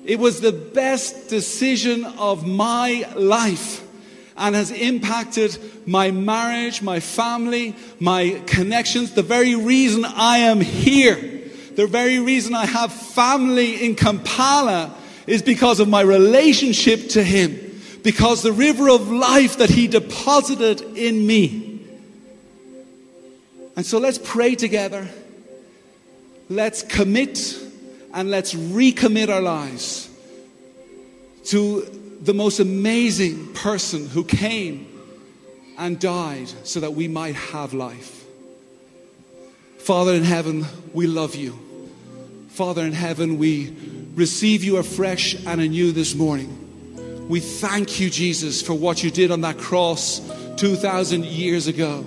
It 0.04 0.18
was 0.18 0.40
the 0.40 0.52
best 0.52 1.28
decision 1.28 2.04
of 2.04 2.46
my 2.46 3.08
life 3.16 3.84
and 4.36 4.54
has 4.54 4.70
impacted 4.70 5.58
my 5.86 6.10
marriage, 6.10 6.82
my 6.82 7.00
family, 7.00 7.74
my 7.98 8.40
connections. 8.46 9.12
The 9.12 9.22
very 9.22 9.54
reason 9.54 10.04
I 10.04 10.38
am 10.38 10.60
here, 10.60 11.35
the 11.76 11.86
very 11.86 12.18
reason 12.18 12.54
I 12.54 12.64
have 12.64 12.90
family 12.90 13.84
in 13.84 13.94
Kampala 13.94 14.94
is 15.26 15.42
because 15.42 15.78
of 15.78 15.88
my 15.88 16.00
relationship 16.00 17.10
to 17.10 17.22
Him, 17.22 17.80
because 18.02 18.42
the 18.42 18.52
river 18.52 18.88
of 18.88 19.10
life 19.10 19.58
that 19.58 19.68
He 19.68 19.86
deposited 19.86 20.80
in 20.96 21.26
me. 21.26 21.84
And 23.76 23.84
so 23.84 23.98
let's 23.98 24.18
pray 24.18 24.54
together. 24.54 25.06
Let's 26.48 26.82
commit 26.82 27.58
and 28.14 28.30
let's 28.30 28.54
recommit 28.54 29.28
our 29.28 29.42
lives 29.42 30.08
to 31.46 31.82
the 32.22 32.32
most 32.32 32.58
amazing 32.58 33.52
person 33.52 34.08
who 34.08 34.24
came 34.24 34.86
and 35.76 36.00
died 36.00 36.48
so 36.64 36.80
that 36.80 36.94
we 36.94 37.06
might 37.06 37.34
have 37.34 37.74
life. 37.74 38.24
Father 39.78 40.14
in 40.14 40.22
heaven, 40.22 40.64
we 40.94 41.06
love 41.06 41.34
you. 41.34 41.65
Father 42.56 42.82
in 42.82 42.92
heaven, 42.92 43.38
we 43.38 43.76
receive 44.14 44.64
you 44.64 44.78
afresh 44.78 45.34
and 45.46 45.60
anew 45.60 45.92
this 45.92 46.14
morning. 46.14 47.28
We 47.28 47.40
thank 47.40 48.00
you, 48.00 48.10
Jesus, 48.10 48.62
for 48.62 48.74
what 48.74 49.04
you 49.04 49.10
did 49.10 49.30
on 49.30 49.42
that 49.42 49.58
cross 49.58 50.20
2,000 50.56 51.24
years 51.24 51.66
ago. 51.66 52.04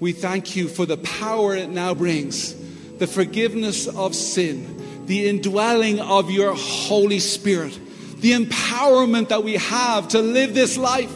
We 0.00 0.12
thank 0.12 0.56
you 0.56 0.68
for 0.68 0.86
the 0.86 0.96
power 0.96 1.54
it 1.54 1.68
now 1.68 1.94
brings, 1.94 2.54
the 2.98 3.06
forgiveness 3.06 3.86
of 3.86 4.14
sin, 4.14 5.06
the 5.06 5.28
indwelling 5.28 6.00
of 6.00 6.30
your 6.30 6.54
Holy 6.54 7.20
Spirit 7.20 7.78
the 8.20 8.32
empowerment 8.32 9.28
that 9.28 9.44
we 9.44 9.54
have 9.54 10.08
to 10.08 10.20
live 10.20 10.54
this 10.54 10.76
life, 10.76 11.14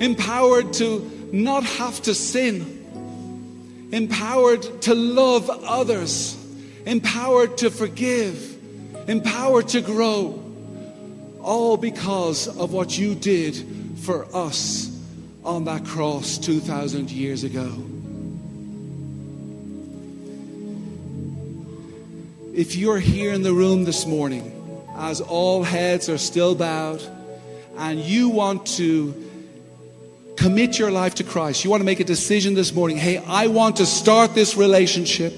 empowered 0.00 0.72
to 0.74 1.28
not 1.32 1.64
have 1.64 2.00
to 2.02 2.14
sin, 2.14 3.90
empowered 3.92 4.62
to 4.82 4.94
love 4.94 5.50
others, 5.50 6.36
empowered 6.86 7.58
to 7.58 7.70
forgive, 7.70 8.58
empowered 9.08 9.68
to 9.68 9.80
grow, 9.80 10.42
all 11.40 11.76
because 11.76 12.48
of 12.48 12.72
what 12.72 12.96
you 12.98 13.14
did 13.14 13.56
for 13.98 14.26
us 14.34 14.88
on 15.44 15.64
that 15.64 15.84
cross 15.84 16.38
2,000 16.38 17.10
years 17.10 17.44
ago. 17.44 17.70
If 22.54 22.76
you're 22.76 22.98
here 22.98 23.32
in 23.32 23.42
the 23.42 23.52
room 23.52 23.84
this 23.84 24.06
morning, 24.06 24.50
as 24.94 25.20
all 25.20 25.62
heads 25.62 26.08
are 26.08 26.18
still 26.18 26.54
bowed, 26.54 27.02
and 27.78 27.98
you 27.98 28.28
want 28.28 28.66
to 28.66 29.14
commit 30.36 30.78
your 30.78 30.90
life 30.90 31.14
to 31.16 31.24
Christ, 31.24 31.64
you 31.64 31.70
want 31.70 31.80
to 31.80 31.84
make 31.86 32.00
a 32.00 32.04
decision 32.04 32.54
this 32.54 32.74
morning 32.74 32.98
hey, 32.98 33.18
I 33.18 33.46
want 33.46 33.76
to 33.76 33.86
start 33.86 34.34
this 34.34 34.56
relationship, 34.56 35.32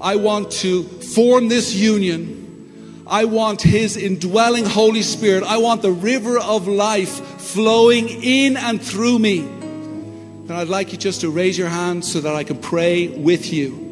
I 0.00 0.16
want 0.16 0.50
to 0.52 0.84
form 0.84 1.48
this 1.48 1.74
union. 1.74 3.04
I 3.06 3.24
want 3.24 3.62
His 3.62 3.96
indwelling 3.96 4.64
Holy 4.64 5.02
Spirit. 5.02 5.42
I 5.42 5.58
want 5.58 5.82
the 5.82 5.92
river 5.92 6.38
of 6.38 6.68
life 6.68 7.10
flowing 7.40 8.08
in 8.08 8.56
and 8.56 8.80
through 8.80 9.18
me. 9.18 9.40
Then 9.40 10.56
I'd 10.56 10.68
like 10.68 10.92
you 10.92 10.98
just 10.98 11.22
to 11.22 11.30
raise 11.30 11.58
your 11.58 11.68
hand 11.68 12.04
so 12.04 12.20
that 12.20 12.34
I 12.34 12.44
can 12.44 12.58
pray 12.58 13.08
with 13.08 13.52
you. 13.52 13.86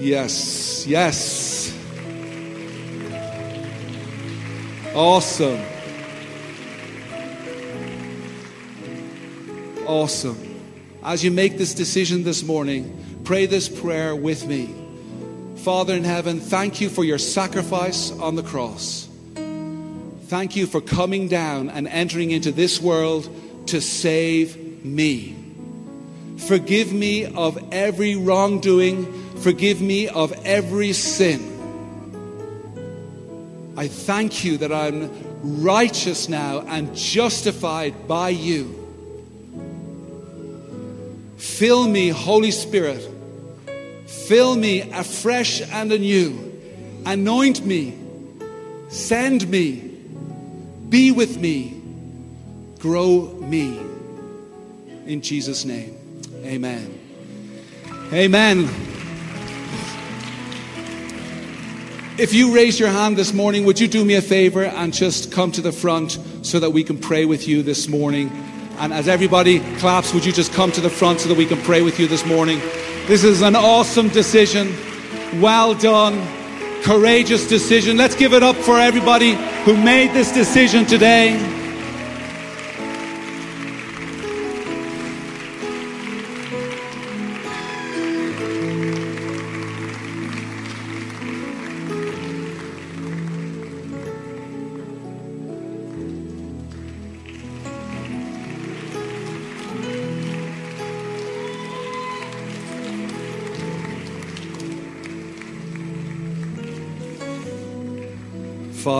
Yes, 0.00 0.86
yes. 0.86 1.72
Awesome. 4.94 5.60
Awesome. 9.86 10.45
As 11.06 11.24
you 11.24 11.30
make 11.30 11.56
this 11.56 11.72
decision 11.72 12.24
this 12.24 12.42
morning, 12.42 13.22
pray 13.24 13.46
this 13.46 13.68
prayer 13.68 14.14
with 14.14 14.46
me. 14.46 14.74
Father 15.62 15.94
in 15.94 16.04
heaven, 16.04 16.40
thank 16.40 16.80
you 16.82 16.90
for 16.90 17.04
your 17.04 17.16
sacrifice 17.18 18.10
on 18.10 18.34
the 18.34 18.42
cross. 18.42 19.08
Thank 20.26 20.56
you 20.56 20.66
for 20.66 20.82
coming 20.82 21.28
down 21.28 21.70
and 21.70 21.88
entering 21.88 22.32
into 22.32 22.52
this 22.52 22.80
world 22.82 23.30
to 23.68 23.80
save 23.80 24.84
me. 24.84 25.36
Forgive 26.48 26.92
me 26.92 27.24
of 27.24 27.56
every 27.72 28.16
wrongdoing 28.16 29.22
Forgive 29.40 29.80
me 29.80 30.08
of 30.08 30.32
every 30.44 30.92
sin. 30.92 31.52
I 33.76 33.86
thank 33.86 34.44
you 34.44 34.56
that 34.58 34.72
I'm 34.72 35.62
righteous 35.62 36.28
now 36.28 36.62
and 36.62 36.96
justified 36.96 38.08
by 38.08 38.30
you. 38.30 38.85
Fill 41.46 41.88
me, 41.88 42.10
Holy 42.10 42.50
Spirit. 42.50 43.08
Fill 44.06 44.56
me 44.56 44.82
afresh 44.92 45.62
and 45.62 45.90
anew. 45.90 46.52
Anoint 47.06 47.64
me. 47.64 47.96
Send 48.88 49.48
me. 49.48 49.76
Be 50.90 51.12
with 51.12 51.38
me. 51.38 51.80
Grow 52.78 53.38
me. 53.40 53.80
In 55.06 55.22
Jesus' 55.22 55.64
name. 55.64 55.96
Amen. 56.44 56.98
Amen. 58.12 58.68
If 62.18 62.34
you 62.34 62.54
raise 62.54 62.78
your 62.78 62.90
hand 62.90 63.16
this 63.16 63.32
morning, 63.32 63.64
would 63.64 63.80
you 63.80 63.88
do 63.88 64.04
me 64.04 64.14
a 64.14 64.22
favor 64.22 64.64
and 64.64 64.92
just 64.92 65.32
come 65.32 65.52
to 65.52 65.62
the 65.62 65.72
front 65.72 66.18
so 66.42 66.60
that 66.60 66.70
we 66.70 66.84
can 66.84 66.98
pray 66.98 67.24
with 67.24 67.48
you 67.48 67.62
this 67.62 67.88
morning? 67.88 68.30
And 68.78 68.92
as 68.92 69.08
everybody 69.08 69.60
claps, 69.78 70.12
would 70.12 70.24
you 70.24 70.32
just 70.32 70.52
come 70.52 70.70
to 70.72 70.82
the 70.82 70.90
front 70.90 71.20
so 71.20 71.30
that 71.30 71.38
we 71.38 71.46
can 71.46 71.58
pray 71.62 71.80
with 71.80 71.98
you 71.98 72.06
this 72.06 72.26
morning? 72.26 72.58
This 73.06 73.24
is 73.24 73.40
an 73.40 73.56
awesome 73.56 74.08
decision. 74.08 74.74
Well 75.40 75.74
done. 75.74 76.22
Courageous 76.82 77.48
decision. 77.48 77.96
Let's 77.96 78.14
give 78.14 78.34
it 78.34 78.42
up 78.42 78.56
for 78.56 78.78
everybody 78.78 79.32
who 79.64 79.76
made 79.76 80.12
this 80.12 80.30
decision 80.30 80.84
today. 80.84 81.55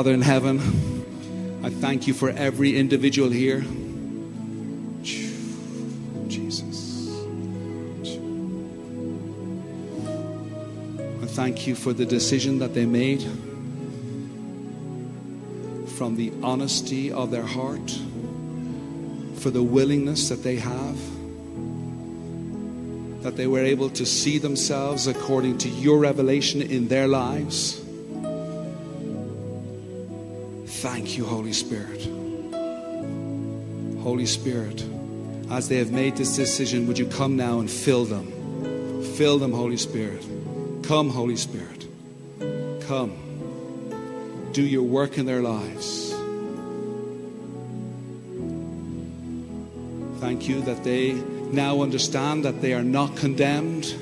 Father 0.07 0.15
in 0.15 0.23
heaven, 0.23 0.61
I 1.65 1.69
thank 1.69 2.07
you 2.07 2.15
for 2.15 2.31
every 2.31 2.79
individual 2.79 3.29
here. 3.29 3.65
Jesus. 6.29 7.11
I 11.21 11.27
thank 11.27 11.67
you 11.67 11.75
for 11.75 11.93
the 11.93 12.07
decision 12.07 12.61
that 12.61 12.73
they 12.73 12.87
made, 12.87 13.21
from 15.99 16.15
the 16.15 16.33
honesty 16.41 17.11
of 17.11 17.33
their 17.33 17.43
heart, 17.43 17.91
for 19.39 19.51
the 19.51 19.65
willingness 19.65 20.29
that 20.29 20.45
they 20.45 20.55
have, 20.55 20.99
that 23.25 23.35
they 23.35 23.49
were 23.49 23.65
able 23.65 23.91
to 23.91 24.07
see 24.07 24.39
themselves 24.39 25.09
according 25.09 25.59
to 25.59 25.69
your 25.69 25.99
revelation 25.99 26.63
in 26.63 26.87
their 26.87 27.09
lives. 27.09 27.83
Thank 30.87 31.19
you, 31.19 31.25
Holy 31.25 31.53
Spirit. 31.53 32.05
Holy 34.05 34.25
Spirit, 34.25 34.85
as 35.51 35.69
they 35.69 35.79
have 35.79 35.91
made 35.91 36.15
this 36.15 36.37
decision, 36.37 36.87
would 36.87 36.97
you 36.97 37.07
come 37.07 37.37
now 37.37 37.59
and 37.59 37.69
fill 37.69 38.05
them? 38.05 39.03
Fill 39.17 39.39
them, 39.39 39.53
Holy 39.53 39.79
Spirit. 39.79 40.25
Come, 40.85 41.11
Holy 41.11 41.35
Spirit. 41.35 41.89
Come. 42.87 44.51
Do 44.53 44.63
your 44.63 44.85
work 44.85 45.19
in 45.19 45.27
their 45.27 45.43
lives. 45.43 46.13
Thank 50.21 50.49
you 50.49 50.61
that 50.63 50.85
they 50.85 51.15
now 51.51 51.83
understand 51.83 52.45
that 52.45 52.63
they 52.63 52.75
are 52.75 52.85
not 52.85 53.17
condemned, 53.17 53.93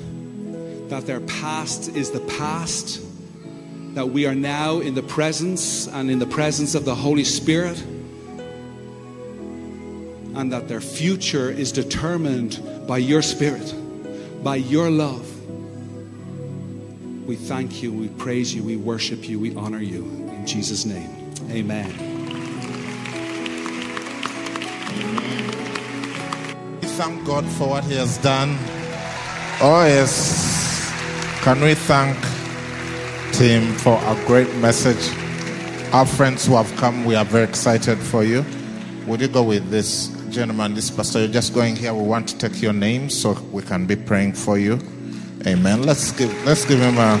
that 0.89 1.07
their 1.07 1.21
past 1.21 1.89
is 1.95 2.11
the 2.11 2.21
past 2.37 3.01
that 3.95 4.09
we 4.09 4.25
are 4.25 4.35
now 4.35 4.79
in 4.81 4.93
the 4.93 5.01
presence 5.01 5.87
and 5.87 6.11
in 6.11 6.19
the 6.19 6.25
presence 6.25 6.75
of 6.75 6.83
the 6.83 6.93
Holy 6.93 7.23
Spirit, 7.23 7.81
and 10.35 10.51
that 10.51 10.67
their 10.67 10.81
future 10.81 11.49
is 11.49 11.71
determined 11.71 12.59
by 12.85 12.97
your 12.97 13.21
Spirit, 13.21 13.73
by 14.43 14.57
your 14.57 14.89
love. 14.89 15.31
We 17.25 17.37
thank 17.37 17.81
you, 17.81 17.93
we 17.93 18.09
praise 18.09 18.53
you, 18.53 18.63
we 18.63 18.75
worship 18.75 19.29
you, 19.29 19.39
we 19.39 19.55
honor 19.55 19.81
you. 19.81 20.03
In 20.03 20.45
Jesus' 20.45 20.83
name, 20.83 21.09
amen. 21.49 21.87
We 26.81 26.87
thank 26.89 27.25
God 27.25 27.45
for 27.45 27.69
what 27.69 27.85
He 27.85 27.95
has 27.95 28.17
done. 28.17 28.57
Oh, 29.61 29.85
yes. 29.87 30.91
Can 31.43 31.61
we 31.61 31.75
thank 31.75 32.34
Tim 33.37 33.73
for 33.79 33.99
a 34.01 34.25
great 34.25 34.55
message? 34.55 35.13
Our 35.93 36.05
friends 36.05 36.45
who 36.47 36.55
have 36.55 36.73
come, 36.77 37.03
we 37.03 37.15
are 37.15 37.25
very 37.25 37.43
excited 37.43 37.97
for 37.97 38.23
you. 38.23 38.45
Would 39.07 39.19
you 39.19 39.27
go 39.27 39.43
with 39.43 39.69
this 39.69 40.07
gentleman, 40.29 40.73
this 40.73 40.89
pastor? 40.89 41.19
You're 41.19 41.27
just 41.27 41.53
going 41.53 41.75
here. 41.75 41.93
We 41.93 42.03
want 42.03 42.29
to 42.29 42.37
take 42.37 42.61
your 42.61 42.71
name 42.71 43.09
so 43.09 43.33
we 43.51 43.61
can 43.61 43.85
be 43.85 43.97
praying 43.97 44.35
for 44.35 44.57
you. 44.57 44.79
Amen. 45.45 45.83
Let's 45.83 46.13
give 46.13 46.31
let's 46.45 46.63
give 46.63 46.79
him 46.79 46.97
a 46.97 47.19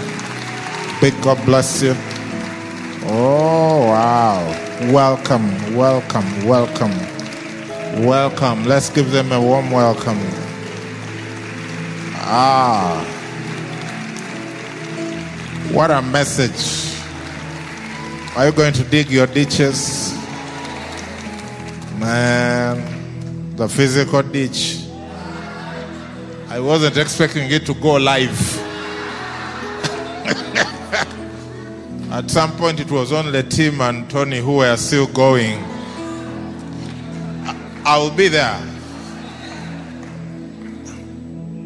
big 1.01 1.21
God 1.21 1.43
bless 1.43 1.83
you. 1.83 1.93
Oh 3.07 3.85
wow. 3.85 4.39
Welcome, 4.93 5.75
welcome, 5.75 6.45
welcome. 6.45 6.97
Welcome. 8.05 8.63
Let's 8.63 8.89
give 8.89 9.11
them 9.11 9.33
a 9.33 9.41
warm 9.41 9.69
welcome. 9.69 10.19
Ah. 12.23 13.14
What 15.75 15.91
a 15.91 16.01
message. 16.01 16.95
Are 18.37 18.45
you 18.45 18.53
going 18.53 18.71
to 18.75 18.83
dig 18.85 19.11
your 19.11 19.27
ditches? 19.27 20.13
Man, 21.99 23.57
the 23.57 23.67
physical 23.67 24.21
ditch. 24.23 24.85
I 26.47 26.61
wasn't 26.61 26.95
expecting 26.95 27.51
it 27.51 27.65
to 27.65 27.73
go 27.73 27.95
live. 27.95 28.57
At 32.09 32.31
some 32.31 32.53
point, 32.53 32.79
it 32.79 32.89
was 32.89 33.11
only 33.11 33.43
Tim 33.43 33.81
and 33.81 34.09
Tony 34.09 34.39
who 34.39 34.55
were 34.59 34.77
still 34.77 35.07
going. 35.07 35.61
I 37.85 37.97
will 37.97 38.11
be 38.11 38.29
there. 38.29 38.61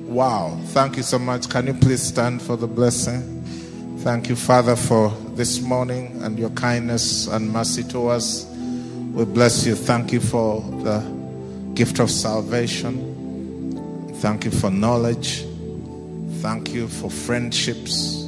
Wow. 0.08 0.60
Thank 0.70 0.98
you 0.98 1.04
so 1.04 1.20
much. 1.20 1.48
Can 1.48 1.68
you 1.68 1.76
please 1.76 2.02
stand 2.02 2.42
for 2.42 2.58
the 2.58 2.66
blessing? 2.66 3.39
Thank 4.10 4.28
you, 4.28 4.36
Father, 4.36 4.76
for 4.76 5.10
this 5.36 5.62
morning 5.62 6.24
and 6.24 6.40
your 6.40 6.50
kindness 6.50 7.28
and 7.28 7.54
mercy 7.54 7.84
to 7.90 8.08
us. 8.08 8.44
We 9.14 9.24
bless 9.24 9.68
you. 9.68 9.76
Thank 9.76 10.12
you 10.12 10.20
for 10.20 10.62
the 10.62 11.02
gift 11.76 12.00
of 12.00 12.10
salvation. 12.10 14.16
Thank 14.16 14.46
you 14.46 14.52
for 14.52 14.72
knowledge. 14.72 15.46
Thank 16.42 16.74
you 16.74 16.88
for 16.88 17.12
friendships. 17.12 18.26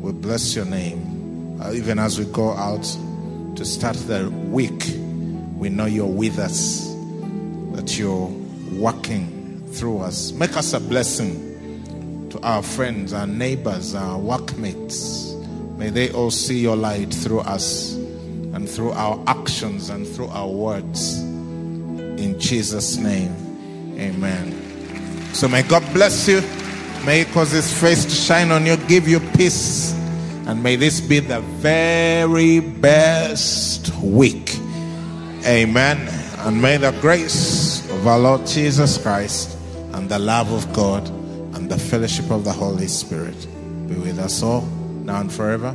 We 0.00 0.12
bless 0.12 0.54
your 0.54 0.66
name. 0.66 1.60
Uh, 1.60 1.72
even 1.72 1.98
as 1.98 2.16
we 2.16 2.26
go 2.26 2.52
out 2.52 2.84
to 3.56 3.64
start 3.64 3.96
the 3.96 4.30
week, 4.30 4.92
we 5.56 5.70
know 5.70 5.86
you're 5.86 6.06
with 6.06 6.38
us, 6.38 6.86
that 7.72 7.98
you're 7.98 8.30
working 8.74 9.66
through 9.72 9.98
us. 9.98 10.30
Make 10.30 10.56
us 10.56 10.72
a 10.72 10.78
blessing 10.78 11.47
to 12.30 12.40
our 12.42 12.62
friends, 12.62 13.12
our 13.12 13.26
neighbors, 13.26 13.94
our 13.94 14.18
workmates. 14.18 15.32
May 15.76 15.90
they 15.90 16.10
all 16.10 16.30
see 16.30 16.58
your 16.58 16.76
light 16.76 17.12
through 17.12 17.40
us 17.40 17.94
and 17.94 18.68
through 18.68 18.92
our 18.92 19.22
actions 19.26 19.90
and 19.90 20.06
through 20.06 20.28
our 20.28 20.48
words. 20.48 21.20
In 21.20 22.38
Jesus' 22.38 22.96
name, 22.96 23.34
amen. 23.98 25.32
So 25.34 25.48
may 25.48 25.62
God 25.62 25.84
bless 25.92 26.28
you. 26.28 26.40
May 27.06 27.20
He 27.20 27.32
cause 27.32 27.52
His 27.52 27.72
face 27.72 28.04
to 28.04 28.10
shine 28.10 28.50
on 28.50 28.66
you, 28.66 28.76
give 28.88 29.06
you 29.06 29.20
peace. 29.20 29.92
And 30.46 30.62
may 30.62 30.76
this 30.76 31.00
be 31.00 31.20
the 31.20 31.40
very 31.40 32.60
best 32.60 33.94
week. 33.98 34.56
Amen. 35.46 36.08
And 36.38 36.60
may 36.60 36.76
the 36.76 36.92
grace 37.00 37.88
of 37.90 38.06
our 38.06 38.18
Lord 38.18 38.46
Jesus 38.46 38.98
Christ 38.98 39.56
and 39.92 40.08
the 40.08 40.18
love 40.18 40.50
of 40.52 40.72
God 40.72 41.08
the 41.68 41.78
fellowship 41.78 42.30
of 42.30 42.44
the 42.44 42.52
Holy 42.52 42.86
Spirit 42.86 43.36
be 43.88 43.94
with 43.94 44.18
us 44.18 44.42
all 44.42 44.62
now 45.04 45.20
and 45.20 45.32
forever. 45.32 45.74